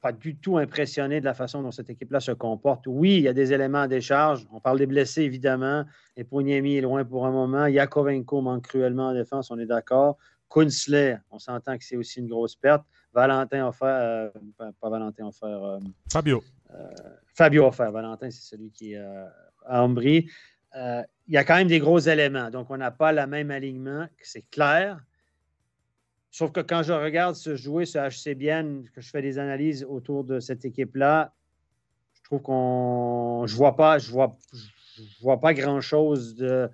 pas 0.00 0.12
du 0.12 0.36
tout 0.36 0.58
impressionné 0.58 1.20
de 1.20 1.24
la 1.24 1.34
façon 1.34 1.62
dont 1.62 1.70
cette 1.70 1.90
équipe-là 1.90 2.20
se 2.20 2.32
comporte. 2.32 2.86
Oui, 2.86 3.16
il 3.16 3.22
y 3.22 3.28
a 3.28 3.32
des 3.32 3.52
éléments 3.52 3.82
à 3.82 3.88
décharge. 3.88 4.46
On 4.52 4.60
parle 4.60 4.78
des 4.78 4.86
blessés, 4.86 5.22
évidemment. 5.22 5.84
Et 6.16 6.24
Pognemi 6.24 6.76
est 6.76 6.82
loin 6.82 7.04
pour 7.04 7.26
un 7.26 7.32
moment. 7.32 7.66
Yakovenko 7.66 8.40
manque 8.40 8.68
cruellement 8.68 9.08
en 9.08 9.14
défense, 9.14 9.50
on 9.50 9.58
est 9.58 9.66
d'accord. 9.66 10.18
Kunzle, 10.48 11.20
on 11.30 11.38
s'entend 11.38 11.76
que 11.76 11.84
c'est 11.84 11.96
aussi 11.96 12.20
une 12.20 12.28
grosse 12.28 12.54
perte. 12.54 12.84
Valentin 13.12 13.66
offert, 13.66 14.30
pas, 14.56 14.90
Valentin 14.90 15.26
offert. 15.26 15.80
Fabio. 16.12 16.42
Fabio 17.34 17.66
offert. 17.66 17.92
Valentin, 17.92 18.30
c'est 18.30 18.42
celui 18.42 18.70
qui 18.70 18.94
est 18.94 19.04
à 19.66 19.82
Ambry. 19.82 20.28
il 20.74 21.04
y 21.28 21.36
a 21.36 21.44
quand 21.44 21.56
même 21.56 21.68
des 21.68 21.78
gros 21.78 21.98
éléments. 21.98 22.50
Donc, 22.50 22.70
on 22.70 22.76
n'a 22.76 22.90
pas 22.90 23.12
le 23.12 23.26
même 23.26 23.50
alignement, 23.50 24.06
c'est 24.22 24.48
clair. 24.50 25.00
Sauf 26.36 26.52
que 26.52 26.60
quand 26.60 26.82
je 26.82 26.92
regarde 26.92 27.34
ce 27.34 27.56
jouer, 27.56 27.86
ce 27.86 27.96
HCBN, 27.96 28.90
que 28.94 29.00
je 29.00 29.08
fais 29.08 29.22
des 29.22 29.38
analyses 29.38 29.86
autour 29.88 30.22
de 30.22 30.38
cette 30.38 30.66
équipe-là, 30.66 31.32
je 32.12 32.22
trouve 32.24 32.42
qu'on. 32.42 33.46
Je 33.46 33.56
vois 33.56 33.74
pas, 33.74 33.98
je 33.98 34.10
vois, 34.10 35.40
pas 35.40 35.54
grand-chose 35.54 36.34
de, 36.34 36.68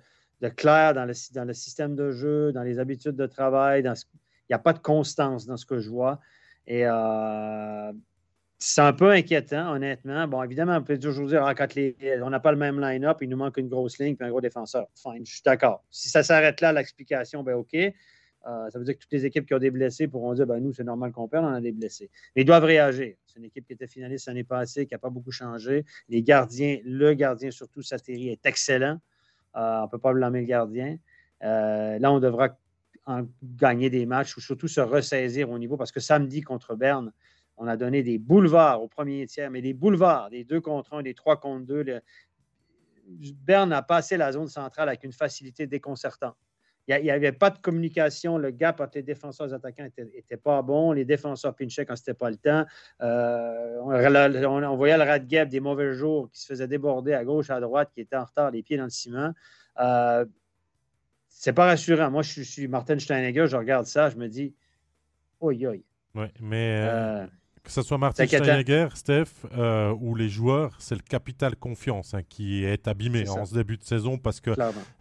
clair 0.57 0.93
dans 0.93 1.05
le, 1.05 1.13
dans 1.33 1.45
le 1.45 1.53
système 1.53 1.95
de 1.95 2.11
jeu, 2.11 2.51
dans 2.51 2.63
les 2.63 2.77
habitudes 2.77 3.15
de 3.15 3.25
travail. 3.25 3.83
Il 3.85 3.93
n'y 4.49 4.53
a 4.53 4.59
pas 4.59 4.73
de 4.73 4.79
constance 4.79 5.45
dans 5.45 5.55
ce 5.55 5.65
que 5.65 5.79
je 5.79 5.89
vois. 5.89 6.19
Et 6.67 6.85
euh, 6.85 7.93
c'est 8.65 8.79
un 8.79 8.93
peu 8.93 9.11
inquiétant, 9.11 9.73
honnêtement. 9.73 10.25
Bon, 10.25 10.41
évidemment, 10.41 10.77
on 10.77 10.83
peut 10.83 10.97
toujours 10.97 11.27
dire 11.27 11.43
ah, 11.45 11.53
quand 11.53 11.67
on 12.21 12.29
n'a 12.29 12.39
pas 12.39 12.53
le 12.53 12.57
même 12.57 12.79
line-up, 12.79 13.17
il 13.19 13.27
nous 13.27 13.35
manque 13.35 13.57
une 13.57 13.67
grosse 13.67 13.99
ligne 13.99 14.15
et 14.17 14.23
un 14.23 14.29
gros 14.29 14.39
défenseur. 14.39 14.87
Fine, 14.95 15.25
je 15.25 15.33
suis 15.33 15.41
d'accord. 15.43 15.83
Si 15.89 16.07
ça 16.07 16.23
s'arrête 16.23 16.61
là, 16.61 16.71
l'explication, 16.71 17.43
ben 17.43 17.55
OK. 17.55 17.73
Euh, 17.75 17.91
ça 18.69 18.79
veut 18.79 18.85
dire 18.85 18.93
que 18.93 18.99
toutes 18.99 19.11
les 19.11 19.25
équipes 19.25 19.45
qui 19.45 19.53
ont 19.53 19.59
des 19.59 19.69
blessés 19.69 20.07
pourront 20.07 20.33
dire 20.33 20.47
ben, 20.47 20.61
nous, 20.61 20.71
c'est 20.71 20.85
normal 20.85 21.11
qu'on 21.11 21.27
perde, 21.27 21.43
on 21.43 21.53
a 21.53 21.59
des 21.59 21.73
blessés. 21.73 22.09
Mais 22.37 22.43
ils 22.43 22.45
doivent 22.45 22.63
réagir. 22.63 23.15
C'est 23.25 23.37
une 23.39 23.45
équipe 23.45 23.67
qui 23.67 23.73
était 23.73 23.87
finaliste 23.87 24.27
l'année 24.27 24.45
passée, 24.45 24.85
qui 24.85 24.93
n'a 24.93 24.97
pas 24.97 25.09
beaucoup 25.09 25.31
changé. 25.31 25.83
Les 26.07 26.23
gardiens, 26.23 26.79
le 26.85 27.13
gardien 27.15 27.51
surtout, 27.51 27.81
Satiri, 27.81 28.29
est 28.29 28.45
excellent. 28.45 28.97
Euh, 29.57 29.79
on 29.79 29.83
ne 29.83 29.87
peut 29.89 29.99
pas 29.99 30.13
blâmer 30.13 30.39
le 30.39 30.47
gardien. 30.47 30.97
Euh, 31.43 31.99
là, 31.99 32.13
on 32.13 32.21
devra 32.21 32.57
gagner 33.43 33.89
des 33.89 34.05
matchs 34.05 34.37
ou 34.37 34.39
surtout 34.39 34.69
se 34.69 34.79
ressaisir 34.79 35.49
au 35.49 35.59
niveau 35.59 35.75
parce 35.75 35.91
que 35.91 35.99
samedi 35.99 36.39
contre 36.39 36.75
Berne, 36.75 37.11
on 37.57 37.67
a 37.67 37.77
donné 37.77 38.03
des 38.03 38.17
boulevards 38.17 38.81
au 38.81 38.87
premier 38.87 39.25
tiers, 39.27 39.51
mais 39.51 39.61
des 39.61 39.73
boulevards, 39.73 40.29
des 40.29 40.43
deux 40.43 40.61
contre 40.61 40.93
un, 40.93 41.01
des 41.01 41.13
trois 41.13 41.39
contre 41.39 41.65
deux. 41.65 42.01
Berne 43.05 43.73
a 43.73 43.81
passé 43.81 44.17
la 44.17 44.31
zone 44.31 44.47
centrale 44.47 44.87
avec 44.89 45.03
une 45.03 45.11
facilité 45.11 45.67
déconcertante. 45.67 46.35
Il 46.87 47.01
n'y 47.01 47.11
avait 47.11 47.31
pas 47.31 47.49
de 47.49 47.57
communication. 47.59 48.37
Le 48.37 48.51
gap 48.51 48.81
entre 48.81 48.91
les 48.95 49.03
défenseurs 49.03 49.45
et 49.45 49.49
les 49.49 49.55
attaquants 49.55 49.87
n'était 49.97 50.35
pas 50.35 50.61
bon. 50.61 50.91
Les 50.91 51.05
défenseurs 51.05 51.55
pinchaient 51.55 51.85
quand 51.85 51.95
ce 51.95 52.01
n'était 52.01 52.13
pas 52.13 52.29
le 52.29 52.35
temps. 52.35 52.65
Euh, 53.01 53.79
on, 53.81 54.75
voyait 54.75 54.97
le 54.97 55.03
Radgeb 55.03 55.47
des 55.47 55.61
mauvais 55.61 55.93
jours 55.93 56.29
qui 56.29 56.41
se 56.41 56.45
faisait 56.45 56.67
déborder 56.67 57.13
à 57.13 57.23
gauche, 57.23 57.49
à 57.49 57.61
droite, 57.61 57.89
qui 57.93 58.01
était 58.01 58.17
en 58.17 58.25
retard, 58.25 58.51
les 58.51 58.63
pieds 58.63 58.75
dans 58.75 58.83
le 58.83 58.89
ciment. 58.89 59.31
Euh, 59.79 60.25
c'est 61.29 61.53
pas 61.53 61.65
rassurant. 61.65 62.11
Moi, 62.11 62.21
je, 62.21 62.41
suis 62.41 62.67
Martin 62.67 62.99
Steinegger, 62.99 63.47
je 63.47 63.55
regarde 63.55 63.85
ça, 63.85 64.09
je 64.09 64.17
me 64.17 64.27
dis, 64.27 64.53
oi, 65.39 65.53
oi. 65.65 65.83
Oui, 66.15 66.25
mais. 66.41 66.77
Euh, 66.81 67.23
euh, 67.23 67.27
que 67.63 67.71
ce 67.71 67.81
soit 67.81 67.97
Martin 67.97 68.27
Steinegger, 68.27 68.89
Steph, 68.93 69.47
euh, 69.57 69.95
ou 70.01 70.15
les 70.15 70.27
joueurs, 70.27 70.75
c'est 70.79 70.95
le 70.95 71.01
capital 71.01 71.55
confiance 71.55 72.13
hein, 72.13 72.21
qui 72.27 72.65
est 72.65 72.89
abîmé 72.89 73.27
en 73.29 73.45
ce 73.45 73.53
début 73.53 73.77
de 73.77 73.83
saison 73.83 74.17
parce 74.17 74.41
que 74.41 74.51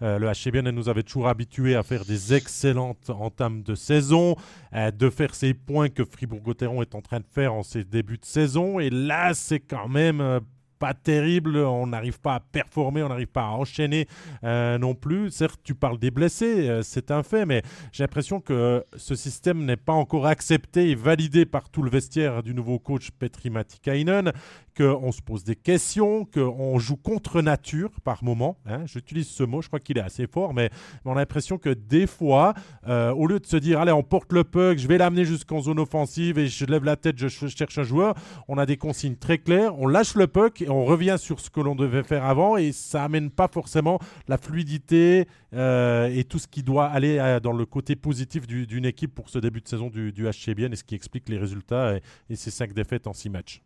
euh, 0.03 0.19
le 0.19 0.31
HCBN 0.31 0.71
nous 0.71 0.89
avait 0.89 1.03
toujours 1.03 1.27
habitués 1.27 1.75
à 1.75 1.83
faire 1.83 2.05
des 2.05 2.35
excellentes 2.35 3.11
entames 3.11 3.65
de 3.65 3.75
saison, 3.75 4.37
euh, 4.75 4.93
de 4.93 5.11
faire 5.11 5.35
ces 5.35 5.55
points 5.55 5.89
que 5.89 6.05
Fribourg-Gotteron 6.05 6.83
est 6.83 6.95
en 6.95 7.01
train 7.01 7.19
de 7.19 7.27
faire 7.29 7.53
en 7.53 7.65
ces 7.65 7.83
débuts 7.83 8.19
de 8.19 8.25
saison. 8.25 8.79
Et 8.79 8.91
là, 8.91 9.35
c'est 9.35 9.61
quand 9.61 9.89
même 9.89 10.41
pas 10.83 10.95
terrible, 10.95 11.59
on 11.59 11.87
n'arrive 11.87 12.19
pas 12.19 12.35
à 12.35 12.41
performer, 12.41 13.05
on 13.05 13.09
n'arrive 13.09 13.29
pas 13.29 13.45
à 13.45 13.51
enchaîner 13.51 14.09
euh, 14.43 14.79
non 14.79 14.97
plus. 14.97 15.31
Certes, 15.31 15.61
tu 15.63 15.77
parles 15.77 15.97
des 15.97 16.11
blessés, 16.11 16.69
euh, 16.69 16.83
c'est 16.83 17.13
un 17.13 17.23
fait, 17.23 17.47
mais 17.47 17.63
j'ai 17.93 18.03
l'impression 18.03 18.41
que 18.41 18.85
ce 18.97 19.15
système 19.15 19.65
n'est 19.65 19.77
pas 19.77 19.93
encore 19.93 20.27
accepté 20.27 20.91
et 20.91 20.97
validé 20.97 21.47
par 21.47 21.71
tout 21.71 21.83
le 21.83 21.91
vestiaire 21.91 22.43
du 22.43 22.53
nouveau 22.53 22.81
coach 22.81 23.13
Petri 23.13 23.49
Matikainen, 23.49 24.33
qu'on 24.77 25.13
se 25.13 25.21
pose 25.21 25.45
des 25.45 25.55
questions, 25.55 26.25
qu'on 26.25 26.79
joue 26.79 26.97
contre 26.97 27.43
nature 27.43 27.91
par 28.05 28.25
moment. 28.25 28.57
Hein. 28.67 28.85
J'utilise 28.87 29.29
ce 29.29 29.43
mot, 29.43 29.63
je 29.63 29.69
crois 29.69 29.81
qu'il 29.81 29.99
est 29.99 30.03
assez 30.03 30.27
fort, 30.27 30.55
mais 30.55 30.71
on 31.05 31.13
a 31.13 31.17
l'impression 31.17 31.59
que 31.59 31.71
des 31.71 32.07
fois, 32.07 32.55
euh, 32.89 33.13
au 33.13 33.27
lieu 33.27 33.39
de 33.39 33.47
se 33.47 33.57
dire, 33.57 33.81
allez, 33.81 33.93
on 33.93 34.03
porte 34.03 34.33
le 34.33 34.45
puck, 34.45 34.79
je 34.79 34.89
vais 34.89 34.99
l'amener 34.99 35.25
jusqu'en 35.25 35.61
zone 35.61 35.79
offensive 35.79 36.39
et 36.39 36.49
je 36.49 36.65
lève 36.65 36.85
la 36.85 36.97
tête, 36.97 37.19
je 37.19 37.29
cherche 37.29 37.79
un 37.79 37.83
joueur, 37.83 38.15
on 38.49 38.59
a 38.59 38.67
des 38.67 38.77
consignes 38.77 39.17
très 39.17 39.39
claires, 39.39 39.79
on 39.79 39.87
lâche 39.87 40.15
le 40.15 40.27
puck 40.27 40.63
et 40.63 40.71
on 40.73 40.85
revient 40.85 41.17
sur 41.19 41.41
ce 41.41 41.51
que 41.51 41.61
l'on 41.61 41.75
devait 41.75 42.03
faire 42.03 42.25
avant 42.25 42.57
et 42.57 42.73
ça 42.73 43.05
amène 43.05 43.31
pas 43.31 43.49
forcément 43.49 43.99
la 44.29 44.39
fluidité 44.39 45.27
euh, 45.55 46.09
et 46.09 46.25
tout 46.25 46.39
ce 46.39 46.49
qui 46.49 46.63
doit 46.63 46.87
aller 46.87 47.19
euh, 47.19 47.41
dans 47.41 47.53
le 47.53 47.67
côté 47.67 47.97
positif 47.97 48.47
d'une 48.47 48.85
équipe 48.85 49.15
pour 49.15 49.29
ce 49.29 49.39
début 49.39 49.61
de 49.61 49.69
saison 49.69 49.91
du, 49.91 50.13
du 50.13 50.29
HCBN 50.29 50.73
et 50.73 50.77
ce 50.77 50.85
qui 50.85 50.95
explique 50.95 51.29
les 51.29 51.39
résultats 51.39 51.97
et, 51.97 52.03
et 52.31 52.37
ces 52.37 52.51
cinq 52.51 52.73
défaites 52.73 53.07
en 53.07 53.13
six 53.13 53.31
matchs. 53.31 53.63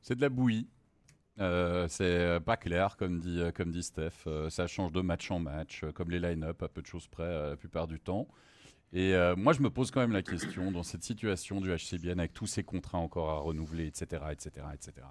C'est 0.00 0.16
de 0.16 0.20
la 0.20 0.28
bouillie. 0.28 0.68
Euh, 1.40 1.88
c'est 1.88 2.38
pas 2.44 2.56
clair, 2.56 2.96
comme 2.96 3.18
dit, 3.18 3.40
euh, 3.40 3.50
comme 3.50 3.70
dit 3.70 3.82
Steph. 3.82 4.26
Euh, 4.26 4.50
ça 4.50 4.66
change 4.66 4.92
de 4.92 5.00
match 5.00 5.30
en 5.30 5.40
match, 5.40 5.84
comme 5.94 6.10
les 6.10 6.20
line-up, 6.20 6.62
à 6.62 6.68
peu 6.68 6.80
de 6.82 6.86
choses 6.86 7.08
près 7.08 7.50
la 7.50 7.56
plupart 7.56 7.86
du 7.86 8.00
temps. 8.00 8.28
Et 8.92 9.12
moi, 9.36 9.52
je 9.52 9.60
me 9.60 9.70
pose 9.70 9.90
quand 9.90 9.98
même 9.98 10.12
la 10.12 10.22
question, 10.22 10.70
dans 10.70 10.84
cette 10.84 11.02
situation 11.02 11.60
du 11.60 11.74
HCBN, 11.74 12.20
avec 12.20 12.32
tous 12.32 12.46
ces 12.46 12.62
contrats 12.62 12.98
encore 12.98 13.30
à 13.30 13.38
renouveler, 13.38 13.88
etc., 13.88 14.22
etc., 14.30 14.66
etc 14.72 15.06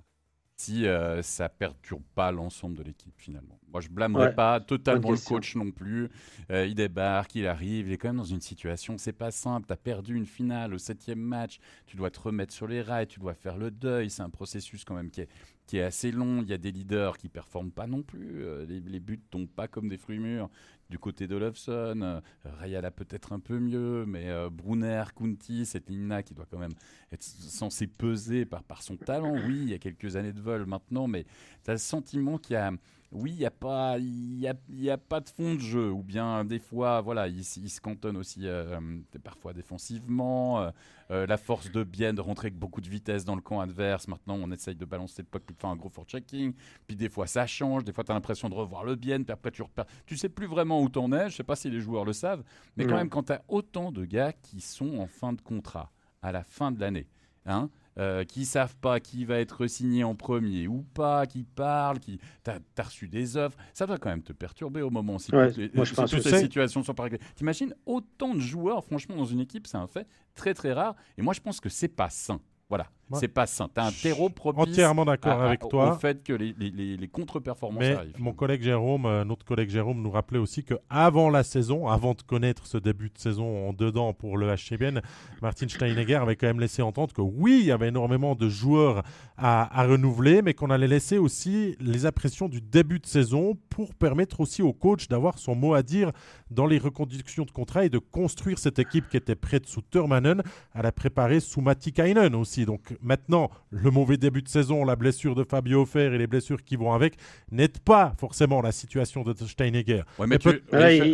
si 0.64 0.88
euh, 0.88 1.22
ça 1.22 1.50
perturbe 1.50 2.04
pas 2.16 2.32
l'ensemble 2.32 2.78
de 2.78 2.84
l'équipe 2.84 3.14
finalement. 3.18 3.60
Moi, 3.74 3.82
je 3.82 3.90
blâmerai 3.90 4.34
pas 4.34 4.62
totalement 4.62 5.12
le 5.12 5.18
coach 5.18 5.56
non 5.56 5.72
plus. 5.72 6.10
Euh, 6.52 6.66
il 6.66 6.76
débarque, 6.76 7.36
il 7.36 7.48
arrive, 7.48 7.88
il 7.88 7.94
est 7.94 7.98
quand 7.98 8.10
même 8.10 8.18
dans 8.18 8.24
une 8.24 8.40
situation, 8.40 8.98
c'est 8.98 9.12
pas 9.12 9.32
simple. 9.32 9.68
Tu 9.68 9.74
as 9.74 9.78
perdu 9.78 10.16
une 10.16 10.26
finale 10.26 10.74
au 10.74 10.78
septième 10.78 11.20
match, 11.20 11.60
tu 11.86 11.98
dois 11.98 12.12
te 12.12 12.20
remettre 12.20 12.54
sur 12.54 12.68
les 12.68 12.82
rails, 12.82 13.08
tu 13.08 13.20
dois 13.20 13.34
faire 13.34 13.58
le 13.58 13.72
deuil. 13.72 14.10
C'est 14.10 14.22
un 14.22 14.30
processus 14.30 14.86
quand 14.86 14.96
même 14.96 15.10
qui 15.10 15.22
est, 15.22 15.30
qui 15.66 15.78
est 15.78 15.84
assez 15.84 16.12
long. 16.12 16.42
Il 16.44 16.48
y 16.48 16.54
a 16.54 16.58
des 16.58 16.72
leaders 16.72 17.18
qui 17.18 17.28
performent 17.28 17.72
pas 17.72 17.88
non 17.88 18.04
plus. 18.04 18.44
Euh, 18.44 18.66
les, 18.66 18.80
les, 18.80 19.00
buts 19.00 19.20
tombent 19.32 19.48
pas 19.50 19.68
comme 19.68 19.90
des 19.90 19.98
fruits 19.98 20.20
mûrs 20.20 20.50
du 20.90 21.00
côté 21.00 21.28
de 21.28 21.36
Loveson. 21.36 22.02
Euh, 22.02 22.22
Rayala 22.44 22.92
peut-être 22.92 23.34
un 23.34 23.40
peu 23.40 23.60
mieux, 23.60 24.06
mais 24.06 24.30
euh, 24.30 24.50
Brunner, 24.50 25.04
Kunti, 25.16 25.66
cette 25.66 25.90
ligne-là 25.90 26.24
qui 26.24 26.34
doit 26.34 26.48
quand 26.50 26.60
même 26.60 26.74
être 27.12 27.24
censée 27.24 27.88
peser 27.88 28.46
par, 28.46 28.64
par 28.64 28.82
son 28.82 28.98
talent. 28.98 29.34
Oui, 29.34 29.60
il 29.64 29.70
y 29.70 29.74
a 29.74 29.80
quelques 29.80 30.16
années 30.16 30.34
de 30.34 30.42
vol 30.42 30.66
maintenant, 30.66 31.08
mais 31.08 31.26
tu 31.64 31.72
as 31.72 31.74
le 31.74 31.80
sentiment 31.80 32.38
qu'il 32.38 32.54
y 32.54 32.58
a 32.58 32.72
oui, 33.14 33.32
il 33.32 33.38
n'y 33.38 33.46
a, 33.46 33.52
pas, 33.52 33.98
y 34.00 34.48
a, 34.48 34.56
y 34.70 34.90
a 34.90 34.98
pas 34.98 35.20
de 35.20 35.30
fond 35.30 35.54
de 35.54 35.60
jeu, 35.60 35.92
ou 35.92 36.02
bien 36.02 36.44
des 36.44 36.60
fois, 36.60 37.02
voilà, 37.02 37.28
il, 37.28 37.44
se 37.44 37.80
cantonne 37.80 38.18
aussi 38.18 38.42
euh, 38.48 38.80
parfois 39.24 39.54
défensivement. 39.54 40.72
Euh, 41.12 41.28
la 41.28 41.38
force 41.38 41.72
de 41.72 41.84
bien 41.84 42.14
de 42.14 42.22
rentrer 42.22 42.48
avec 42.48 42.58
beaucoup 42.58 42.82
de 42.82 42.90
vitesse 42.90 43.24
dans 43.24 43.36
le 43.36 43.42
camp 43.42 43.60
adverse. 43.60 44.08
Maintenant, 44.08 44.36
on 44.42 44.52
essaye 44.52 44.76
de 44.76 44.86
balancer 44.86 45.22
le 45.22 45.28
puck, 45.28 45.46
de 45.48 45.54
faire 45.54 45.70
un 45.70 45.76
gros 45.76 45.92
checking 46.06 46.54
Puis 46.88 46.96
des 46.96 47.10
fois, 47.10 47.28
ça 47.28 47.46
change. 47.46 47.84
Des 47.84 47.94
fois, 47.94 48.04
tu 48.04 48.12
as 48.12 48.16
l'impression 48.16 48.50
de 48.50 48.56
revoir 48.56 48.84
le 48.84 48.96
bien, 48.96 49.22
puis 49.22 49.32
après, 49.32 49.52
tu 49.52 49.62
repères. 49.62 49.86
Tu 50.06 50.18
sais 50.18 50.30
plus 50.30 50.48
vraiment 50.48 50.82
où 50.82 50.90
t'en 50.90 51.12
es. 51.12 51.30
Je 51.30 51.36
sais 51.36 51.44
pas 51.44 51.56
si 51.56 51.70
les 51.70 51.82
joueurs 51.82 52.06
le 52.06 52.14
savent, 52.14 52.44
mais 52.78 52.86
quand 52.86 52.96
même, 52.96 53.10
quand 53.10 53.24
tu 53.24 53.34
as 53.34 53.44
autant 53.48 53.92
de 53.92 54.06
gars 54.06 54.34
qui 54.34 54.60
sont 54.62 54.98
en 54.98 55.08
fin 55.08 55.34
de 55.34 55.42
contrat 55.42 55.92
à 56.22 56.32
la 56.32 56.44
fin 56.44 56.72
de 56.72 56.80
l'année, 56.80 57.08
hein, 57.46 57.70
euh, 57.98 58.24
qui 58.24 58.46
savent 58.46 58.76
pas 58.78 59.00
qui 59.00 59.26
va 59.26 59.40
être 59.40 59.68
signé 59.68 60.04
en 60.04 60.16
premier 60.16 60.68
ou 60.68 60.84
pas, 60.94 61.26
qui 61.26 61.44
parlent, 61.44 62.00
qui 62.00 62.20
t'as 62.44 62.58
as 62.78 62.84
reçu 62.84 63.08
des 63.08 63.38
offres, 63.38 63.58
ça 63.74 63.86
va 63.86 63.98
quand 63.98 64.10
même 64.10 64.24
te 64.24 64.34
perturber 64.34 64.82
au 64.82 64.90
moment 64.90 65.20
si 65.20 65.32
moi, 65.32 65.50
je 65.50 65.94
pense 65.94 66.12
toutes 66.12 66.22
ces 66.22 66.40
situations 66.40 66.84
sont 66.84 66.94
pas 66.94 67.04
réglées. 67.04 67.20
T'imagines 67.36 67.74
autant 67.86 68.34
de 68.34 68.40
joueurs, 68.40 68.84
franchement, 68.84 69.16
dans 69.16 69.26
une 69.26 69.40
équipe, 69.40 69.68
c'est 69.68 69.78
un 69.78 69.88
fait 69.88 70.08
très 70.36 70.54
très 70.54 70.74
rare. 70.74 70.96
Et 71.18 71.22
moi, 71.22 71.34
je 71.34 71.42
pense 71.42 71.60
que 71.60 71.70
c'est 71.70 71.88
pas 71.88 72.10
sain. 72.10 72.40
Voilà. 72.70 72.90
C'est 73.14 73.28
pas 73.28 73.46
sain. 73.46 73.70
Tu 73.74 73.80
as 73.80 73.86
un 73.86 73.92
terreau 73.92 74.30
propice. 74.30 74.62
Entièrement 74.64 75.06
d'accord 75.06 75.42
avec 75.42 75.60
toi. 75.68 75.94
Au 75.94 76.00
fait 76.00 76.24
que 76.24 76.34
les, 76.34 76.56
les, 76.58 76.98
les 76.98 77.08
contre-performances 77.08 77.84
arrivent. 77.84 78.16
Mon 78.20 78.34
collègue 78.34 78.64
Jérôme, 78.64 79.06
euh, 79.06 79.24
notre 79.24 79.46
collègue 79.46 79.70
Jérôme, 79.70 80.02
nous 80.02 80.12
rappelait 80.12 80.40
aussi 80.40 80.64
que 80.64 80.76
avant 80.90 81.30
la 81.30 81.44
saison, 81.44 81.88
avant 81.88 82.14
de 82.14 82.22
connaître 82.22 82.66
ce 82.66 82.78
début 82.78 83.10
de 83.10 83.18
saison 83.18 83.70
en 83.70 83.74
dedans 83.74 84.14
pour 84.14 84.38
le 84.38 84.54
HCBN, 84.56 85.02
Martin 85.42 85.68
Steinegger 85.68 86.16
avait 86.16 86.36
quand 86.36 86.48
même 86.48 86.60
laissé 86.60 86.82
entendre 86.82 87.14
que 87.14 87.22
oui, 87.22 87.60
il 87.62 87.66
y 87.68 87.72
avait 87.72 87.90
énormément 87.90 88.36
de 88.36 88.50
joueurs 88.50 89.04
à, 89.38 89.80
à 89.82 89.86
renouveler, 89.86 90.42
mais 90.42 90.54
qu'on 90.54 90.70
allait 90.70 90.88
laisser 90.88 91.18
aussi 91.18 91.76
les 91.80 92.06
impressions 92.06 92.50
du 92.50 92.62
début 92.62 93.00
de 93.00 93.06
saison 93.06 93.58
pour 93.70 93.94
permettre 93.96 94.40
aussi 94.40 94.62
au 94.62 94.74
coach 94.74 95.08
d'avoir 95.08 95.38
son 95.38 95.56
mot 95.56 95.74
à 95.74 95.84
dire 95.84 96.12
dans 96.52 96.66
les 96.66 96.78
reconductions 96.78 97.44
de 97.46 97.52
contrat 97.52 97.86
et 97.86 97.90
de 97.90 97.98
construire 97.98 98.60
cette 98.60 98.80
équipe 98.80 99.10
qui 99.10 99.18
était 99.18 99.36
prête 99.36 99.66
sous 99.66 99.82
Turmanen 99.82 100.42
à 100.74 100.82
la 100.82 100.92
préparer 100.92 101.40
sous 101.40 101.62
Matikainen 101.62 102.36
aussi. 102.36 102.66
Donc 102.66 102.93
Maintenant, 103.02 103.50
le 103.70 103.92
mauvais 103.92 104.18
début 104.18 104.42
de 104.42 104.48
saison, 104.48 104.86
la 104.86 104.96
blessure 104.96 105.36
de 105.36 105.44
Fabio 105.44 105.82
Offer 105.82 106.14
et 106.14 106.18
les 106.18 106.28
blessures 106.28 106.64
qui 106.64 106.76
vont 106.76 106.94
avec 106.94 107.16
n'aident 107.52 107.80
pas 107.80 108.14
forcément 108.20 108.62
la 108.62 108.72
situation 108.72 109.24
de 109.24 109.34
Steinegger. 109.34 110.04
mais, 110.28 110.36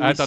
attends, 0.02 0.26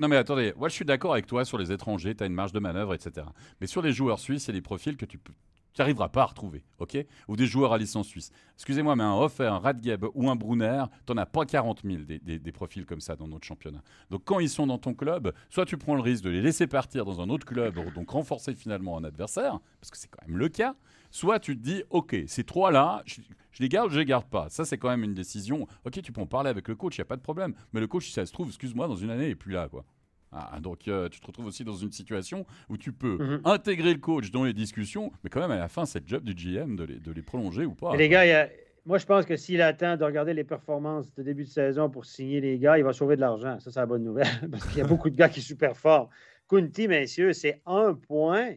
Non, 0.00 0.08
mais 0.08 0.16
attendez, 0.16 0.52
moi 0.56 0.68
je 0.68 0.74
suis 0.74 0.84
d'accord 0.84 1.12
avec 1.12 1.26
toi 1.26 1.44
sur 1.44 1.58
les 1.58 1.72
étrangers, 1.72 2.14
tu 2.14 2.22
as 2.22 2.26
une 2.26 2.34
marge 2.34 2.52
de 2.52 2.60
manœuvre, 2.60 2.94
etc. 2.94 3.26
Mais 3.60 3.66
sur 3.66 3.82
les 3.82 3.92
joueurs 3.92 4.18
suisses, 4.18 4.48
a 4.48 4.52
des 4.52 4.60
profils 4.60 4.96
que 4.96 5.06
tu 5.06 5.18
peux 5.18 5.32
Tu 5.76 5.82
n'arriveras 5.82 6.08
pas 6.08 6.22
à 6.22 6.24
retrouver, 6.24 6.64
ok? 6.78 6.96
Ou 7.28 7.36
des 7.36 7.44
joueurs 7.44 7.74
à 7.74 7.76
licence 7.76 8.06
suisse. 8.06 8.30
Excusez-moi, 8.54 8.96
mais 8.96 9.04
un 9.04 9.12
Hoffer, 9.12 9.44
un 9.44 9.58
Radgeb 9.58 10.06
ou 10.14 10.30
un 10.30 10.34
Brunner, 10.34 10.84
tu 11.06 11.12
n'en 11.12 11.20
as 11.20 11.26
pas 11.26 11.44
40 11.44 11.82
000 11.84 12.04
des, 12.04 12.52
profils 12.52 12.86
comme 12.86 13.02
ça 13.02 13.14
dans 13.14 13.28
notre 13.28 13.46
championnat. 13.46 13.82
Donc 14.08 14.22
quand 14.24 14.40
ils 14.40 14.48
sont 14.48 14.66
dans 14.66 14.78
ton 14.78 14.94
club, 14.94 15.34
soit 15.50 15.66
tu 15.66 15.76
prends 15.76 15.94
le 15.94 16.00
risque 16.00 16.24
de 16.24 16.30
les 16.30 16.40
laisser 16.40 16.66
partir 16.66 17.04
dans 17.04 17.20
un 17.20 17.28
autre 17.28 17.44
club, 17.44 17.78
donc 17.94 18.08
renforcer 18.08 18.54
finalement 18.54 18.96
un 18.96 19.04
adversaire, 19.04 19.58
parce 19.78 19.90
que 19.90 19.98
c'est 19.98 20.08
quand 20.08 20.26
même 20.26 20.38
le 20.38 20.48
cas, 20.48 20.74
soit 21.10 21.40
tu 21.40 21.54
te 21.58 21.62
dis, 21.62 21.82
ok, 21.90 22.16
ces 22.26 22.44
trois-là, 22.44 23.02
je, 23.04 23.20
les 23.58 23.68
garde 23.68 23.88
ou 23.88 23.92
je 23.92 23.98
les 23.98 24.06
garde 24.06 24.24
pas. 24.24 24.48
Ça, 24.48 24.64
c'est 24.64 24.78
quand 24.78 24.88
même 24.88 25.04
une 25.04 25.14
décision. 25.14 25.66
Ok, 25.84 26.00
tu 26.00 26.10
peux 26.10 26.22
en 26.22 26.26
parler 26.26 26.48
avec 26.48 26.68
le 26.68 26.74
coach, 26.74 26.96
il 26.96 27.00
n'y 27.00 27.02
a 27.02 27.06
pas 27.06 27.16
de 27.16 27.22
problème. 27.22 27.52
Mais 27.74 27.80
le 27.80 27.86
coach, 27.86 28.06
si 28.06 28.12
ça 28.12 28.24
se 28.24 28.32
trouve, 28.32 28.48
excuse-moi, 28.48 28.88
dans 28.88 28.96
une 28.96 29.10
année, 29.10 29.24
il 29.24 29.28
n'est 29.28 29.34
plus 29.34 29.52
là, 29.52 29.68
quoi. 29.68 29.84
Ah, 30.32 30.58
donc 30.60 30.88
euh, 30.88 31.08
tu 31.08 31.20
te 31.20 31.26
retrouves 31.26 31.46
aussi 31.46 31.64
dans 31.64 31.76
une 31.76 31.92
situation 31.92 32.46
où 32.68 32.76
tu 32.76 32.92
peux 32.92 33.16
mhm. 33.16 33.40
intégrer 33.44 33.92
le 33.92 34.00
coach 34.00 34.30
dans 34.30 34.44
les 34.44 34.52
discussions, 34.52 35.12
mais 35.22 35.30
quand 35.30 35.40
même 35.40 35.50
à 35.50 35.58
la 35.58 35.68
fin, 35.68 35.86
c'est 35.86 36.00
le 36.00 36.06
job 36.06 36.24
du 36.24 36.34
GM 36.34 36.76
de 36.76 36.84
les, 36.84 36.98
de 36.98 37.12
les 37.12 37.22
prolonger 37.22 37.64
ou 37.64 37.74
pas. 37.74 37.96
les 37.96 38.08
gars, 38.08 38.48
moi 38.84 38.98
je 38.98 39.06
pense 39.06 39.24
que 39.24 39.36
s'il 39.36 39.62
attend 39.62 39.96
de 39.96 40.04
regarder 40.04 40.34
les 40.34 40.44
performances 40.44 41.14
de 41.14 41.22
début 41.22 41.44
de 41.44 41.48
saison 41.48 41.88
pour 41.88 42.04
signer 42.04 42.40
les 42.40 42.58
gars, 42.58 42.76
il 42.76 42.84
va 42.84 42.92
sauver 42.92 43.16
de 43.16 43.20
l'argent. 43.20 43.58
Ça, 43.60 43.70
c'est 43.70 43.80
la 43.80 43.86
bonne 43.86 44.04
nouvelle, 44.04 44.26
parce 44.50 44.66
qu'il 44.66 44.78
y 44.78 44.82
a 44.82 44.86
beaucoup 44.86 45.10
de 45.10 45.16
gars 45.16 45.28
qui 45.28 45.40
sont 45.40 45.48
super 45.48 45.76
forts. 45.76 46.10
Kunti, 46.48 46.86
messieurs, 46.86 47.32
c'est 47.32 47.62
un 47.66 47.94
point 47.94 48.54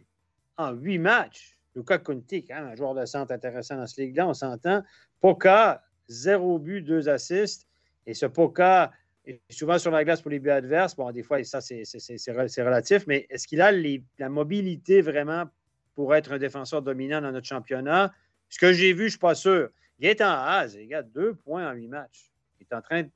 en 0.57 0.71
huit 0.73 0.99
matchs. 0.99 1.57
Luca 1.75 1.97
Kunti, 1.97 2.43
quand 2.43 2.55
un 2.55 2.75
joueur 2.75 2.93
de 2.93 3.05
centre 3.05 3.31
intéressant 3.31 3.77
dans 3.77 3.87
ce 3.87 4.01
ligue-là, 4.01 4.27
on 4.27 4.33
s'entend. 4.33 4.83
Poca, 5.21 5.81
zéro 6.07 6.59
but, 6.59 6.81
deux 6.81 7.09
assists. 7.09 7.67
Et 8.05 8.13
ce 8.13 8.25
Poca, 8.25 8.91
souvent 9.49 9.77
sur 9.77 9.91
la 9.91 10.03
glace 10.03 10.21
pour 10.21 10.31
les 10.31 10.39
buts 10.39 10.49
adverses. 10.49 10.95
Bon, 10.95 11.11
des 11.11 11.23
fois, 11.23 11.43
ça, 11.43 11.61
c'est 11.61 12.61
relatif, 12.61 13.05
mais 13.07 13.27
est-ce 13.29 13.47
qu'il 13.47 13.61
a 13.61 13.71
la 13.71 14.29
mobilité 14.29 15.01
vraiment 15.01 15.45
pour 15.95 16.15
être 16.15 16.31
un 16.31 16.37
défenseur 16.37 16.81
dominant 16.81 17.21
dans 17.21 17.31
notre 17.31 17.47
championnat? 17.47 18.13
Ce 18.49 18.57
que 18.57 18.73
j'ai 18.73 18.93
vu, 18.93 19.01
je 19.01 19.03
ne 19.05 19.09
suis 19.09 19.19
pas 19.19 19.35
sûr. 19.35 19.69
Il 19.99 20.07
est 20.07 20.21
en 20.21 20.29
Haas, 20.29 20.75
il 20.79 20.93
a 20.95 21.03
deux 21.03 21.33
points 21.33 21.69
en 21.69 21.73
huit 21.73 21.87
matchs. 21.87 22.31
Il 22.59 22.67
est 22.69 22.75
en 22.75 22.81
train 22.81 23.03
de. 23.03 23.09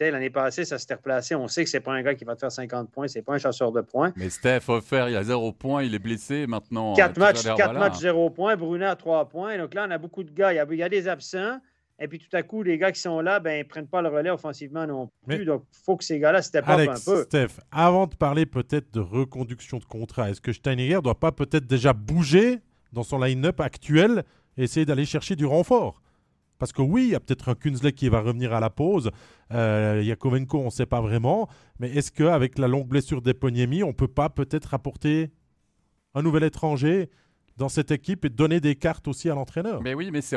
L'année 0.00 0.30
passée, 0.30 0.64
ça 0.64 0.80
s'était 0.80 0.94
replacé. 0.94 1.36
On 1.36 1.46
sait 1.46 1.62
que 1.62 1.70
ce 1.70 1.76
n'est 1.76 1.80
pas 1.80 1.92
un 1.92 2.02
gars 2.02 2.16
qui 2.16 2.24
va 2.24 2.34
te 2.34 2.40
faire 2.40 2.50
50 2.50 2.90
points, 2.90 3.06
c'est 3.06 3.22
pas 3.22 3.34
un 3.34 3.38
chasseur 3.38 3.70
de 3.70 3.82
points. 3.82 4.12
Mais 4.16 4.30
Steph 4.30 4.62
faire, 4.82 5.08
il 5.08 5.14
a 5.14 5.22
zéro 5.22 5.52
point, 5.52 5.84
il 5.84 5.94
est 5.94 6.00
blessé 6.00 6.48
maintenant. 6.48 6.94
Quatre 6.94 7.18
matchs, 7.18 7.44
quatre 7.44 7.78
matchs, 7.78 7.98
zéro 7.98 8.28
point. 8.28 8.56
Brunet 8.56 8.86
a 8.86 8.96
trois 8.96 9.28
points. 9.28 9.56
Donc 9.58 9.74
là, 9.74 9.86
on 9.86 9.90
a 9.92 9.98
beaucoup 9.98 10.24
de 10.24 10.32
gars. 10.32 10.52
il 10.52 10.76
y 10.76 10.82
a 10.82 10.88
des 10.88 11.06
absents. 11.06 11.60
Et 11.98 12.08
puis 12.08 12.18
tout 12.18 12.34
à 12.34 12.42
coup, 12.42 12.62
les 12.62 12.78
gars 12.78 12.90
qui 12.90 13.00
sont 13.00 13.20
là, 13.20 13.38
ben, 13.38 13.54
ils 13.54 13.64
ne 13.64 13.68
prennent 13.68 13.86
pas 13.86 14.02
le 14.02 14.08
relais 14.08 14.30
offensivement 14.30 14.86
non 14.86 15.08
plus. 15.26 15.44
Donc, 15.44 15.64
il 15.72 15.84
faut 15.84 15.96
que 15.96 16.04
ces 16.04 16.18
gars-là 16.18 16.42
step 16.42 16.68
up 16.68 16.88
un 16.88 16.94
peu. 17.04 17.22
Steph, 17.24 17.60
avant 17.70 18.06
de 18.06 18.14
parler 18.14 18.46
peut-être 18.46 18.92
de 18.92 19.00
reconduction 19.00 19.78
de 19.78 19.84
contrat, 19.84 20.30
est-ce 20.30 20.40
que 20.40 20.52
Steinegger 20.52 20.96
ne 20.96 21.00
doit 21.00 21.20
pas 21.20 21.32
peut-être 21.32 21.66
déjà 21.66 21.92
bouger 21.92 22.58
dans 22.92 23.02
son 23.02 23.18
line-up 23.18 23.60
actuel 23.60 24.24
et 24.56 24.64
essayer 24.64 24.84
d'aller 24.84 25.04
chercher 25.04 25.36
du 25.36 25.46
renfort? 25.46 26.02
Parce 26.58 26.72
que 26.72 26.82
oui, 26.82 27.04
il 27.04 27.10
y 27.10 27.14
a 27.14 27.20
peut-être 27.20 27.48
un 27.48 27.54
Kunzle 27.54 27.92
qui 27.92 28.08
va 28.08 28.20
revenir 28.20 28.52
à 28.52 28.60
la 28.60 28.70
pause. 28.70 29.10
Euh, 29.52 30.00
Yakovenko, 30.04 30.60
on 30.60 30.66
ne 30.66 30.70
sait 30.70 30.86
pas 30.86 31.00
vraiment. 31.00 31.48
Mais 31.80 31.90
est-ce 31.90 32.12
qu'avec 32.12 32.56
la 32.56 32.68
longue 32.68 32.86
blessure 32.86 33.20
d'Eponiemi, 33.20 33.82
on 33.82 33.88
ne 33.88 33.92
peut 33.92 34.06
pas 34.06 34.28
peut-être 34.28 34.72
apporter 34.72 35.32
un 36.14 36.22
nouvel 36.22 36.44
étranger 36.44 37.10
dans 37.56 37.68
cette 37.68 37.90
équipe 37.90 38.24
et 38.24 38.30
donner 38.30 38.60
des 38.60 38.74
cartes 38.74 39.08
aussi 39.08 39.28
à 39.30 39.34
l'entraîneur. 39.34 39.82
Mais 39.82 39.94
oui, 39.94 40.10
mais 40.10 40.20
c'est 40.20 40.36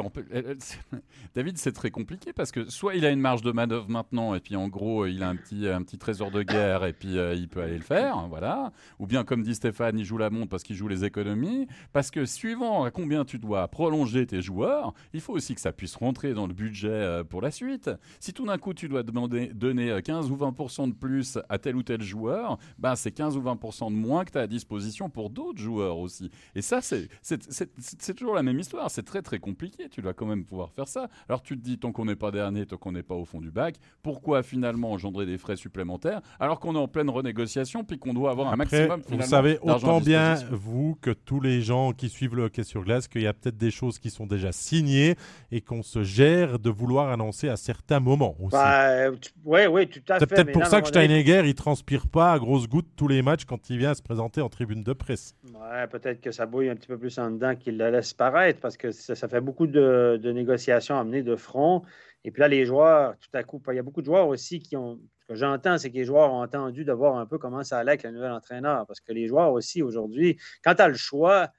David, 1.36 1.58
c'est 1.58 1.72
très 1.72 1.92
compliqué 1.92 2.34
parce 2.34 2.52
que 2.52 2.70
soit 2.70 2.96
il 2.96 3.06
a 3.06 3.12
une 3.12 3.20
marge 3.20 3.42
de 3.42 3.52
manœuvre 3.52 3.90
maintenant 3.90 4.36
et 4.36 4.40
puis 4.40 4.56
en 4.56 4.68
gros 4.68 5.06
il 5.06 5.24
a 5.24 5.30
un 5.30 5.36
petit 5.36 5.68
un 5.68 5.82
petit 5.82 5.98
trésor 5.98 6.32
de 6.32 6.44
guerre 6.44 6.86
et 6.86 6.94
puis 6.94 7.18
euh, 7.18 7.34
il 7.34 7.48
peut 7.48 7.62
aller 7.62 7.78
le 7.78 7.84
faire, 7.84 8.18
hein, 8.18 8.28
voilà. 8.30 8.72
Ou 9.00 9.08
bien 9.08 9.24
comme 9.24 9.44
dit 9.44 9.56
Stéphane, 9.56 9.98
il 9.98 10.06
joue 10.06 10.18
la 10.18 10.30
montre 10.30 10.50
parce 10.50 10.64
qu'il 10.64 10.76
joue 10.76 10.88
les 10.88 11.06
économies. 11.06 11.68
Parce 11.94 12.12
que 12.12 12.26
suivant 12.26 12.84
à 12.84 12.92
combien 12.92 13.26
tu 13.26 13.40
dois 13.40 13.68
prolonger 13.68 14.26
tes 14.26 14.42
joueurs, 14.42 14.94
il 15.14 15.22
faut 15.22 15.34
aussi 15.34 15.56
que 15.56 15.62
ça 15.62 15.72
puisse 15.72 15.96
rentrer 15.96 16.34
dans 16.34 16.48
le 16.48 16.54
budget 16.54 16.90
euh, 16.90 17.24
pour 17.24 17.42
la 17.42 17.52
suite. 17.52 17.90
Si 18.20 18.34
tout 18.34 18.46
d'un 18.46 18.58
coup 18.58 18.74
tu 18.74 18.88
dois 18.88 19.04
demander 19.04 19.48
donner 19.48 20.00
15 20.04 20.28
euh, 20.28 20.30
ou 20.30 20.36
20 20.36 20.88
de 20.88 20.94
plus 20.94 21.38
à 21.50 21.58
tel 21.58 21.76
ou 21.76 21.84
tel 21.84 22.02
joueur, 22.02 22.58
ben 22.78 22.96
c'est 22.96 23.12
15 23.12 23.38
ou 23.38 23.42
20% 23.42 23.92
de 23.92 23.96
moins 23.96 24.26
que 24.26 24.32
tu 24.32 24.38
as 24.38 24.42
à 24.42 24.48
disposition 24.48 25.10
pour 25.10 25.30
d'autres 25.30 25.60
joueurs 25.60 25.98
aussi. 25.98 26.30
Et 26.56 26.62
ça 26.62 26.82
c'est 26.82 27.05
c'est 27.22 28.14
toujours 28.14 28.36
la 28.36 28.44
même 28.44 28.60
histoire. 28.60 28.90
C'est 28.92 29.04
très 29.04 29.22
très 29.22 29.40
compliqué. 29.40 29.90
Tu 29.90 30.02
dois 30.02 30.14
quand 30.14 30.26
même 30.26 30.46
pouvoir 30.46 30.72
faire 30.72 30.88
ça. 30.88 31.08
Alors 31.30 31.42
tu 31.42 31.58
te 31.58 31.64
dis, 31.64 31.78
tant 31.78 31.92
qu'on 31.92 32.06
n'est 32.06 32.16
pas 32.16 32.32
dernier, 32.32 32.66
tant 32.66 32.78
qu'on 32.78 32.92
n'est 32.92 33.04
pas 33.04 33.16
au 33.16 33.26
fond 33.26 33.42
du 33.42 33.52
bac, 33.52 33.76
pourquoi 34.04 34.44
finalement 34.44 34.92
engendrer 34.92 35.26
des 35.26 35.38
frais 35.38 35.56
supplémentaires 35.56 36.22
alors 36.40 36.60
qu'on 36.60 36.76
est 36.76 36.80
en 36.80 36.88
pleine 36.88 37.10
renégociation 37.10 37.84
puis 37.84 37.98
qu'on 37.98 38.14
doit 38.14 38.32
avoir 38.32 38.52
un 38.52 38.56
maximum 38.56 39.02
Vous 39.08 39.22
savez 39.22 39.60
autant 39.62 40.02
bien, 40.02 40.36
vous, 40.52 40.98
que 41.02 41.12
tous 41.12 41.40
les 41.40 41.62
gens 41.62 41.92
qui 41.92 42.10
suivent 42.10 42.36
le 42.36 42.44
hockey 42.44 42.64
sur 42.64 42.84
glace, 42.84 43.08
qu'il 43.08 43.22
y 43.22 43.28
a 43.28 43.34
peut-être 43.34 43.58
des 43.58 43.72
choses 43.72 44.00
qui 44.00 44.10
sont 44.10 44.26
déjà 44.26 44.52
signées 44.52 45.16
et 45.52 45.62
qu'on 45.62 45.84
se 45.84 46.04
gère 46.04 46.60
de 46.60 46.70
vouloir 46.70 47.10
annoncer 47.10 47.50
à 47.50 47.58
certains 47.58 48.00
moments 48.00 48.36
aussi. 48.40 48.52
Bah, 48.52 49.10
oui, 49.44 49.62
oui, 49.70 49.88
tout 49.88 50.00
à 50.10 50.20
fait. 50.20 50.20
C'est 50.20 50.28
peut-être 50.28 50.52
pour 50.52 50.66
ça 50.66 50.82
que 50.82 50.88
Steinegger, 50.88 51.44
il 51.46 51.56
transpire 51.56 52.08
pas 52.08 52.34
à 52.34 52.40
grosses 52.40 52.68
gouttes 52.68 52.90
tous 52.96 53.08
les 53.08 53.22
matchs 53.22 53.46
quand 53.46 53.70
il 53.70 53.78
vient 53.78 53.94
se 53.94 54.02
présenter 54.02 54.42
en 54.42 54.50
tribune 54.50 54.84
de 54.84 54.94
presse. 54.94 55.36
Ouais, 55.54 55.88
peut-être 55.88 56.22
que 56.22 56.32
ça 56.32 56.46
bouille 56.46 56.70
un 56.70 56.76
petit 56.76 56.88
peu 56.88 56.95
plus 56.98 57.18
en 57.20 57.32
dedans 57.32 57.56
qu'il 57.56 57.78
la 57.78 57.92
laisse 57.92 58.14
paraître 58.14 58.60
parce 58.60 58.78
que 58.78 58.92
ça, 58.92 59.28
fait 59.28 59.42
beaucoup 59.42 59.68
de, 59.68 60.20
négociations 60.24 60.98
à 60.98 61.04
mener 61.04 61.24
de 61.24 61.36
front. 61.36 61.84
Et 62.24 62.32
puis 62.32 62.42
là, 62.42 62.48
les 62.48 62.66
joueurs, 62.66 63.18
tout 63.20 63.30
à 63.34 63.44
coup, 63.44 63.62
il 63.70 63.76
y 63.76 63.80
a 63.80 63.84
beaucoup 63.84 64.02
de 64.02 64.08
joueurs 64.08 64.28
aussi 64.28 64.60
qui 64.60 64.76
ont. 64.76 65.00
Ce 65.22 65.34
que 65.34 65.36
j'entends, 65.36 65.80
c'est 65.80 65.90
que 65.90 65.96
les 65.96 66.06
joueurs 66.06 66.32
ont 66.32 66.44
entendu 66.44 66.86
de 66.86 66.92
voir 66.92 67.18
un 67.18 67.26
peu 67.26 67.40
comment 67.40 67.64
ça 67.64 67.80
allait 67.80 67.92
avec 67.92 68.04
le 68.04 68.12
nouvel 68.12 68.32
entraîneur. 68.32 68.86
Parce 68.86 69.00
que 69.00 69.12
les 69.12 69.28
joueurs 69.28 69.52
aussi, 69.54 69.82
aujourd'hui, 69.82 70.38
quand 70.64 70.76
tu 70.76 70.82
as 70.84 70.88
le 70.88 70.94
choix, 70.94 71.50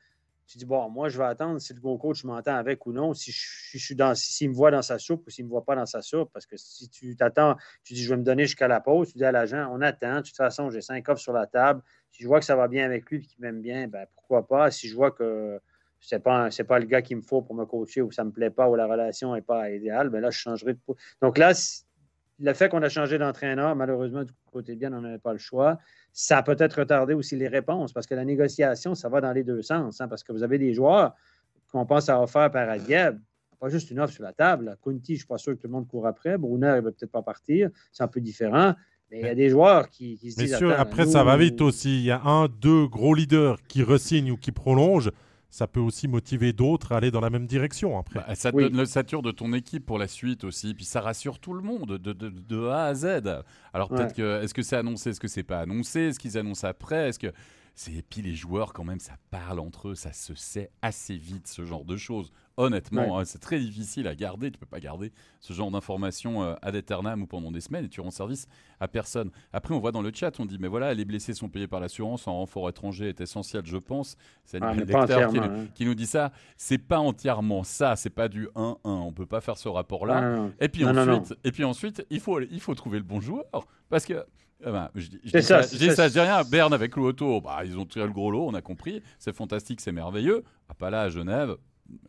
tu 0.47 0.59
dis, 0.59 0.65
bon, 0.65 0.89
moi, 0.89 1.09
je 1.09 1.19
vais 1.19 1.25
attendre 1.25 1.61
si 1.61 1.75
le 1.75 1.81
gros 1.81 1.99
coach 1.99 2.23
m'entend 2.25 2.55
avec 2.55 2.87
ou 2.87 2.93
non, 2.93 3.15
si 3.15 3.33
je, 3.33 3.79
suis 3.79 3.97
dans, 3.97 4.15
s'il 4.15 4.51
me 4.51 4.55
voit 4.55 4.71
dans 4.71 4.83
sa 4.83 4.99
soupe 4.99 5.27
ou 5.27 5.31
s'il 5.31 5.45
ne 5.45 5.49
me 5.49 5.53
voit 5.53 5.65
pas 5.65 5.75
dans 5.75 5.87
sa 5.87 6.03
soupe. 6.03 6.31
Parce 6.33 6.47
que 6.47 6.57
si 6.57 6.89
tu 6.89 7.17
t'attends, 7.17 7.57
tu 7.83 7.95
dis, 7.95 8.03
je 8.03 8.09
vais 8.09 8.17
me 8.17 8.23
donner 8.23 8.45
jusqu'à 8.45 8.69
la 8.69 8.81
pause, 8.81 9.13
tu 9.13 9.19
dis 9.19 9.25
à 9.25 9.33
l'agent, 9.33 9.69
on 9.73 9.81
attend. 9.81 10.17
De 10.17 10.21
toute 10.21 10.37
façon, 10.37 10.71
j'ai 10.71 10.81
cinq 10.81 11.09
offres 11.09 11.21
sur 11.21 11.33
la 11.33 11.47
table. 11.47 11.83
Si 12.13 12.23
je 12.23 12.29
vois 12.29 12.39
que 12.39 12.47
ça 12.47 12.57
va 12.57 12.69
bien 12.69 12.85
avec 12.85 13.11
lui 13.11 13.19
et 13.19 13.21
qu'il 13.21 13.41
m'aime 13.41 13.61
bien, 13.61 13.89
ben, 13.89 14.07
pourquoi 14.15 14.47
pas. 14.47 14.71
Si 14.71 14.89
je 14.89 14.95
vois 14.95 15.11
que 15.11 15.61
c'est 16.01 16.21
pas, 16.21 16.49
pas 16.69 16.79
le 16.79 16.87
gars 16.87 17.03
qu'il 17.03 17.17
me 17.17 17.23
faut 17.23 17.43
pour 17.43 17.55
me 17.55 17.65
coacher 17.65 18.03
ou 18.03 18.13
ça 18.13 18.23
me 18.23 18.31
plaît 18.31 18.51
pas 18.51 18.69
ou 18.69 18.77
la 18.77 18.87
relation 18.87 19.35
n'est 19.35 19.43
pas 19.43 19.71
idéale, 19.71 20.11
ben 20.11 20.21
là, 20.21 20.31
je 20.31 20.39
changerai 20.39 20.75
de. 20.75 20.81
Donc 21.21 21.39
là, 21.39 21.53
le 22.39 22.53
fait 22.53 22.69
qu'on 22.69 22.83
a 22.83 22.89
changé 22.89 23.19
d'entraîneur, 23.19 23.75
malheureusement, 23.77 24.25
du 24.25 24.33
côté 24.53 24.77
bien, 24.77 24.93
on 24.93 25.01
n'avait 25.01 25.19
pas 25.19 25.33
le 25.33 25.39
choix. 25.39 25.79
Ça 26.13 26.39
a 26.39 26.43
peut-être 26.43 26.81
retardé 26.81 27.15
aussi 27.15 27.37
les 27.37 27.49
réponses 27.49 27.93
parce 27.93 28.07
que 28.07 28.15
la 28.15 28.25
négociation, 28.25 28.95
ça 28.95 29.09
va 29.09 29.21
dans 29.21 29.33
les 29.33 29.45
deux 29.45 29.63
sens. 29.63 30.01
Hein, 30.01 30.09
parce 30.09 30.23
que 30.23 30.33
vous 30.33 30.43
avez 30.43 30.59
des 30.59 30.75
joueurs 30.75 31.15
qu'on 31.71 31.87
pense 31.87 32.09
à 32.09 32.21
offrir 32.21 32.51
par 32.51 32.67
pas 33.59 33.69
juste 33.71 33.91
une 33.91 34.01
offre 34.01 34.13
sur 34.13 34.23
la 34.23 34.33
table. 34.33 34.77
Kunti, 34.83 35.13
je 35.13 35.13
ne 35.13 35.17
suis 35.19 35.27
pas 35.27 35.39
sûr 35.39 35.55
que 35.55 35.61
tout 35.61 35.67
le 35.67 35.73
monde 35.73 35.89
court 35.89 36.07
après. 36.07 36.37
Brunner, 36.37 36.75
il 36.75 36.77
ne 36.77 36.81
va 36.81 36.93
peut-être 36.93 37.11
pas 37.11 37.23
partir. 37.23 37.71
C'est 37.91 38.03
un 38.03 38.09
peu 38.09 38.21
différent. 38.21 38.75
Mais 39.11 39.21
il 39.21 39.27
y 39.27 39.29
a 39.31 39.35
des 39.35 39.49
joueurs 39.49 39.89
qui, 39.89 40.17
se 40.17 40.37
disent. 40.37 40.57
Sûr, 40.57 40.79
après, 40.79 41.07
ça 41.07 41.25
va 41.25 41.37
vite 41.37 41.61
aussi. 41.61 42.01
Il 42.01 42.05
y 42.05 42.11
a 42.11 42.21
un, 42.23 42.49
deux 42.49 42.87
gros 42.87 43.15
leaders 43.15 43.59
qui 43.69 43.83
resignent 43.83 44.33
ou 44.33 44.37
qui 44.37 44.53
prolongent 44.53 45.11
ça 45.51 45.67
peut 45.67 45.81
aussi 45.81 46.09
motiver 46.09 46.53
d'autres 46.53 46.93
à 46.93 46.97
aller 46.99 47.11
dans 47.11 47.21
la 47.21 47.31
même 47.31 47.47
direction 47.47 47.99
après. 47.99 48.21
Bah, 48.21 48.35
ça 48.35 48.53
te 48.53 48.57
donne 48.57 48.77
l'ossature 48.77 49.23
de 49.23 49.31
ton 49.31 49.53
équipe 49.53 49.87
pour 49.87 49.99
la 49.99 50.09
suite 50.09 50.45
aussi, 50.45 50.75
puis 50.75 50.85
ça 50.85 51.01
rassure 51.01 51.39
tout 51.39 51.55
le 51.55 51.63
monde 51.63 51.99
de, 51.99 52.13
de, 52.13 52.29
de 52.29 52.67
A 52.67 52.85
à 52.87 52.95
Z. 52.95 53.07
Alors 53.73 53.89
peut-être 53.89 54.15
que 54.15 54.43
est-ce 54.43 54.55
que 54.55 54.63
c'est 54.63 54.77
annoncé, 54.77 55.11
est-ce 55.11 55.21
que 55.21 55.29
c'est 55.29 55.43
pas 55.43 55.61
annoncé, 55.61 56.01
est-ce 56.01 56.19
qu'ils 56.19 56.39
annoncent 56.39 56.67
après, 56.67 57.09
est-ce 57.09 57.19
que 57.19 57.33
c'est 57.75 58.03
puis 58.09 58.23
les 58.23 58.35
joueurs 58.35 58.73
quand 58.73 58.85
même 58.85 59.01
ça 59.01 59.17
parle 59.31 59.61
entre 59.61 59.89
eux, 59.89 59.95
ça 59.95 60.13
se 60.13 60.35
sait 60.35 60.71
assez 60.83 61.17
vite 61.17 61.47
ce 61.47 61.65
genre 61.65 61.85
de 61.85 61.97
choses. 61.97 62.33
Honnêtement, 62.59 63.19
hein, 63.19 63.25
c'est 63.27 63.39
très 63.39 63.59
difficile 63.59 64.09
à 64.09 64.15
garder. 64.15 64.51
Tu 64.51 64.59
peux 64.59 64.67
pas 64.67 64.81
garder 64.81 65.13
ce 65.41 65.53
genre 65.53 65.71
d'informations 65.71 66.43
euh, 66.43 66.55
ad 66.63 66.75
eternam 66.75 67.23
ou 67.23 67.27
pendant 67.27 67.51
des 67.51 67.61
semaines 67.61 67.85
et 67.85 67.89
tu 67.89 68.01
rends 68.01 68.11
service 68.11 68.47
à 68.81 68.89
personne. 68.89 69.31
Après, 69.53 69.75
on 69.75 69.79
voit 69.79 69.93
dans 69.93 70.01
le 70.01 70.11
chat, 70.15 70.41
on 70.41 70.47
dit 70.47 70.57
mais 70.59 70.69
voilà, 70.69 70.95
les 70.95 71.05
blessés 71.05 71.35
sont 71.35 71.49
payés 71.49 71.67
par 71.67 71.81
l'assurance, 71.81 72.27
un 72.29 72.31
renfort 72.31 72.69
étranger 72.71 73.09
est 73.09 73.21
essentiel, 73.21 73.63
je 73.67 73.77
pense. 73.77 74.17
C'est 74.45 74.63
un 74.63 74.69
ah, 74.69 75.07
qui, 75.31 75.39
hein. 75.39 75.67
qui, 75.75 75.85
nous 75.85 75.95
dit 75.95 76.07
ça. 76.07 76.33
C'est 76.57 76.79
pas 76.79 76.99
entièrement 76.99 77.63
ça. 77.63 77.95
C'est 77.95 78.11
pas 78.11 78.29
du 78.29 78.47
1-1. 78.55 78.79
On 78.85 79.13
peut 79.13 79.27
pas 79.27 79.43
faire 79.43 79.59
ce 79.59 79.69
rapport-là. 79.69 80.49
et 80.59 80.69
puis 80.69 80.85
ensuite, 80.85 81.35
et 81.45 81.53
puis 81.53 81.65
ensuite, 81.65 82.07
il 82.11 82.21
faut 82.21 82.41
il 82.41 82.61
faut 82.61 82.75
trouver 82.75 82.99
le 82.99 83.05
bon 83.05 83.21
joueur 83.21 83.45
parce 83.91 84.07
que 84.07 84.25
eh 84.63 84.71
ben, 84.71 84.89
je, 84.95 85.09
dis 85.09 85.43
ça, 85.43 85.63
je 85.63 86.13
dis 86.13 86.21
rien. 86.21 86.43
Berne 86.45 86.73
avec 86.73 86.97
l'auto, 86.97 87.41
bah, 87.43 87.61
ils 87.65 87.79
ont 87.79 87.85
tiré 87.85 88.07
le 88.07 88.13
gros 88.13 88.31
lot, 88.31 88.47
on 88.49 88.55
a 88.55 88.63
compris. 88.63 89.03
C'est 89.19 89.35
fantastique, 89.35 89.81
c'est 89.81 89.93
merveilleux. 89.93 90.45
Ah, 90.69 90.75
pas 90.75 90.89
là 90.89 91.03
à 91.03 91.09
Genève. 91.11 91.57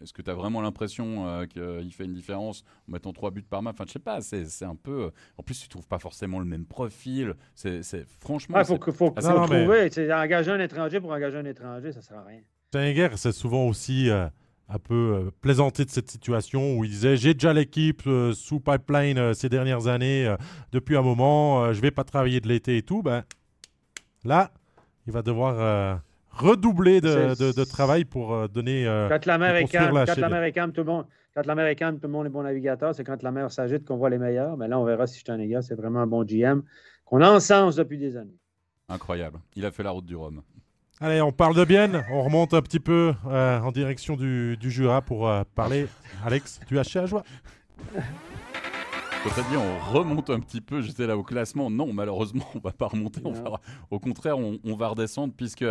Est-ce 0.02 0.14
que 0.14 0.22
tu 0.22 0.30
as 0.30 0.34
vraiment 0.34 0.62
l'impression 0.62 1.28
euh, 1.28 1.46
qu'il 1.46 1.92
fait 1.92 2.06
une 2.06 2.14
différence 2.14 2.64
en 2.88 2.94
mettant 2.94 3.14
trois 3.14 3.32
buts 3.32 3.44
par 3.44 3.62
match? 3.62 3.76
Enfin, 3.76 3.86
je 3.88 3.94
sais 3.94 4.00
pas, 4.00 4.22
c'est 4.22 4.66
un 4.66 4.76
peu. 4.76 5.12
En 5.38 5.44
plus, 5.44 5.60
tu 5.60 5.68
trouves 5.68 5.88
pas 5.88 6.00
forcément 6.00 6.40
le 6.40 6.46
même 6.46 6.66
profil. 6.66 7.36
C'est 7.56 7.82
franchement. 8.20 8.60
Il 8.60 8.66
faut, 8.66 8.80
faut, 8.92 9.12
trouver. 9.12 9.90
Engager 10.12 10.52
un 10.52 10.60
étranger 10.60 11.00
pour 11.00 11.12
engager 11.12 11.38
un 11.38 11.46
étranger, 11.46 11.92
ça 11.92 12.02
sert 12.02 12.18
à 12.18 12.24
rien. 12.24 12.42
Stenger, 12.70 13.10
c'est 13.16 13.32
souvent 13.32 13.66
aussi 13.66 14.10
euh, 14.10 14.28
un 14.68 14.80
peu 14.80 14.94
euh, 14.94 15.32
plaisanté 15.42 15.86
de 15.86 15.90
cette 15.90 16.12
situation 16.12 16.78
où 16.78 16.84
il 16.84 16.92
disait 16.92 17.16
J'ai 17.18 17.34
déjà 17.34 17.54
l'équipe 17.54 18.04
sous 18.34 18.60
pipeline 18.60 19.34
ces 19.34 19.50
dernières 19.50 19.88
années, 19.88 20.36
depuis 20.72 20.98
un 20.98 21.02
moment, 21.02 21.74
je 21.74 21.82
vais 21.82 21.92
pas 21.92 22.04
travailler 22.04 22.42
de 22.42 22.48
l'été 22.48 22.78
et 22.78 22.82
tout. 22.82 23.02
Ben, 23.04 23.24
là, 24.24 24.52
il 25.06 25.14
va 25.14 25.22
devoir 25.22 26.02
redoubler 26.38 27.02
de, 27.02 27.64
travail 27.64 28.06
pour 28.06 28.50
donner. 28.50 28.86
quand 29.10 29.26
la 29.26 29.38
mer 29.38 29.56
est 29.56 29.66
calme, 29.66 30.04
quand 30.06 30.18
la 30.18 30.30
mer 30.30 30.44
est 30.44 30.52
calme, 30.52 30.72
tout 30.72 30.82
le 30.82 30.88
monde. 30.88 31.06
Quand 31.38 31.46
la 31.46 31.54
mer 31.54 31.68
est 31.68 31.76
calme, 31.76 32.00
tout 32.00 32.08
le 32.08 32.14
monde 32.14 32.26
est 32.26 32.32
bon 32.32 32.42
navigateur. 32.42 32.96
C'est 32.96 33.04
quand 33.04 33.22
la 33.22 33.32
mer 33.32 33.52
s'agite 33.52 33.86
qu'on 33.86 33.98
voit 33.98 34.10
les 34.10 34.18
meilleurs. 34.18 34.58
Mais 34.58 34.68
là, 34.68 34.80
on 34.80 34.86
verra 34.86 35.06
si 35.06 35.20
je 35.20 35.24
suis 35.24 35.32
un 35.32 35.46
gars. 35.46 35.62
C'est 35.62 35.76
vraiment 35.76 36.00
un 36.00 36.08
bon 36.08 36.24
GM 36.24 36.64
qu'on 37.06 37.22
a 37.22 37.30
en 37.30 37.40
sens 37.40 37.76
depuis 37.76 38.00
des 38.00 38.18
années. 38.18 38.40
Incroyable. 38.90 39.40
Il 39.56 39.64
a 39.64 39.70
fait 39.70 39.84
la 39.84 39.92
route 39.92 40.06
du 40.06 40.16
Rhum. 40.16 40.42
Allez, 41.00 41.22
on 41.22 41.32
parle 41.32 41.56
de 41.56 41.64
Bienne. 41.64 42.04
On 42.12 42.24
remonte 42.24 42.56
un 42.56 42.62
petit 42.64 42.80
peu 42.80 43.14
euh, 43.28 43.60
en 43.60 43.72
direction 43.72 44.16
du, 44.16 44.58
Jura 44.62 45.04
pour 45.04 45.30
euh, 45.30 45.44
parler. 45.54 45.88
Alex, 46.26 46.60
tu 46.68 46.80
as 46.80 46.84
chez 46.84 47.00
à 47.00 47.06
joie 47.06 47.24
on 49.56 49.92
remonte 49.92 50.30
un 50.30 50.40
petit 50.40 50.62
peu, 50.62 50.82
j'étais 50.82 51.08
là 51.08 51.18
au 51.18 51.24
classement. 51.24 51.70
Non, 51.70 51.92
malheureusement, 51.94 52.46
on 52.56 52.60
va 52.60 52.72
pas 52.72 52.88
remonter. 52.88 53.22
au 53.92 54.00
contraire, 54.00 54.38
on, 54.38 54.76
va 54.76 54.90
redescendre 54.90 55.34
puisque 55.36 55.66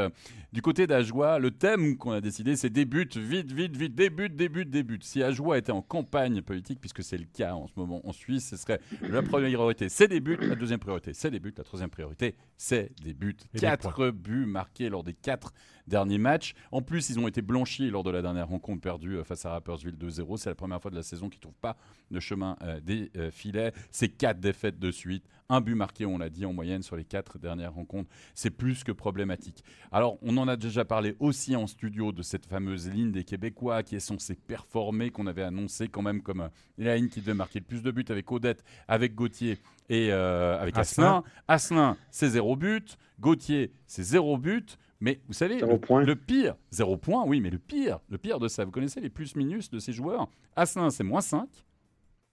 du 0.52 0.62
côté 0.62 0.86
d'Ajoie, 0.86 1.38
le 1.38 1.50
thème 1.50 1.96
qu'on 1.96 2.12
a 2.12 2.20
décidé, 2.20 2.56
c'est 2.56 2.70
début, 2.70 3.08
vite, 3.14 3.52
vite, 3.52 3.76
vite, 3.76 3.94
début, 3.94 4.28
début, 4.28 4.64
début. 4.64 4.98
Si 5.02 5.22
Ajoie 5.22 5.58
était 5.58 5.72
en 5.72 5.82
campagne 5.82 6.42
politique, 6.42 6.80
puisque 6.80 7.02
c'est 7.02 7.18
le 7.18 7.26
cas 7.26 7.54
en 7.54 7.66
ce 7.66 7.72
moment 7.76 8.00
en 8.06 8.12
Suisse, 8.12 8.48
ce 8.50 8.56
serait 8.56 8.80
la 9.02 9.22
première 9.22 9.48
priorité, 9.48 9.88
c'est 9.88 10.08
des 10.08 10.20
buts. 10.20 10.38
La 10.40 10.56
deuxième 10.56 10.80
priorité, 10.80 11.12
c'est 11.14 11.30
des 11.30 11.40
buts. 11.40 11.54
La 11.56 11.64
troisième 11.64 11.90
priorité, 11.90 12.36
c'est 12.56 12.90
des 13.02 13.14
buts. 13.14 13.36
quatre 13.56 14.10
buts 14.10 14.46
marqués 14.46 14.88
lors 14.88 15.04
des 15.04 15.14
quatre 15.14 15.52
derniers 15.86 16.18
matchs. 16.18 16.54
En 16.72 16.82
plus, 16.82 17.10
ils 17.10 17.18
ont 17.18 17.28
été 17.28 17.42
blanchis 17.42 17.90
lors 17.90 18.02
de 18.02 18.10
la 18.10 18.22
dernière 18.22 18.48
rencontre 18.48 18.80
perdue 18.80 19.16
euh, 19.16 19.24
face 19.24 19.44
à 19.46 19.50
Rappersville 19.50 19.96
2-0. 19.96 20.36
C'est 20.36 20.50
la 20.50 20.54
première 20.54 20.80
fois 20.80 20.90
de 20.90 20.96
la 20.96 21.02
saison 21.02 21.28
qu'ils 21.28 21.38
ne 21.38 21.42
trouvent 21.42 21.60
pas 21.60 21.76
de 22.10 22.20
chemin 22.20 22.56
euh, 22.62 22.80
des 22.80 23.10
euh, 23.16 23.30
filets. 23.30 23.72
C'est 23.90 24.08
quatre 24.08 24.40
défaites 24.40 24.78
de 24.78 24.90
suite. 24.90 25.24
Un 25.48 25.60
but 25.60 25.74
marqué, 25.74 26.06
on 26.06 26.18
l'a 26.18 26.28
dit, 26.28 26.44
en 26.44 26.52
moyenne 26.52 26.82
sur 26.82 26.96
les 26.96 27.04
quatre 27.04 27.38
dernières 27.38 27.74
rencontres. 27.74 28.10
C'est 28.34 28.50
plus 28.50 28.82
que 28.82 28.92
problématique. 28.92 29.62
Alors, 29.92 30.18
on 30.22 30.36
en 30.36 30.48
a 30.48 30.56
déjà 30.56 30.84
parlé 30.84 31.14
aussi 31.20 31.54
en 31.54 31.66
studio 31.66 32.10
de 32.10 32.22
cette 32.22 32.46
fameuse 32.46 32.88
ligne 32.90 33.12
des 33.12 33.22
Québécois 33.22 33.82
qui 33.82 33.94
est 33.94 34.00
censée 34.00 34.34
performer, 34.34 35.10
qu'on 35.10 35.26
avait 35.26 35.44
annoncé 35.44 35.88
quand 35.88 36.02
même 36.02 36.22
comme 36.22 36.48
la 36.78 36.96
ligne 36.96 37.08
qui 37.08 37.20
devait 37.20 37.34
marquer 37.34 37.60
le 37.60 37.64
plus 37.64 37.82
de 37.82 37.90
buts 37.92 38.04
avec 38.08 38.30
Odette, 38.32 38.64
avec 38.88 39.14
Gauthier 39.14 39.58
et 39.88 40.10
avec 40.10 40.76
Asselin. 40.76 41.22
Asselin, 41.46 41.96
c'est 42.10 42.30
zéro 42.30 42.56
but. 42.56 42.98
Gauthier, 43.20 43.72
c'est 43.86 44.02
zéro 44.02 44.36
but. 44.38 44.78
Mais 45.00 45.20
vous 45.26 45.34
savez, 45.34 45.60
le, 45.60 46.14
pire, 46.14 46.56
zéro 46.70 46.96
point, 46.96 47.24
oui, 47.26 47.40
mais 47.40 47.50
le 47.50 47.58
pire, 47.58 48.00
le 48.08 48.18
pire 48.18 48.38
de 48.38 48.48
ça, 48.48 48.64
vous 48.64 48.70
connaissez 48.70 49.00
les 49.00 49.10
plus-minus 49.10 49.70
de 49.70 49.78
ces 49.78 49.92
joueurs? 49.92 50.28
Asselin, 50.54 50.90
c'est 50.90 51.04
moins 51.04 51.20
5. 51.20 51.48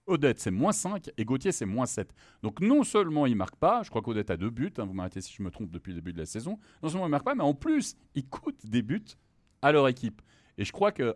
Odette, 0.06 0.38
c'est 0.38 0.50
moins 0.50 0.72
5 0.72 1.10
et 1.16 1.24
Gauthier, 1.24 1.52
c'est 1.52 1.66
moins 1.66 1.86
7. 1.86 2.14
Donc 2.42 2.60
non 2.60 2.84
seulement 2.84 3.26
il 3.26 3.32
ne 3.32 3.38
marque 3.38 3.56
pas, 3.56 3.82
je 3.82 3.90
crois 3.90 4.02
qu'Odette 4.02 4.30
a 4.30 4.36
deux 4.36 4.50
buts, 4.50 4.72
hein, 4.76 4.84
vous 4.84 4.92
m'arrêtez 4.92 5.20
si 5.20 5.32
je 5.32 5.42
me 5.42 5.50
trompe 5.50 5.70
depuis 5.70 5.92
le 5.92 5.96
début 5.96 6.12
de 6.12 6.18
la 6.18 6.26
saison, 6.26 6.58
non 6.82 6.88
seulement 6.90 7.06
il 7.06 7.08
ne 7.08 7.12
marque 7.12 7.24
pas, 7.24 7.34
mais 7.34 7.42
en 7.42 7.54
plus, 7.54 7.96
il 8.14 8.26
coûte 8.26 8.66
des 8.66 8.82
buts 8.82 9.02
à 9.62 9.72
leur 9.72 9.88
équipe. 9.88 10.20
Et 10.58 10.64
je 10.64 10.72
crois 10.72 10.92
qu'un 10.92 11.14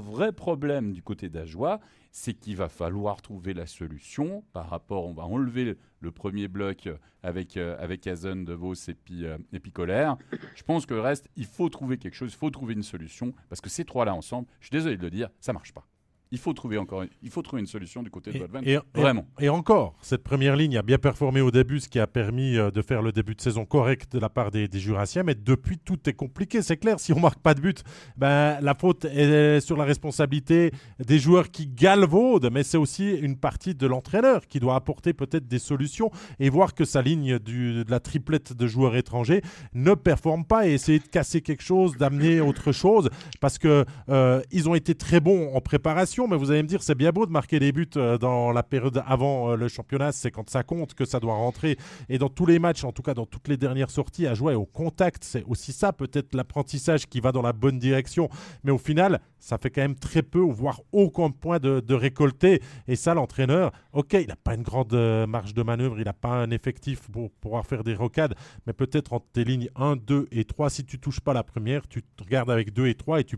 vrai 0.00 0.32
problème 0.32 0.92
du 0.92 1.02
côté 1.02 1.28
d'Ajoie, 1.28 1.80
c'est 2.10 2.34
qu'il 2.34 2.56
va 2.56 2.68
falloir 2.68 3.22
trouver 3.22 3.54
la 3.54 3.66
solution 3.66 4.44
par 4.52 4.70
rapport, 4.70 5.06
on 5.06 5.12
va 5.12 5.24
enlever 5.24 5.76
le, 6.00 6.10
premier 6.10 6.48
bloc 6.48 6.88
avec, 7.22 7.56
euh, 7.56 7.76
avec 7.78 8.06
Hazen, 8.06 8.44
De 8.44 8.52
Vos 8.52 8.74
et 8.74 8.94
puis, 8.94 9.26
euh, 9.26 9.38
et 9.52 9.60
puis 9.60 9.72
Colère. 9.72 10.16
Je 10.54 10.62
pense 10.62 10.86
que 10.86 10.94
le 10.94 11.00
reste, 11.00 11.28
il 11.36 11.46
faut 11.46 11.68
trouver 11.68 11.98
quelque 11.98 12.14
chose, 12.14 12.32
il 12.32 12.36
faut 12.36 12.50
trouver 12.50 12.74
une 12.74 12.82
solution, 12.82 13.34
parce 13.48 13.60
que 13.60 13.68
ces 13.68 13.84
trois-là 13.84 14.14
ensemble, 14.14 14.48
je 14.60 14.66
suis 14.66 14.72
désolé 14.72 14.96
de 14.96 15.02
le 15.02 15.10
dire, 15.10 15.30
ça 15.40 15.52
marche 15.52 15.72
pas 15.72 15.86
il 16.32 16.38
faut 16.38 16.52
trouver 16.52 16.78
encore 16.78 17.04
il 17.22 17.30
faut 17.30 17.42
trouver 17.42 17.60
une 17.60 17.66
solution 17.66 18.02
du 18.02 18.10
côté 18.10 18.32
de 18.32 18.38
Godwin. 18.38 18.62
Et, 18.64 18.78
Vraiment. 18.94 19.26
Et, 19.40 19.48
encore, 19.48 19.94
cette 20.00 20.22
première 20.22 20.56
ligne 20.56 20.76
a 20.76 20.82
bien 20.82 20.98
performé 20.98 21.40
au 21.40 21.50
début, 21.50 21.80
ce 21.80 21.88
qui 21.88 21.98
a 21.98 22.06
permis 22.06 22.56
euh, 22.56 22.70
de 22.70 22.82
faire 22.82 23.02
le 23.02 23.12
début 23.12 23.34
de 23.34 23.40
saison 23.40 23.64
correct 23.64 24.12
de 24.12 24.18
la 24.18 24.28
part 24.28 24.50
des, 24.50 24.68
Jurassiens. 24.74 25.22
Mais 25.22 25.34
depuis, 25.34 25.78
tout 25.78 25.98
est 26.08 26.12
compliqué. 26.12 26.62
C'est 26.62 26.76
clair, 26.76 26.98
si 27.00 27.12
on 27.12 27.20
marque 27.20 27.38
pas 27.38 27.54
de 27.54 27.60
but, 27.60 27.82
ben, 28.16 28.58
la 28.60 28.74
faute 28.74 29.04
est 29.04 29.60
sur 29.60 29.76
la 29.76 29.84
responsabilité 29.84 30.72
des 30.98 31.18
joueurs 31.18 31.50
qui 31.50 31.66
galvaudent. 31.66 32.50
Mais 32.52 32.62
c'est 32.62 32.76
aussi 32.76 33.10
une 33.10 33.36
partie 33.36 33.74
de 33.74 33.86
l'entraîneur 33.86 34.46
qui 34.46 34.60
doit 34.60 34.74
apporter 34.74 35.12
peut-être 35.12 35.46
des 35.46 35.58
solutions 35.58 36.10
et 36.40 36.50
voir 36.50 36.74
que 36.74 36.84
sa 36.84 37.02
ligne 37.02 37.38
du, 37.38 37.84
de 37.84 37.90
la 37.90 38.00
triplette 38.00 38.52
de 38.52 38.66
joueurs 38.66 38.96
étrangers 38.96 39.42
ne 39.74 39.94
performe 39.94 40.44
pas 40.44 40.66
et 40.66 40.72
essayer 40.72 40.98
de 40.98 41.08
casser 41.08 41.40
quelque 41.40 41.62
chose, 41.62 41.96
d'amener 41.96 42.40
autre 42.40 42.72
chose. 42.72 43.10
Parce 43.40 43.58
que 43.58 43.84
euh, 44.08 44.42
ils 44.50 44.68
ont 44.68 44.74
été 44.74 44.94
très 44.94 45.20
bons 45.20 45.54
en 45.54 45.60
préparation 45.60 46.15
mais 46.26 46.36
vous 46.36 46.50
allez 46.50 46.62
me 46.62 46.68
dire, 46.68 46.82
c'est 46.82 46.94
bien 46.94 47.10
beau 47.10 47.26
de 47.26 47.30
marquer 47.30 47.58
des 47.58 47.72
buts 47.72 47.86
euh, 47.96 48.16
dans 48.16 48.50
la 48.50 48.62
période 48.62 49.02
avant 49.06 49.50
euh, 49.50 49.56
le 49.56 49.68
championnat, 49.68 50.12
c'est 50.12 50.30
quand 50.30 50.48
ça 50.48 50.62
compte 50.62 50.94
que 50.94 51.04
ça 51.04 51.20
doit 51.20 51.34
rentrer. 51.34 51.76
Et 52.08 52.16
dans 52.16 52.30
tous 52.30 52.46
les 52.46 52.58
matchs, 52.58 52.84
en 52.84 52.92
tout 52.92 53.02
cas 53.02 53.12
dans 53.12 53.26
toutes 53.26 53.48
les 53.48 53.58
dernières 53.58 53.90
sorties, 53.90 54.26
à 54.26 54.32
jouer 54.32 54.54
au 54.54 54.64
contact, 54.64 55.24
c'est 55.24 55.44
aussi 55.44 55.72
ça 55.72 55.92
peut-être 55.92 56.34
l'apprentissage 56.34 57.06
qui 57.06 57.20
va 57.20 57.32
dans 57.32 57.42
la 57.42 57.52
bonne 57.52 57.78
direction. 57.78 58.30
Mais 58.64 58.72
au 58.72 58.78
final, 58.78 59.20
ça 59.38 59.58
fait 59.58 59.70
quand 59.70 59.82
même 59.82 59.94
très 59.94 60.22
peu, 60.22 60.40
voire 60.40 60.80
aucun 60.92 61.30
point 61.30 61.58
de, 61.58 61.80
de 61.80 61.94
récolter. 61.94 62.62
Et 62.88 62.96
ça, 62.96 63.12
l'entraîneur, 63.12 63.72
ok, 63.92 64.14
il 64.14 64.28
n'a 64.28 64.36
pas 64.36 64.54
une 64.54 64.62
grande 64.62 64.94
euh, 64.94 65.26
marge 65.26 65.52
de 65.52 65.62
manœuvre, 65.62 65.98
il 65.98 66.04
n'a 66.04 66.12
pas 66.14 66.30
un 66.30 66.50
effectif 66.50 67.00
pour 67.10 67.30
pouvoir 67.30 67.66
faire 67.66 67.84
des 67.84 67.94
rocades, 67.94 68.34
mais 68.66 68.72
peut-être 68.72 69.12
entre 69.12 69.26
tes 69.32 69.44
lignes 69.44 69.68
1, 69.76 69.96
2 69.96 70.28
et 70.32 70.44
3, 70.44 70.70
si 70.70 70.84
tu 70.84 70.98
touches 70.98 71.20
pas 71.20 71.34
la 71.34 71.42
première, 71.42 71.86
tu 71.86 72.02
te 72.02 72.24
regardes 72.24 72.50
avec 72.50 72.72
2 72.72 72.86
et 72.86 72.94
3 72.94 73.20
et 73.20 73.24
tu 73.24 73.36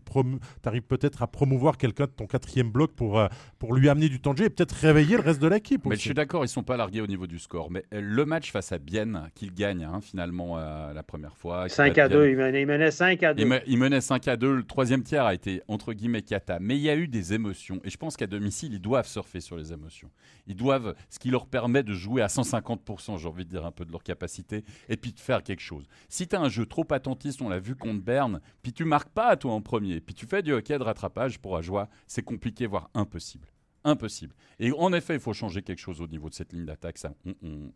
arrives 0.65 0.83
peut-être 0.83 1.23
à 1.23 1.27
promouvoir 1.27 1.77
quelqu'un 1.77 2.05
de 2.05 2.11
ton 2.11 2.27
quatrième 2.27 2.68
bloc 2.69 2.93
pour, 2.93 3.19
euh, 3.19 3.29
pour 3.59 3.75
lui 3.75 3.89
amener 3.89 4.09
du 4.09 4.21
temps 4.21 4.33
de 4.33 4.39
jeu 4.39 4.45
et 4.45 4.51
peut-être 4.51 4.73
réveiller 4.73 5.17
le 5.17 5.23
reste 5.23 5.41
de 5.41 5.49
l'équipe. 5.49 5.85
Mais 5.87 5.97
je 5.97 6.01
suis 6.01 6.15
d'accord, 6.15 6.45
ils 6.45 6.49
sont 6.49 6.63
pas 6.63 6.77
largués 6.77 7.01
au 7.01 7.07
niveau 7.07 7.27
du 7.27 7.39
score. 7.39 7.71
Mais 7.71 7.85
euh, 7.93 8.01
le 8.03 8.25
match 8.25 8.51
face 8.53 8.73
à 8.73 8.79
Bienne, 8.79 9.31
qu'il 9.35 9.53
gagne 9.53 9.85
hein, 9.85 10.01
finalement 10.01 10.59
euh, 10.59 10.93
la 10.93 11.03
première 11.03 11.37
fois. 11.37 11.69
5 11.69 11.97
à 11.99 12.09
2, 12.09 12.31
il 12.31 12.37
menait, 12.37 12.91
5 12.91 13.23
à 13.23 13.35
2. 13.35 13.63
Il, 13.67 13.79
menait 13.79 14.01
5 14.01 14.29
à 14.29 14.37
2. 14.37 14.57
Le 14.57 14.63
troisième 14.63 15.03
tiers 15.03 15.25
a 15.25 15.35
été 15.35 15.63
entre 15.69 15.93
guillemets 15.93 16.23
cata. 16.23 16.59
Mais 16.61 16.77
il 16.77 16.83
y 16.83 16.91
a 16.91 16.97
eu 16.97 17.09
des 17.09 17.35
émotions. 17.35 17.81
Et 17.85 17.91
je 17.91 17.97
pense 17.97 18.17
qu'à 18.17 18.27
domicile, 18.27 18.73
ils 18.73 18.81
doivent 18.81 19.09
surfer 19.09 19.41
sur 19.41 19.57
les 19.57 19.73
émotions. 19.73 20.11
Ils 20.47 20.57
doivent, 20.57 20.95
ce 21.11 21.19
qui 21.19 21.31
leur 21.31 21.47
permet 21.47 21.83
de 21.83 21.93
jouer 21.93 22.23
à 22.23 22.27
150%, 22.27 23.19
j'ai 23.19 23.29
envie 23.29 23.45
de 23.45 23.51
dire 23.51 23.67
un 23.67 23.71
peu 23.71 23.85
de 23.85 23.93
leur 23.93 24.03
capacité, 24.03 24.65
et 24.89 24.97
puis 24.97 25.13
de 25.13 25.21
faire 25.21 25.43
quelque 25.43 25.61
chose. 25.61 25.87
Si 26.09 26.27
tu 26.27 26.37
as 26.37 26.41
un 26.41 26.49
jeu 26.49 26.67
trop 26.67 26.87
attentiste, 26.91 27.43
on 27.43 27.49
l'a 27.49 27.59
vu 27.59 27.77
contre 27.77 28.03
Berne, 28.03 28.41
puis 28.63 28.73
tu 28.73 28.85
marques 28.85 29.11
pas 29.11 29.37
toi 29.37 29.53
en 29.53 29.61
premier, 29.61 30.01
puis 30.01 30.15
tu 30.15 30.27
fais 30.27 30.43
du 30.43 30.53
hockey 30.53 30.79
de 30.79 30.83
rattrapage 30.83 31.39
pour 31.39 31.57
Ajoie, 31.57 31.89
c'est 32.07 32.23
compliqué 32.23 32.58
voire 32.67 32.91
impossible. 32.95 33.49
Impossible. 33.85 34.35
Et 34.59 34.73
en 34.73 34.93
effet, 34.93 35.15
il 35.15 35.21
faut 35.21 35.33
changer 35.33 35.63
quelque 35.63 35.79
chose 35.79 36.01
au 36.01 36.09
niveau 36.09 36.29
de 36.29 36.35
cette 36.35 36.53
ligne 36.53 36.65
d'attaque, 36.65 36.99
ça, 36.99 37.15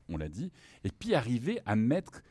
on, 0.08 0.16
l'a 0.16 0.28
dit. 0.28 0.50
Et 0.84 0.90
puis 0.90 1.14
arriver 1.14 1.60
à 1.64 1.76
mettre, 1.76 2.22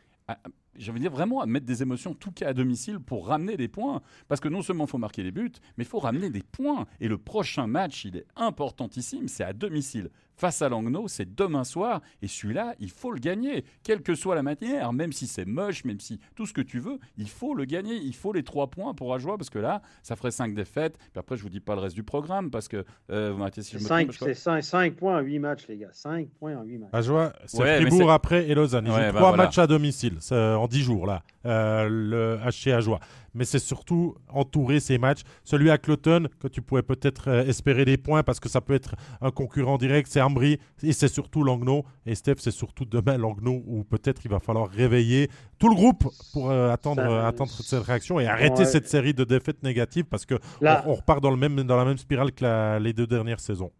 veux 0.91 0.99
dire 0.99 1.11
vraiment 1.11 1.41
à 1.41 1.45
mettre 1.45 1.65
des 1.65 1.81
émotions, 1.81 2.13
tout 2.13 2.31
cas 2.31 2.49
à 2.49 2.53
domicile, 2.53 2.99
pour 2.99 3.27
ramener 3.27 3.57
des 3.57 3.67
points. 3.67 4.01
Parce 4.27 4.41
que 4.41 4.47
non 4.47 4.61
seulement 4.61 4.85
il 4.85 4.89
faut 4.89 4.97
marquer 4.97 5.23
des 5.23 5.31
buts, 5.31 5.51
mais 5.77 5.83
il 5.83 5.87
faut 5.87 5.99
ramener 5.99 6.29
des 6.29 6.43
points. 6.43 6.85
Et 6.99 7.07
le 7.07 7.17
prochain 7.17 7.67
match, 7.67 8.05
il 8.05 8.17
est 8.17 8.25
importantissime, 8.35 9.27
c'est 9.27 9.43
à 9.43 9.53
domicile. 9.53 10.09
Face 10.41 10.63
à 10.63 10.69
Langnau, 10.69 11.07
c'est 11.07 11.35
demain 11.35 11.63
soir, 11.63 12.01
et 12.23 12.27
celui-là, 12.27 12.73
il 12.79 12.89
faut 12.89 13.11
le 13.11 13.19
gagner, 13.19 13.63
quelle 13.83 14.01
que 14.01 14.15
soit 14.15 14.33
la 14.33 14.41
manière, 14.41 14.91
même 14.91 15.11
si 15.11 15.27
c'est 15.27 15.45
moche, 15.45 15.85
même 15.85 15.99
si 15.99 16.19
tout 16.35 16.47
ce 16.47 16.53
que 16.53 16.61
tu 16.61 16.79
veux, 16.79 16.97
il 17.17 17.29
faut 17.29 17.53
le 17.53 17.65
gagner, 17.65 17.95
il 17.95 18.15
faut 18.15 18.33
les 18.33 18.41
trois 18.41 18.67
points 18.67 18.95
pour 18.95 19.13
Ajoie, 19.13 19.37
parce 19.37 19.51
que 19.51 19.59
là, 19.59 19.83
ça 20.01 20.15
ferait 20.15 20.31
cinq 20.31 20.55
défaites, 20.55 20.97
puis 20.97 21.19
après, 21.19 21.37
je 21.37 21.43
vous 21.43 21.49
dis 21.49 21.59
pas 21.59 21.75
le 21.75 21.81
reste 21.81 21.93
du 21.93 22.01
programme, 22.01 22.49
parce 22.49 22.67
que, 22.67 22.83
euh, 23.11 23.33
vous 23.37 23.43
si 23.61 23.77
je 23.77 23.83
me 23.83 24.11
C'est 24.11 24.33
5, 24.63 24.95
points 24.95 25.19
en 25.19 25.21
8 25.21 25.37
matchs, 25.37 25.67
les 25.67 25.77
gars, 25.77 25.89
5 25.91 26.29
points 26.39 26.57
en 26.57 26.63
8 26.63 26.77
matchs. 26.79 26.89
Ajoie, 26.93 27.33
c'est 27.45 27.81
Fribourg 27.81 28.11
après 28.11 28.49
et 28.49 28.55
Lausanne, 28.55 28.85
ils 28.87 28.91
ont 28.91 29.13
3 29.13 29.31
bah 29.31 29.37
matchs 29.37 29.59
à 29.59 29.67
domicile, 29.67 30.17
en 30.61 30.67
10 30.67 30.81
jours, 30.81 31.07
là, 31.07 31.23
euh, 31.45 31.87
le 31.89 32.39
HC 32.49 32.71
Ajoie 32.71 32.99
mais 33.33 33.45
c'est 33.45 33.59
surtout 33.59 34.15
entourer 34.29 34.79
ces 34.79 34.97
matchs. 34.97 35.21
Celui 35.43 35.69
à 35.69 35.77
Cloton, 35.77 36.27
que 36.39 36.47
tu 36.47 36.61
pourrais 36.61 36.83
peut-être 36.83 37.29
euh, 37.29 37.45
espérer 37.45 37.85
des 37.85 37.97
points 37.97 38.23
parce 38.23 38.39
que 38.39 38.49
ça 38.49 38.61
peut 38.61 38.73
être 38.73 38.95
un 39.21 39.31
concurrent 39.31 39.77
direct, 39.77 40.09
c'est 40.11 40.21
Ambry 40.21 40.59
et 40.83 40.93
c'est 40.93 41.07
surtout 41.07 41.43
Langnau. 41.43 41.85
Et 42.05 42.15
Steph, 42.15 42.35
c'est 42.39 42.51
surtout 42.51 42.85
demain 42.85 43.17
Langnau 43.17 43.63
où 43.65 43.83
peut-être 43.83 44.21
il 44.25 44.31
va 44.31 44.39
falloir 44.39 44.69
réveiller 44.69 45.29
tout 45.59 45.69
le 45.69 45.75
groupe 45.75 46.07
pour 46.33 46.49
euh, 46.49 46.71
attendre, 46.71 47.01
attendre 47.01 47.51
cette 47.51 47.83
réaction 47.83 48.19
et 48.19 48.27
arrêter 48.27 48.65
cette 48.65 48.87
série 48.87 49.13
de 49.13 49.23
défaites 49.23 49.63
négatives 49.63 50.05
parce 50.05 50.25
qu'on 50.25 50.39
on, 50.61 50.95
repart 50.95 51.21
dans, 51.21 51.31
le 51.31 51.37
même, 51.37 51.63
dans 51.63 51.77
la 51.77 51.85
même 51.85 51.97
spirale 51.97 52.31
que 52.31 52.79
les 52.79 52.93
deux 52.93 53.07
dernières 53.07 53.39
saisons. 53.39 53.71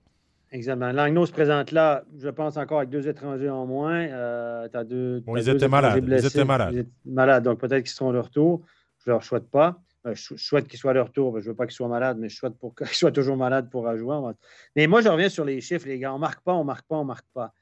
Exactement. 0.52 0.92
Langnau 0.92 1.26
se 1.26 1.32
présente 1.32 1.72
là, 1.72 2.04
je 2.18 2.28
pense 2.28 2.58
encore 2.58 2.80
avec 2.80 2.90
deux 2.90 3.08
étrangers 3.08 3.50
en 3.50 3.66
moins. 3.66 4.02
Euh, 4.08 4.68
as 4.74 4.84
deux, 4.84 5.22
bon, 5.22 5.38
ils, 5.38 5.48
étaient 5.48 5.70
malades. 5.70 6.04
ils 6.06 6.26
étaient 6.26 6.44
malades. 6.44 6.74
Ils 6.74 6.80
étaient 6.80 6.92
malades. 7.06 7.44
Donc 7.44 7.60
peut-être 7.60 7.84
qu'ils 7.84 7.94
seront 7.94 8.12
de 8.12 8.20
retour. 8.20 8.66
Je 9.00 9.10
ne 9.10 9.14
leur 9.16 9.24
souhaite 9.24 9.50
pas. 9.50 9.82
Euh, 10.06 10.14
je 10.14 10.36
souhaite 10.36 10.68
qu'ils 10.68 10.80
soient 10.80 10.94
leur 10.94 11.08
retour. 11.08 11.40
Je 11.40 11.46
ne 11.46 11.50
veux 11.52 11.56
pas 11.56 11.66
qu'ils 11.68 11.76
soient 11.76 11.88
malades, 11.88 12.18
mais 12.20 12.28
je 12.28 12.36
souhaite 12.36 12.54
qu'ils 12.78 12.88
soient 12.88 13.14
toujours 13.14 13.38
malades 13.38 13.70
pour 13.70 13.96
jouer. 13.96 14.34
Mais 14.76 14.88
moi, 14.88 15.02
je 15.02 15.08
reviens 15.08 15.30
sur 15.30 15.46
les 15.46 15.62
chiffres, 15.62 15.88
les 15.88 16.00
gars. 16.00 16.12
On 16.12 16.18
ne 16.18 16.22
marque 16.22 16.42
pas, 16.42 16.54
on 16.54 16.62
ne 16.62 16.68
marque 16.68 16.86
pas, 16.86 16.98
on 16.98 17.04
ne 17.04 17.08
marque 17.08 17.28
pas. 17.34 17.54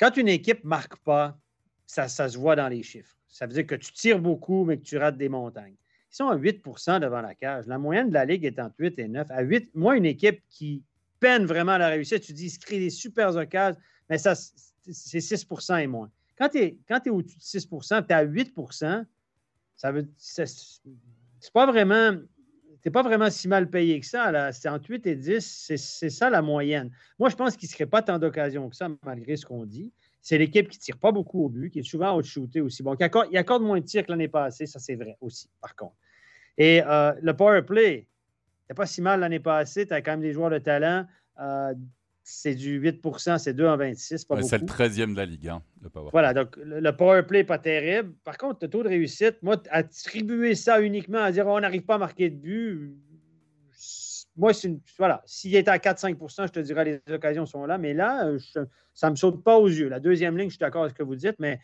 Quand 0.00 0.16
une 0.16 0.28
équipe 0.28 0.64
ne 0.64 0.68
marque 0.70 0.96
pas, 1.04 1.36
ça, 1.86 2.08
ça, 2.08 2.30
se 2.30 2.38
voit 2.38 2.56
dans 2.56 2.68
les 2.68 2.82
chiffres. 2.82 3.14
Ça 3.28 3.46
veut 3.46 3.52
dire 3.52 3.66
que 3.66 3.74
tu 3.74 3.92
tires 3.92 4.18
beaucoup, 4.18 4.64
mais 4.64 4.78
que 4.78 4.84
tu 4.84 4.96
rates 4.96 5.18
des 5.18 5.28
montagnes. 5.28 5.76
Ils 6.10 6.16
sont 6.16 6.28
à 6.28 6.36
8% 6.36 7.00
devant 7.00 7.20
la 7.20 7.34
cage. 7.34 7.66
La 7.66 7.78
moyenne 7.78 8.08
de 8.08 8.14
la 8.14 8.24
Ligue 8.24 8.46
est 8.46 8.58
entre 8.58 8.74
8 8.78 8.98
et 8.98 9.08
9. 9.08 9.30
À 9.30 9.42
8, 9.42 9.70
moi, 9.74 9.96
une 9.96 10.06
équipe 10.06 10.42
qui 10.48 10.82
peine 11.22 11.46
vraiment 11.46 11.72
à 11.72 11.78
la 11.78 11.88
réussite, 11.88 12.20
tu 12.20 12.32
dis, 12.32 12.46
il 12.46 12.50
se 12.50 12.58
crée 12.58 12.80
des 12.80 12.90
super 12.90 13.34
occasions, 13.36 13.80
mais 14.10 14.18
ça, 14.18 14.34
c'est 14.34 15.18
6% 15.18 15.80
et 15.80 15.86
moins. 15.86 16.10
Quand 16.36 16.48
tu 16.48 16.58
es, 16.58 16.76
es 16.88 17.10
au-dessus 17.10 17.38
de 17.38 17.60
6% 17.60 18.06
tu 18.06 18.12
es 18.12 18.14
à 18.14 18.26
8% 18.26 19.04
Ça 19.76 19.92
veut, 19.92 20.08
c'est, 20.16 20.44
pas 21.54 21.66
vraiment. 21.66 22.18
T'es 22.82 22.90
pas 22.90 23.04
vraiment 23.04 23.30
si 23.30 23.46
mal 23.46 23.70
payé 23.70 24.00
que 24.00 24.06
ça. 24.06 24.50
C'est 24.50 24.68
entre 24.68 24.90
8 24.90 25.06
et 25.06 25.14
10, 25.14 25.70
c'est, 25.78 26.10
ça 26.10 26.30
la 26.30 26.42
moyenne. 26.42 26.90
Moi, 27.16 27.28
je 27.28 27.36
pense 27.36 27.56
qu'il 27.56 27.68
ne 27.68 27.72
serait 27.72 27.86
pas 27.86 28.02
tant 28.02 28.18
d'occasions 28.18 28.68
que 28.68 28.74
ça, 28.74 28.88
malgré 29.04 29.36
ce 29.36 29.46
qu'on 29.46 29.64
dit. 29.64 29.92
C'est 30.20 30.36
l'équipe 30.36 30.68
qui 30.68 30.78
ne 30.78 30.82
tire 30.82 30.98
pas 30.98 31.12
beaucoup 31.12 31.44
au 31.44 31.48
but, 31.48 31.70
qui 31.70 31.78
est 31.78 31.84
souvent 31.84 32.16
out-shooté 32.16 32.60
aussi. 32.60 32.82
Bon, 32.82 32.94
il 32.94 33.04
accorde, 33.04 33.28
il 33.30 33.38
accorde 33.38 33.62
moins 33.62 33.78
de 33.78 33.84
tirs 33.84 34.04
que 34.04 34.10
l'année 34.10 34.28
passée, 34.28 34.66
ça 34.66 34.80
c'est 34.80 34.96
vrai 34.96 35.16
aussi, 35.20 35.48
par 35.60 35.76
contre. 35.76 35.94
Et 36.58 36.82
euh, 36.82 37.12
le 37.20 37.36
power 37.36 37.62
play, 37.62 38.08
pas 38.74 38.86
si 38.86 39.02
mal 39.02 39.20
l'année 39.20 39.40
passée. 39.40 39.86
Tu 39.86 39.92
as 39.94 40.02
quand 40.02 40.12
même 40.12 40.20
des 40.20 40.32
joueurs 40.32 40.50
de 40.50 40.58
talent. 40.58 41.06
Euh, 41.40 41.74
c'est 42.24 42.54
du 42.54 42.80
8% 42.80 43.38
c'est 43.38 43.52
2 43.52 43.66
en 43.66 43.76
26. 43.76 44.24
Pas 44.26 44.36
Ouais, 44.36 44.42
c'est 44.42 44.58
le 44.58 44.64
13e 44.66 45.12
de 45.12 45.16
la 45.16 45.24
Ligue, 45.26 45.48
hein, 45.48 45.60
le 45.82 45.88
power. 45.90 46.10
Voilà, 46.12 46.32
donc 46.32 46.56
le 46.56 46.78
le 46.78 46.96
power 46.96 47.22
play 47.24 47.38
n'est 47.40 47.44
pas 47.44 47.58
terrible. 47.58 48.12
Par 48.24 48.38
contre, 48.38 48.58
le 48.62 48.68
taux 48.68 48.82
de 48.84 48.88
réussite, 48.88 49.38
moi, 49.42 49.56
attribuer 49.70 50.54
ça 50.54 50.80
uniquement 50.80 51.18
à 51.18 51.32
dire 51.32 51.46
oh, 51.48 51.56
on 51.56 51.60
n'arrive 51.60 51.82
pas 51.82 51.96
à 51.96 51.98
marquer 51.98 52.30
de 52.30 52.36
but, 52.36 52.94
moi, 54.36 54.54
c'est 54.54 54.68
une. 54.68 54.80
Voilà, 54.98 55.22
s'il 55.26 55.54
était 55.56 55.70
à 55.70 55.78
4-5% 55.78 56.46
je 56.46 56.52
te 56.52 56.60
dirais 56.60 56.84
les 57.06 57.14
occasions 57.14 57.44
sont 57.44 57.66
là, 57.66 57.76
mais 57.76 57.92
là, 57.92 58.30
je- 58.38 58.60
ça 58.94 59.06
ne 59.08 59.10
me 59.12 59.16
saute 59.16 59.42
pas 59.42 59.58
aux 59.58 59.68
yeux. 59.68 59.88
La 59.88 60.00
deuxième 60.00 60.36
ligne, 60.38 60.48
je 60.48 60.54
suis 60.54 60.58
d'accord 60.60 60.82
avec 60.82 60.92
ce 60.94 60.98
que 60.98 61.02
vous 61.02 61.16
dites, 61.16 61.36
mais, 61.38 61.58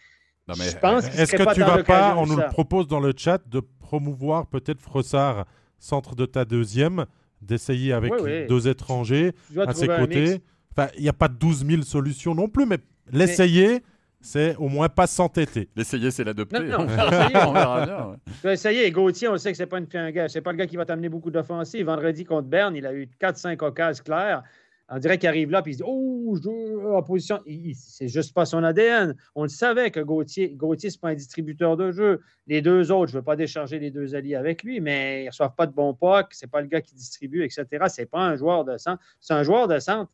Non, 0.48 0.54
mais- 0.58 0.68
je 0.70 0.76
pense 0.78 1.08
qu'il 1.08 1.18
Est-ce 1.20 1.26
serait 1.32 1.38
que 1.38 1.44
pas 1.44 1.54
tu 1.54 1.60
vas 1.60 1.82
pas, 1.84 2.16
on 2.16 2.26
nous 2.26 2.36
ça. 2.36 2.46
le 2.46 2.50
propose 2.50 2.86
dans 2.88 3.00
le 3.00 3.12
chat, 3.16 3.40
de 3.48 3.60
promouvoir 3.60 4.46
peut-être 4.48 4.80
Frossard, 4.80 5.46
centre 5.78 6.14
de 6.14 6.26
ta 6.26 6.44
deuxième, 6.44 7.06
d'essayer 7.40 7.92
avec 7.92 8.12
deux 8.48 8.68
étrangers 8.68 9.32
Tu 9.52 9.60
à 9.60 9.72
ses 9.72 9.86
côtés 9.86 10.42
Enfin, 10.76 10.90
il 10.96 11.02
n'y 11.02 11.08
a 11.08 11.12
pas 11.12 11.26
12 11.28 11.66
000 11.66 11.82
solutions 11.82 12.34
non 12.36 12.48
plus, 12.48 12.64
mais 12.64 12.78
l'essayer, 13.10 13.82
c'est 14.20 14.54
au 14.56 14.68
moins 14.68 14.88
pas 14.88 15.08
s'entêter. 15.08 15.68
L'essayer, 15.76 16.10
c'est 16.12 16.22
l'adopter. 16.22 16.60
Non, 16.60 16.66
non, 16.66 16.78
on 16.80 16.86
verra 16.86 17.10
l'essayer, 17.10 17.46
on 17.46 17.52
verra 17.52 17.86
bien. 17.86 18.06
ouais. 18.44 18.52
Essayer. 18.52 18.90
Gauthier, 18.92 19.28
on 19.28 19.36
sait 19.38 19.50
que 19.50 19.56
c'est 19.56 19.66
pas 19.66 19.78
une, 19.78 19.88
un 19.94 20.10
gars. 20.12 20.28
C'est 20.28 20.40
pas 20.40 20.52
le 20.52 20.58
gars 20.58 20.66
qui 20.66 20.76
va 20.76 20.84
t'amener 20.84 21.08
beaucoup 21.08 21.30
d'offensives. 21.30 21.86
Vendredi 21.86 22.24
contre 22.24 22.48
Berne, 22.48 22.76
il 22.76 22.86
a 22.86 22.94
eu 22.94 23.08
4-5 23.20 23.64
occasions 23.64 24.04
claires. 24.04 24.42
On 24.90 24.98
dirait 24.98 25.18
qu'il 25.18 25.28
arrive 25.28 25.50
là 25.50 25.62
et 25.66 25.68
il 25.68 25.72
se 25.74 25.78
dit 25.78 25.84
Oh, 25.86 26.34
je 26.36 26.42
joue 26.42 26.94
en 26.94 27.02
position. 27.02 27.40
C'est 27.74 28.08
juste 28.08 28.32
pas 28.34 28.46
son 28.46 28.64
ADN. 28.64 29.14
On 29.34 29.42
le 29.42 29.48
savait 29.48 29.90
que 29.90 30.00
Gauthier, 30.00 30.50
Gauthier, 30.54 30.88
c'est 30.90 31.00
pas 31.00 31.10
un 31.10 31.14
distributeur 31.14 31.76
de 31.76 31.90
jeu. 31.90 32.20
Les 32.46 32.62
deux 32.62 32.90
autres, 32.90 33.10
je 33.12 33.16
ne 33.16 33.20
veux 33.20 33.24
pas 33.24 33.36
décharger 33.36 33.78
les 33.78 33.90
deux 33.90 34.14
alliés 34.14 34.34
avec 34.34 34.62
lui, 34.62 34.80
mais 34.80 35.22
ils 35.22 35.24
ne 35.26 35.30
reçoivent 35.30 35.54
pas 35.54 35.66
de 35.66 35.72
bons 35.72 35.92
pucks. 35.92 36.28
C'est 36.32 36.50
pas 36.50 36.62
le 36.62 36.68
gars 36.68 36.80
qui 36.80 36.94
distribue, 36.94 37.44
etc. 37.44 37.66
C'est 37.88 38.06
pas 38.10 38.20
un 38.20 38.36
joueur 38.36 38.64
de 38.64 38.78
centre. 38.78 39.02
C'est 39.20 39.34
un 39.34 39.42
joueur 39.42 39.68
de 39.68 39.78
centre 39.78 40.10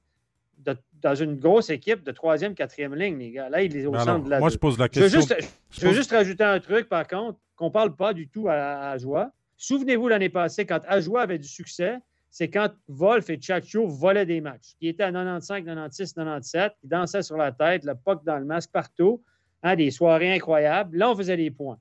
de- 0.58 0.76
dans 1.00 1.14
une 1.14 1.36
grosse 1.36 1.70
équipe 1.70 2.02
de 2.02 2.10
troisième, 2.10 2.54
quatrième 2.54 2.94
ligne, 2.96 3.18
les 3.18 3.30
gars. 3.30 3.48
Là, 3.48 3.62
il 3.62 3.76
est 3.76 3.86
au 3.86 3.94
centre 3.98 4.24
de 4.24 4.30
la. 4.30 4.40
moi, 4.40 4.48
je 4.48 4.56
pose 4.58 4.76
la 4.78 4.88
Je 4.90 5.00
veux 5.00 5.08
question. 5.08 5.20
juste, 5.20 5.36
je 5.70 5.76
je 5.76 5.80
veux 5.82 5.88
pose- 5.88 5.96
juste 5.96 6.10
rajouter 6.10 6.44
un 6.44 6.58
truc, 6.58 6.88
par 6.88 7.06
contre, 7.06 7.38
qu'on 7.54 7.66
ne 7.66 7.70
parle 7.70 7.94
pas 7.94 8.12
du 8.12 8.26
tout 8.28 8.48
à, 8.48 8.90
à 8.90 8.98
Joie. 8.98 9.30
Souvenez-vous 9.56 10.08
l'année 10.08 10.30
passée, 10.30 10.66
quand 10.66 10.80
Ajoie 10.88 11.22
avait 11.22 11.38
du 11.38 11.46
succès, 11.46 11.98
c'est 12.34 12.50
quand 12.50 12.68
Wolf 12.88 13.30
et 13.30 13.40
Chacho 13.40 13.86
volaient 13.86 14.26
des 14.26 14.40
matchs. 14.40 14.74
Qui 14.80 14.88
étaient 14.88 15.04
à 15.04 15.12
95, 15.12 15.64
96, 15.64 16.14
97, 16.14 16.72
qui 16.80 16.88
dansaient 16.88 17.22
sur 17.22 17.36
la 17.36 17.52
tête, 17.52 17.84
le 17.84 17.94
puck 17.94 18.24
dans 18.24 18.38
le 18.38 18.44
masque 18.44 18.72
partout, 18.72 19.22
hein, 19.62 19.76
des 19.76 19.92
soirées 19.92 20.34
incroyables. 20.34 20.98
Là, 20.98 21.12
on 21.12 21.14
faisait 21.14 21.36
des 21.36 21.52
points. 21.52 21.78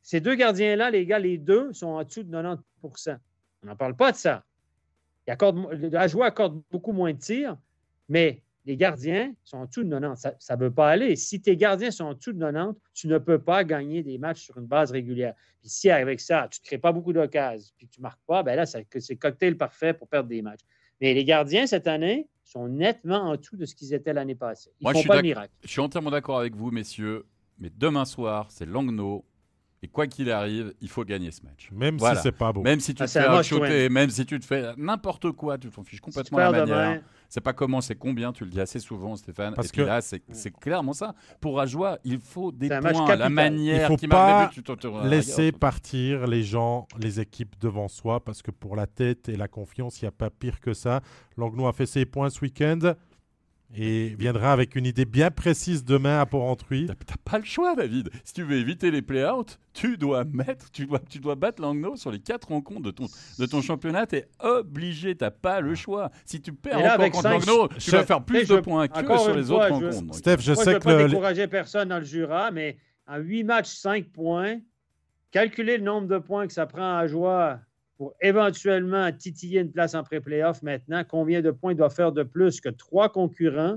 Ces 0.00 0.20
deux 0.20 0.36
gardiens-là, 0.36 0.92
les 0.92 1.04
gars, 1.04 1.18
les 1.18 1.36
deux 1.36 1.72
sont 1.72 1.88
en 1.88 2.04
dessous 2.04 2.22
de 2.22 2.30
90% 2.30 3.18
On 3.64 3.66
n'en 3.66 3.74
parle 3.74 3.96
pas 3.96 4.12
de 4.12 4.16
ça. 4.16 4.44
Accorde, 5.26 5.92
Ajoie 5.96 6.26
accorde 6.26 6.62
beaucoup 6.70 6.92
moins 6.92 7.12
de 7.12 7.18
tirs, 7.18 7.56
mais 8.08 8.44
les 8.68 8.76
gardiens 8.76 9.32
sont 9.44 9.56
en 9.56 9.64
dessous 9.64 9.82
de 9.82 9.88
90. 9.90 10.36
Ça 10.38 10.54
ne 10.54 10.58
peut 10.60 10.70
pas 10.70 10.90
aller. 10.90 11.16
Si 11.16 11.40
tes 11.40 11.56
gardiens 11.56 11.90
sont 11.90 12.04
en 12.04 12.14
dessous 12.14 12.32
de 12.34 12.38
90, 12.38 12.78
tu 12.92 13.08
ne 13.08 13.16
peux 13.18 13.38
pas 13.38 13.64
gagner 13.64 14.02
des 14.02 14.18
matchs 14.18 14.42
sur 14.42 14.58
une 14.58 14.66
base 14.66 14.92
régulière. 14.92 15.34
Puis 15.60 15.70
si 15.70 15.90
avec 15.90 16.20
ça, 16.20 16.46
tu 16.50 16.60
ne 16.62 16.66
crées 16.66 16.78
pas 16.78 16.92
beaucoup 16.92 17.12
d'occasions, 17.14 17.72
puis 17.78 17.88
tu 17.88 18.00
ne 18.00 18.02
marques 18.02 18.20
pas, 18.26 18.42
ben 18.42 18.54
là, 18.56 18.66
ça- 18.66 18.80
c'est 18.92 19.10
le 19.14 19.16
cocktail 19.18 19.56
parfait 19.56 19.94
pour 19.94 20.06
perdre 20.06 20.28
des 20.28 20.42
matchs. 20.42 20.60
Mais 21.00 21.14
les 21.14 21.24
gardiens, 21.24 21.66
cette 21.66 21.86
année, 21.86 22.28
sont 22.44 22.68
nettement 22.68 23.22
en 23.22 23.36
dessous 23.36 23.56
de 23.56 23.64
ce 23.64 23.74
qu'ils 23.74 23.94
étaient 23.94 24.12
l'année 24.12 24.34
passée. 24.34 24.70
Ils 24.80 24.84
Moi, 24.84 24.92
ne 24.92 24.96
je 24.96 24.98
font 24.98 25.02
suis 25.02 25.08
pas 25.08 25.22
miracle. 25.22 25.52
Je 25.64 25.68
suis 25.68 25.80
entièrement 25.80 26.10
d'accord 26.10 26.38
avec 26.38 26.54
vous, 26.54 26.70
messieurs. 26.70 27.24
Mais 27.58 27.70
demain 27.74 28.04
soir, 28.04 28.46
c'est 28.50 28.66
Langnau. 28.66 29.24
Et 29.82 29.86
quoi 29.88 30.06
qu'il 30.08 30.28
arrive, 30.30 30.74
il 30.80 30.88
faut 30.88 31.04
gagner 31.04 31.30
ce 31.30 31.42
match. 31.44 31.70
Même 31.72 31.98
Voilà. 31.98 32.16
si 32.16 32.22
c'est 32.24 32.32
pas 32.32 32.52
beau. 32.52 32.62
Même 32.62 32.80
si 32.80 32.94
tu 32.94 33.02
Ah, 33.02 33.06
te 33.06 33.10
fais 33.12 33.28
outshooter, 33.28 33.88
même 33.88 34.10
si 34.10 34.26
tu 34.26 34.38
te 34.40 34.44
fais 34.44 34.72
n'importe 34.76 35.30
quoi, 35.32 35.56
tu 35.56 35.68
t'en 35.70 35.84
fiches 35.84 35.96
Si 35.96 36.00
tu 36.00 36.10
complètement 36.10 36.38
la 36.38 36.50
manière. 36.50 36.66
demain, 36.66 37.02
C'est 37.28 37.42
pas 37.42 37.52
comment, 37.52 37.80
c'est 37.82 37.94
combien, 37.94 38.32
tu 38.32 38.44
le 38.44 38.50
dis 38.50 38.60
assez 38.60 38.80
souvent, 38.80 39.14
Stéphane. 39.16 39.54
Parce 39.54 39.68
et 39.68 39.70
puis 39.72 39.82
que- 39.82 39.86
là, 39.86 40.00
c'est 40.00 40.50
clairement 40.58 40.94
ça. 40.94 41.14
Pour 41.40 41.60
Ajoie, 41.60 41.98
il 42.04 42.18
faut 42.18 42.50
des 42.52 42.68
points. 42.68 43.16
La 43.16 43.28
manière 43.28 43.82
Il 43.84 43.86
faut 43.86 43.96
qui 43.96 44.08
pas 44.08 44.48
tu 44.52 44.62
Laisser 45.04 45.42
regarde. 45.48 45.60
partir 45.60 46.26
les 46.26 46.42
gens, 46.42 46.86
les 46.98 47.20
équipes 47.20 47.54
devant 47.60 47.88
soi, 47.88 48.24
parce 48.24 48.40
que 48.40 48.50
pour 48.50 48.76
la 48.76 48.86
tête 48.86 49.28
et 49.28 49.36
la 49.36 49.46
confiance, 49.48 50.00
il 50.00 50.04
n'y 50.06 50.08
a 50.08 50.12
pas 50.12 50.30
pire 50.30 50.58
que 50.60 50.72
ça. 50.72 51.02
Langnau 51.36 51.66
a 51.66 51.72
fait 51.72 51.86
ses 51.86 52.06
points 52.06 52.30
ce 52.30 52.40
week-end 52.40 52.94
et 53.76 54.14
viendra 54.18 54.52
avec 54.52 54.76
une 54.76 54.86
idée 54.86 55.04
bien 55.04 55.30
précise 55.30 55.84
demain 55.84 56.20
à 56.20 56.26
Port-Entruy. 56.26 56.86
T'as 56.86 56.94
t'as 57.06 57.14
pas 57.22 57.38
le 57.38 57.44
choix, 57.44 57.74
David. 57.76 58.08
Si 58.24 58.32
tu 58.32 58.42
veux 58.42 58.56
éviter 58.56 58.90
les 58.90 59.02
play-outs, 59.02 59.58
tu 59.74 59.98
dois 59.98 60.24
mettre, 60.24 60.70
tu 60.70 60.86
dois, 60.86 61.00
tu 61.00 61.18
dois 61.18 61.34
battre 61.34 61.60
Langnau 61.60 61.94
sur 61.96 62.10
les 62.10 62.18
quatre 62.18 62.48
rencontres 62.48 62.80
de 62.82 62.90
ton, 62.90 63.06
de 63.38 63.46
ton 63.46 63.60
championnat. 63.60 64.06
T'es 64.06 64.26
obligé, 64.40 65.14
t'as 65.14 65.30
pas 65.30 65.60
le 65.60 65.74
choix. 65.74 66.10
Si 66.24 66.40
tu 66.40 66.52
perds 66.52 66.78
là, 66.78 66.84
encore 66.94 67.00
avec 67.00 67.12
contre 67.12 67.28
Langnau, 67.28 67.68
tu 67.68 67.80
je- 67.80 67.90
vas 67.90 68.04
faire 68.06 68.24
plus 68.24 68.48
de 68.48 68.56
points 68.60 68.88
que 68.88 68.98
sur 69.18 69.34
les 69.34 69.44
fois, 69.44 69.66
autres 69.66 69.80
je- 69.80 69.84
rencontres. 69.96 70.14
Steph, 70.14 70.38
je 70.40 70.52
Moi, 70.52 70.54
je 70.54 70.60
ne 70.60 70.64
sais 70.64 70.72
veux 70.72 70.78
que 70.78 70.84
pas 70.84 70.98
le- 71.02 71.08
décourager 71.08 71.46
personne 71.48 71.88
dans 71.90 71.98
le 71.98 72.04
Jura, 72.04 72.50
mais 72.50 72.78
en 73.06 73.18
8 73.18 73.44
matchs, 73.44 73.74
5 73.74 74.06
points, 74.08 74.56
calculer 75.30 75.76
le 75.76 75.84
nombre 75.84 76.08
de 76.08 76.18
points 76.18 76.46
que 76.46 76.52
ça 76.54 76.66
prend 76.66 76.96
à 76.96 77.06
Joie 77.06 77.60
pour 77.98 78.14
éventuellement 78.22 79.10
titiller 79.12 79.60
une 79.60 79.72
place 79.72 79.94
en 79.94 80.04
pré-playoff 80.04 80.62
maintenant, 80.62 81.02
combien 81.06 81.42
de 81.42 81.50
points 81.50 81.72
il 81.72 81.76
doit 81.76 81.90
faire 81.90 82.12
de 82.12 82.22
plus 82.22 82.60
que 82.60 82.68
trois 82.68 83.08
concurrents? 83.08 83.76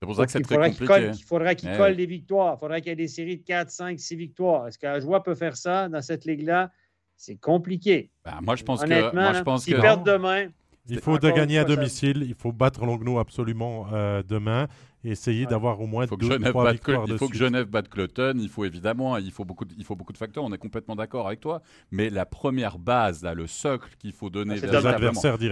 C'est 0.00 0.06
pour 0.06 0.16
ça 0.16 0.26
que 0.26 0.32
c'est 0.32 0.40
il 0.40 0.44
très 0.44 0.56
faudra 0.56 0.68
qu'il 0.70 0.78
compliqué. 0.80 1.06
colle, 1.06 1.14
il 1.16 1.24
faudra 1.24 1.54
qu'il 1.54 1.70
Eh 1.72 1.76
colle 1.76 1.96
des 1.96 2.06
victoires. 2.06 2.56
Il 2.56 2.60
faudra 2.60 2.80
qu'il 2.80 2.88
y 2.88 2.92
ait 2.92 2.96
des 2.96 3.08
séries 3.08 3.38
de 3.38 3.44
4, 3.44 3.70
5, 3.70 3.98
6 3.98 4.16
victoires. 4.16 4.66
Est-ce 4.66 4.78
que 4.78 5.00
Joie 5.00 5.22
peut 5.22 5.36
faire 5.36 5.56
ça 5.56 5.88
dans 5.88 6.02
cette 6.02 6.24
ligue-là? 6.24 6.72
C'est 7.16 7.36
compliqué. 7.36 8.10
Bah, 8.24 8.40
moi, 8.42 8.56
je 8.56 8.64
pense 8.64 8.80
que, 8.80 8.86
Honnêtement, 8.86 9.22
moi, 9.22 9.32
je 9.32 9.38
là, 9.38 9.44
pense 9.44 9.64
s'ils 9.64 9.76
que 9.76 9.80
perdent 9.80 10.04
demain, 10.04 10.48
Il 10.88 10.98
faut 10.98 11.18
de 11.18 11.30
gagner 11.30 11.58
à 11.58 11.64
domicile, 11.64 12.24
il 12.28 12.34
faut 12.34 12.52
battre 12.52 12.84
Langnau 12.84 13.18
absolument 13.18 13.86
euh, 13.92 14.22
demain 14.26 14.66
et 15.04 15.10
essayer 15.10 15.44
Ouais. 15.44 15.50
d'avoir 15.50 15.80
au 15.80 15.86
moins 15.86 16.04
Il 16.04 16.08
faut 16.08 16.16
que 16.16 16.22
deux, 16.22 16.32
Genève 16.32 16.50
trois 16.50 16.64
batte, 16.64 16.72
victoires 16.74 17.04
il 17.06 17.18
faut 17.18 17.28
que. 17.28 17.36
Genève 17.36 17.66
batte 17.66 17.88
Cloton. 17.88 18.34
Il 18.38 18.48
faut 18.48 18.64
évidemment, 18.64 19.16
il 19.18 19.30
faut 19.30 19.44
beaucoup, 19.44 19.64
de, 19.64 19.74
il 19.76 19.84
faut 19.84 19.94
beaucoup 19.96 20.12
de 20.12 20.18
facteurs. 20.18 20.44
On 20.44 20.52
est 20.52 20.58
complètement 20.58 20.96
d'accord 20.96 21.26
avec 21.26 21.40
toi. 21.40 21.62
Mais 21.90 22.10
la 22.10 22.26
première 22.26 22.78
base, 22.78 23.22
là, 23.22 23.34
le 23.34 23.46
socle 23.46 23.90
qu'il 23.98 24.12
faut 24.12 24.30
donner 24.30 24.56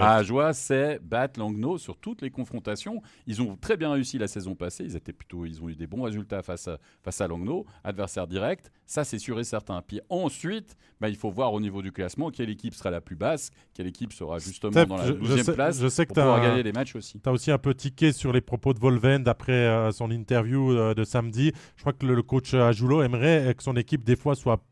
Ah, 0.01 0.05
à 0.05 0.15
Ajoie, 0.17 0.53
c'est 0.53 0.99
battre 1.03 1.39
Langnau 1.39 1.79
sur 1.79 1.97
toutes 1.97 2.23
les 2.23 2.31
confrontations. 2.31 3.03
Ils 3.27 3.43
ont 3.43 3.57
très 3.57 3.77
bien 3.77 3.93
réussi 3.93 4.19
la 4.19 4.29
saison 4.29 4.55
passée. 4.55 4.85
Ils 4.85 4.97
étaient 4.97 5.13
plutôt, 5.13 5.45
ils 5.45 5.63
ont 5.63 5.69
eu 5.69 5.75
des 5.77 5.87
bons 5.87 6.03
résultats 6.03 6.43
face 6.43 6.69
à, 6.69 6.79
face 7.03 7.21
à 7.21 7.29
Langnau, 7.29 7.67
adversaire 7.85 8.27
direct. 8.27 8.73
Ça, 8.87 9.05
c'est 9.05 9.19
sûr 9.19 9.39
et 9.39 9.45
certain. 9.45 9.83
Puis 9.87 10.01
ensuite, 10.09 10.77
bah, 11.01 11.09
il 11.09 11.17
faut 11.17 11.31
voir 11.31 11.53
au 11.53 11.61
niveau 11.61 11.83
du 11.83 11.93
classement 11.93 12.31
quelle 12.31 12.51
équipe 12.51 12.75
sera 12.75 12.91
la 12.91 13.01
plus 13.01 13.17
basse, 13.17 13.51
quelle 13.75 13.87
équipe 13.87 14.13
sera 14.13 14.39
justement 14.39 14.85
dans 14.85 14.97
la 14.97 15.07
je- 15.07 15.13
12e 15.13 15.37
je 15.39 15.43
sais- 15.43 15.53
place 15.55 15.81
je 15.81 15.89
sais 15.89 16.07
que 16.07 16.13
pour 16.13 16.23
pouvoir 16.23 16.41
un- 16.41 16.49
gagner 16.49 16.63
les 16.63 16.73
matchs 16.73 16.95
aussi. 16.97 17.21
Tu 17.21 17.29
as 17.29 17.33
aussi 17.33 17.51
un 17.51 17.59
peu 17.59 17.75
tiqué 17.75 18.13
sur 18.13 18.33
les 18.33 18.41
propos 18.41 18.73
de 18.75 18.79
Volven 18.79 19.23
après 19.43 19.53
euh, 19.53 19.91
son 19.91 20.13
interview 20.13 20.71
euh, 20.71 20.95
de 20.95 21.03
samedi. 21.03 21.53
Je 21.75 21.81
crois 21.83 21.93
que 21.93 22.07
le, 22.07 22.15
le 22.15 22.23
coach 22.23 22.55
Ajulo 22.55 23.03
aimerait 23.03 23.49
euh, 23.49 23.53
que 23.53 23.63
son 23.63 23.77
équipe, 23.77 24.05
des 24.05 24.15
fois, 24.15 24.37
soit 24.37 24.63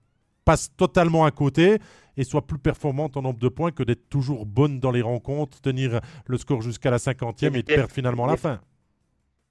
passe 0.44 0.74
totalement 0.76 1.24
à 1.24 1.32
côté 1.32 1.78
et 2.16 2.22
soit 2.22 2.46
plus 2.46 2.58
performante 2.58 3.16
en 3.16 3.22
nombre 3.22 3.40
de 3.40 3.48
points 3.48 3.72
que 3.72 3.82
d'être 3.82 4.08
toujours 4.08 4.46
bonne 4.46 4.78
dans 4.78 4.92
les 4.92 5.02
rencontres, 5.02 5.60
tenir 5.60 6.00
le 6.26 6.38
score 6.38 6.62
jusqu'à 6.62 6.90
la 6.90 6.98
50e 6.98 7.56
et 7.56 7.62
de 7.62 7.62
perdre 7.62 7.90
finalement 7.90 8.26
la 8.26 8.36
fin. 8.36 8.60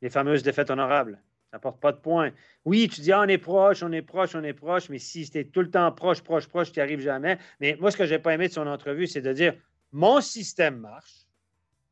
les 0.01 0.09
fameuses 0.09 0.41
défaites 0.41 0.69
honorables. 0.69 1.21
Ça 1.51 1.57
n'apporte 1.57 1.81
pas 1.81 1.91
de 1.91 1.97
points. 1.97 2.31
Oui, 2.63 2.87
tu 2.87 3.01
dis, 3.01 3.11
ah, 3.11 3.21
on 3.25 3.27
est 3.27 3.37
proche, 3.39 3.83
on 3.83 3.91
est 3.91 4.01
proche, 4.01 4.35
on 4.35 4.43
est 4.43 4.53
proche, 4.53 4.89
mais 4.89 4.99
si 4.99 5.25
c'était 5.25 5.45
tout 5.45 5.61
le 5.61 5.69
temps 5.69 5.91
proche, 5.91 6.21
proche, 6.21 6.47
proche, 6.47 6.71
tu 6.71 6.79
n'y 6.79 6.83
arrives 6.83 7.01
jamais. 7.01 7.37
Mais 7.59 7.75
moi, 7.81 7.91
ce 7.91 7.97
que 7.97 8.05
je 8.05 8.13
n'ai 8.13 8.19
pas 8.19 8.33
aimé 8.33 8.47
de 8.47 8.53
son 8.53 8.67
entrevue, 8.67 9.07
c'est 9.07 9.21
de 9.21 9.33
dire, 9.33 9.53
mon 9.91 10.21
système 10.21 10.77
marche. 10.77 11.25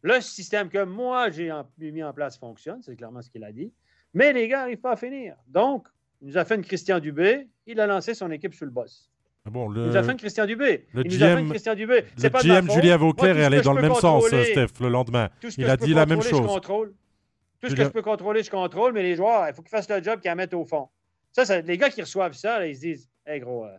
Le 0.03 0.21
système 0.21 0.69
que 0.69 0.83
moi, 0.83 1.29
j'ai 1.31 1.51
mis 1.79 2.03
en 2.03 2.13
place 2.13 2.37
fonctionne. 2.37 2.81
C'est 2.81 2.95
clairement 2.95 3.21
ce 3.21 3.29
qu'il 3.29 3.43
a 3.43 3.51
dit. 3.51 3.71
Mais 4.13 4.31
les 4.33 4.47
gars 4.47 4.59
n'arrivent 4.59 4.79
pas 4.79 4.91
à 4.91 4.95
finir. 4.95 5.35
Donc, 5.47 5.87
il 6.21 6.27
nous 6.29 6.37
a 6.37 6.45
fait 6.45 6.55
une 6.55 6.63
Christian 6.63 6.99
Dubé. 6.99 7.47
Il 7.65 7.79
a 7.79 7.87
lancé 7.87 8.13
son 8.13 8.31
équipe 8.31 8.53
sur 8.53 8.65
le 8.65 8.71
boss. 8.71 9.09
Ah 9.45 9.49
Bon, 9.49 9.71
Il 9.73 9.81
nous 9.81 9.95
a 9.95 10.01
fait 10.01 10.07
le, 10.07 10.11
une 10.13 10.17
Christian 10.17 10.45
Dubé. 10.45 10.87
le 10.93 11.05
il 11.05 11.11
nous 11.11 11.23
a 11.23 11.27
fait 11.27 11.35
GM 11.35 11.39
une 11.39 11.49
Christian 11.49 11.75
Dubé. 11.75 12.03
le 12.21 12.29
pas 12.29 12.41
GM. 12.41 12.69
Julien 12.69 12.97
Vauclair 12.97 13.37
est 13.37 13.43
allé 13.45 13.61
dans 13.61 13.73
le 13.73 13.81
même 13.81 13.93
sens, 13.95 14.25
Steph, 14.27 14.79
le 14.81 14.89
lendemain. 14.89 15.29
Il 15.57 15.69
a 15.69 15.77
dit 15.77 15.93
la 15.93 16.05
même 16.05 16.21
chose. 16.21 16.45
contrôle. 16.45 16.93
Tout 17.59 17.69
ce 17.69 17.75
que 17.75 17.83
je 17.83 17.89
peux 17.89 18.01
contrôler, 18.03 18.43
je 18.43 18.51
contrôle, 18.51 18.93
mais 18.93 19.01
les 19.03 19.15
joueurs, 19.15 19.47
il 19.47 19.53
faut 19.53 19.61
qu'ils 19.63 19.71
fassent 19.71 19.89
le 19.89 20.01
job, 20.03 20.19
qu'ils 20.19 20.29
la 20.29 20.35
mettent 20.35 20.53
au 20.53 20.63
fond. 20.63 20.89
Ça, 21.31 21.43
ça- 21.43 21.61
les 21.61 21.77
gars 21.77 21.89
qui 21.89 22.01
reçoivent 22.01 22.33
ça, 22.33 22.59
là, 22.59 22.67
ils 22.67 22.75
se 22.75 22.81
disent 22.81 23.09
Hey 23.25 23.39
gros, 23.39 23.65
euh, 23.65 23.75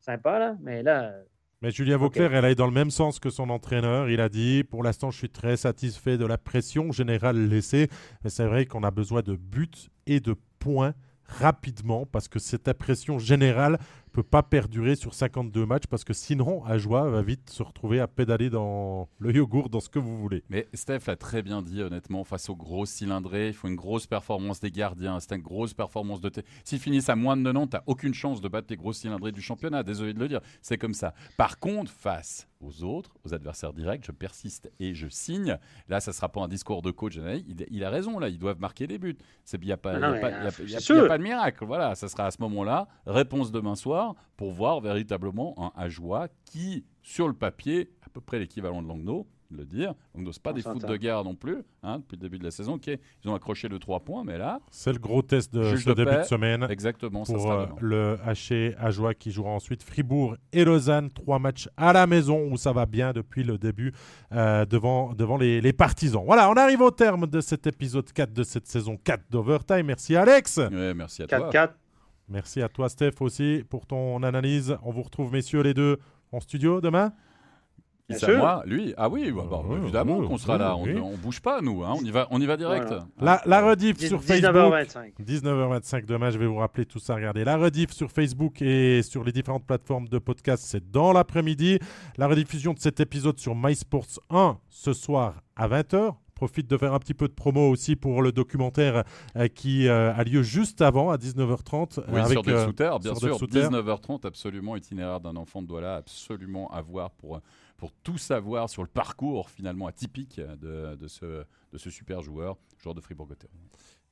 sympa, 0.00 0.38
là, 0.38 0.56
mais 0.60 0.82
là, 0.82 1.12
Mais 1.60 1.72
Julien 1.72 1.96
Vauclair, 1.96 2.32
elle 2.32 2.44
est 2.44 2.54
dans 2.54 2.68
le 2.68 2.72
même 2.72 2.92
sens 2.92 3.18
que 3.18 3.30
son 3.30 3.50
entraîneur. 3.50 4.08
Il 4.08 4.20
a 4.20 4.28
dit 4.28 4.62
Pour 4.62 4.84
l'instant, 4.84 5.10
je 5.10 5.18
suis 5.18 5.28
très 5.28 5.56
satisfait 5.56 6.16
de 6.16 6.24
la 6.24 6.38
pression 6.38 6.92
générale 6.92 7.48
laissée. 7.48 7.88
Mais 8.22 8.30
c'est 8.30 8.46
vrai 8.46 8.64
qu'on 8.64 8.84
a 8.84 8.92
besoin 8.92 9.22
de 9.22 9.34
buts 9.34 9.90
et 10.06 10.20
de 10.20 10.36
points 10.60 10.94
rapidement 11.24 12.06
parce 12.06 12.28
que 12.28 12.38
cette 12.38 12.72
pression 12.74 13.18
générale 13.18 13.78
peut 14.18 14.24
pas 14.24 14.42
perdurer 14.42 14.96
sur 14.96 15.14
52 15.14 15.64
matchs 15.64 15.86
parce 15.88 16.02
que 16.02 16.12
sinon, 16.12 16.64
Ajoie 16.64 17.08
va 17.08 17.22
vite 17.22 17.50
se 17.50 17.62
retrouver 17.62 18.00
à 18.00 18.08
pédaler 18.08 18.50
dans 18.50 19.08
le 19.20 19.32
yogourt, 19.32 19.68
dans 19.68 19.78
ce 19.78 19.88
que 19.88 20.00
vous 20.00 20.16
voulez. 20.16 20.42
Mais 20.48 20.66
Steph 20.74 21.02
l'a 21.06 21.14
très 21.14 21.40
bien 21.40 21.62
dit, 21.62 21.82
honnêtement, 21.82 22.24
face 22.24 22.48
aux 22.48 22.56
grosses 22.56 22.90
cylindrées, 22.90 23.46
il 23.46 23.52
faut 23.52 23.68
une 23.68 23.76
grosse 23.76 24.08
performance 24.08 24.58
des 24.58 24.72
gardiens, 24.72 25.20
c'est 25.20 25.36
une 25.36 25.42
grosse 25.42 25.72
performance 25.72 26.20
de. 26.20 26.32
S'ils 26.64 26.80
finissent 26.80 27.08
à 27.08 27.14
moins 27.14 27.36
de 27.36 27.44
90, 27.44 27.70
t'as 27.70 27.82
aucune 27.86 28.12
chance 28.12 28.40
de 28.40 28.48
battre 28.48 28.66
les 28.70 28.76
grosses 28.76 28.98
cylindrées 28.98 29.30
du 29.30 29.40
championnat, 29.40 29.84
désolé 29.84 30.14
de 30.14 30.18
le 30.18 30.26
dire, 30.26 30.40
c'est 30.62 30.78
comme 30.78 30.94
ça. 30.94 31.14
Par 31.36 31.60
contre, 31.60 31.92
face 31.92 32.48
aux 32.60 32.82
autres, 32.82 33.14
aux 33.24 33.34
adversaires 33.34 33.72
directs, 33.72 34.04
je 34.04 34.12
persiste 34.12 34.70
et 34.80 34.94
je 34.94 35.08
signe. 35.08 35.58
Là, 35.88 36.00
ça 36.00 36.12
sera 36.12 36.28
pas 36.28 36.40
un 36.40 36.48
discours 36.48 36.82
de 36.82 36.90
coach. 36.90 37.16
Il, 37.16 37.66
il 37.70 37.84
a 37.84 37.90
raison, 37.90 38.18
là, 38.18 38.28
ils 38.28 38.38
doivent 38.38 38.60
marquer 38.60 38.86
des 38.86 38.98
buts. 38.98 39.16
Il 39.52 39.60
n'y 39.60 39.72
a, 39.72 39.76
pas, 39.76 39.92
a, 39.92 39.98
pas, 39.98 41.18
de 41.18 41.22
miracle. 41.22 41.64
Voilà, 41.64 41.94
ça 41.94 42.08
sera 42.08 42.26
à 42.26 42.30
ce 42.30 42.40
moment-là, 42.42 42.88
réponse 43.06 43.52
demain 43.52 43.74
soir, 43.74 44.14
pour 44.36 44.52
voir 44.52 44.80
véritablement 44.80 45.54
un 45.58 45.72
Ajoie 45.80 46.28
qui, 46.44 46.84
sur 47.02 47.28
le 47.28 47.34
papier, 47.34 47.90
à 48.02 48.08
peu 48.08 48.20
près 48.20 48.38
l'équivalent 48.38 48.82
de 48.82 48.88
Langnau, 48.88 49.26
le 49.50 49.64
dire. 49.64 49.94
Donc, 50.14 50.28
c'est 50.32 50.42
pas 50.42 50.52
des 50.52 50.62
foot 50.62 50.84
de 50.84 50.96
guerre 50.96 51.24
non 51.24 51.34
plus, 51.34 51.58
hein, 51.82 51.98
depuis 51.98 52.16
le 52.16 52.20
début 52.20 52.38
de 52.38 52.44
la 52.44 52.50
saison. 52.50 52.74
Ok, 52.74 52.86
ils 52.88 53.30
ont 53.30 53.34
accroché 53.34 53.68
le 53.68 53.78
3 53.78 54.00
points, 54.00 54.24
mais 54.24 54.38
là. 54.38 54.60
C'est 54.70 54.92
le 54.92 54.98
gros 54.98 55.22
test 55.22 55.52
de 55.54 55.76
ce 55.76 55.90
début 55.90 56.16
de 56.16 56.22
semaine. 56.24 56.66
Exactement, 56.70 57.24
pour 57.24 57.40
ça 57.40 57.60
euh, 57.60 57.66
le 57.80 58.18
HC 58.26 58.76
Ajoie 58.78 59.14
qui 59.14 59.30
jouera 59.30 59.50
ensuite 59.50 59.82
Fribourg 59.82 60.36
et 60.52 60.64
Lausanne. 60.64 61.10
Trois 61.10 61.38
matchs 61.38 61.68
à 61.76 61.92
la 61.92 62.06
maison 62.06 62.50
où 62.50 62.56
ça 62.56 62.72
va 62.72 62.86
bien 62.86 63.12
depuis 63.12 63.42
le 63.42 63.58
début 63.58 63.92
euh, 64.32 64.64
devant, 64.64 65.14
devant 65.14 65.36
les, 65.36 65.60
les, 65.60 65.72
partisans. 65.72 66.22
Voilà, 66.24 66.50
on 66.50 66.54
arrive 66.54 66.80
au 66.80 66.90
terme 66.90 67.26
de 67.26 67.40
cet 67.40 67.66
épisode 67.66 68.10
4 68.12 68.32
de 68.32 68.42
cette 68.42 68.66
saison 68.66 68.96
4 69.02 69.24
d'Overtime. 69.30 69.86
Merci 69.86 70.16
Alex. 70.16 70.58
Ouais, 70.58 70.94
merci 70.94 71.22
à 71.22 71.26
4 71.26 71.40
toi. 71.40 71.50
4 71.50 71.74
Merci 72.28 72.60
à 72.60 72.68
toi 72.68 72.90
Steph 72.90 73.14
aussi 73.20 73.64
pour 73.70 73.86
ton 73.86 74.22
analyse. 74.22 74.76
On 74.82 74.90
vous 74.90 75.02
retrouve 75.02 75.32
messieurs 75.32 75.62
les 75.62 75.72
deux 75.72 75.98
en 76.30 76.40
studio 76.40 76.82
demain 76.82 77.12
moi 78.08 78.62
Lui 78.66 78.94
Ah 78.96 79.08
oui, 79.08 79.30
bah, 79.30 79.44
bah, 79.50 79.62
évidemment 79.82 80.26
qu'on 80.26 80.38
sera 80.38 80.58
là. 80.58 80.76
On, 80.76 80.86
ne 80.86 81.16
bouge 81.16 81.40
pas, 81.40 81.60
nous. 81.60 81.84
Hein. 81.84 81.94
On, 81.98 82.04
y 82.04 82.10
va, 82.10 82.26
on 82.30 82.40
y 82.40 82.46
va 82.46 82.56
direct. 82.56 82.92
La, 83.20 83.42
la 83.46 83.60
rediff 83.62 83.98
sur 83.98 84.22
Facebook. 84.22 84.54
19h25. 84.54 85.12
19h25. 85.24 86.04
Demain, 86.06 86.30
je 86.30 86.38
vais 86.38 86.46
vous 86.46 86.56
rappeler 86.56 86.86
tout 86.86 86.98
ça. 86.98 87.14
Regardez. 87.14 87.44
La 87.44 87.56
rediff 87.56 87.92
sur 87.92 88.10
Facebook 88.10 88.62
et 88.62 89.02
sur 89.02 89.24
les 89.24 89.32
différentes 89.32 89.66
plateformes 89.66 90.08
de 90.08 90.18
podcast, 90.18 90.64
c'est 90.66 90.90
dans 90.90 91.12
l'après-midi. 91.12 91.78
La 92.16 92.26
rediffusion 92.26 92.72
de 92.72 92.78
cet 92.78 93.00
épisode 93.00 93.38
sur 93.38 93.54
MySports 93.54 94.20
1 94.30 94.58
ce 94.68 94.92
soir 94.92 95.42
à 95.56 95.68
20h 95.68 96.14
profite 96.38 96.70
de 96.70 96.76
faire 96.76 96.94
un 96.94 97.00
petit 97.00 97.14
peu 97.14 97.26
de 97.26 97.32
promo 97.32 97.68
aussi 97.68 97.96
pour 97.96 98.22
le 98.22 98.30
documentaire 98.30 99.02
euh, 99.36 99.48
qui 99.48 99.88
euh, 99.88 100.14
a 100.14 100.22
lieu 100.22 100.42
juste 100.42 100.80
avant, 100.82 101.10
à 101.10 101.16
19h30. 101.16 102.00
Oui, 102.08 102.20
avec, 102.20 102.30
sur 102.30 102.42
des 102.44 102.64
sous 102.64 102.72
bien 102.72 103.14
sûr. 103.16 103.36
19h30, 103.38 104.24
absolument, 104.24 104.76
itinéraire 104.76 105.18
d'un 105.18 105.34
enfant 105.34 105.62
de 105.62 105.66
Douala, 105.66 105.96
absolument 105.96 106.70
à 106.70 106.80
voir 106.80 107.10
pour 107.10 107.40
pour 107.78 107.92
tout 108.02 108.18
savoir 108.18 108.68
sur 108.68 108.82
le 108.82 108.88
parcours 108.88 109.48
finalement 109.48 109.86
atypique 109.86 110.38
de, 110.38 111.08
ce 111.08 111.90
super 111.90 112.20
joueur, 112.20 112.58
joueur 112.82 112.94
de 112.94 113.00
Fribourg-Gotteron. 113.00 113.48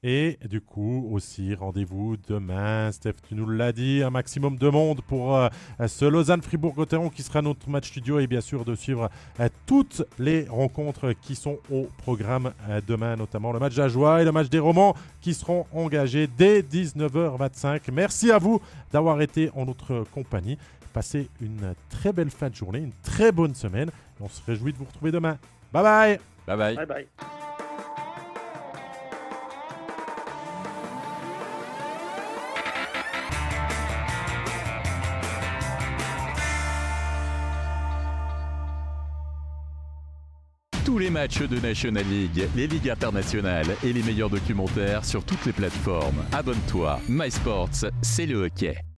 Et 0.02 0.38
du 0.48 0.60
coup, 0.60 1.08
aussi, 1.10 1.54
rendez-vous 1.54 2.16
demain. 2.28 2.92
Steph, 2.92 3.14
tu 3.26 3.34
nous 3.34 3.48
l'as 3.48 3.72
dit, 3.72 4.02
un 4.04 4.10
maximum 4.10 4.56
de 4.56 4.68
monde 4.68 5.00
pour 5.00 5.34
euh, 5.34 5.48
ce 5.88 6.04
Lausanne-Fribourg-Gotteron 6.04 7.08
qui 7.08 7.22
sera 7.22 7.42
notre 7.42 7.68
match 7.68 7.88
studio 7.88 8.20
et 8.20 8.26
bien 8.26 8.42
sûr 8.42 8.64
de 8.64 8.74
suivre 8.74 9.10
euh, 9.40 9.48
toutes 9.64 10.04
les 10.18 10.44
rencontres 10.44 11.12
qui 11.22 11.34
sont 11.34 11.58
au 11.72 11.88
programme 11.98 12.52
euh, 12.68 12.80
demain, 12.86 13.16
notamment 13.16 13.52
le 13.52 13.58
match 13.58 13.74
d'Ajoie 13.74 14.22
et 14.22 14.24
le 14.24 14.32
match 14.32 14.48
des 14.48 14.58
Romans 14.58 14.94
qui 15.22 15.34
seront 15.34 15.66
engagés 15.72 16.28
dès 16.28 16.60
19h25. 16.60 17.80
Merci 17.92 18.30
à 18.30 18.38
vous 18.38 18.60
d'avoir 18.92 19.20
été 19.22 19.50
en 19.56 19.64
notre 19.64 20.04
compagnie. 20.12 20.58
Passez 20.96 21.28
une 21.42 21.74
très 21.90 22.10
belle 22.10 22.30
fin 22.30 22.48
de 22.48 22.54
journée, 22.54 22.78
une 22.78 22.92
très 23.02 23.30
bonne 23.30 23.54
semaine. 23.54 23.90
on 24.18 24.30
se 24.30 24.40
réjouit 24.46 24.72
de 24.72 24.78
vous 24.78 24.86
retrouver 24.86 25.12
demain. 25.12 25.36
Bye 25.70 25.82
bye. 25.82 26.20
Bye 26.46 26.56
bye. 26.56 26.74
Bye 26.74 26.86
bye. 26.86 27.06
Tous 40.86 40.96
les 40.96 41.10
matchs 41.10 41.42
de 41.42 41.60
National 41.60 42.06
League, 42.06 42.48
les 42.56 42.66
ligues 42.66 42.88
internationales 42.88 43.66
et 43.84 43.92
les 43.92 44.02
meilleurs 44.02 44.30
documentaires 44.30 45.04
sur 45.04 45.22
toutes 45.22 45.44
les 45.44 45.52
plateformes. 45.52 46.24
Abonne-toi. 46.32 47.00
MySports, 47.06 47.84
c'est 48.00 48.24
le 48.24 48.46
hockey. 48.46 48.86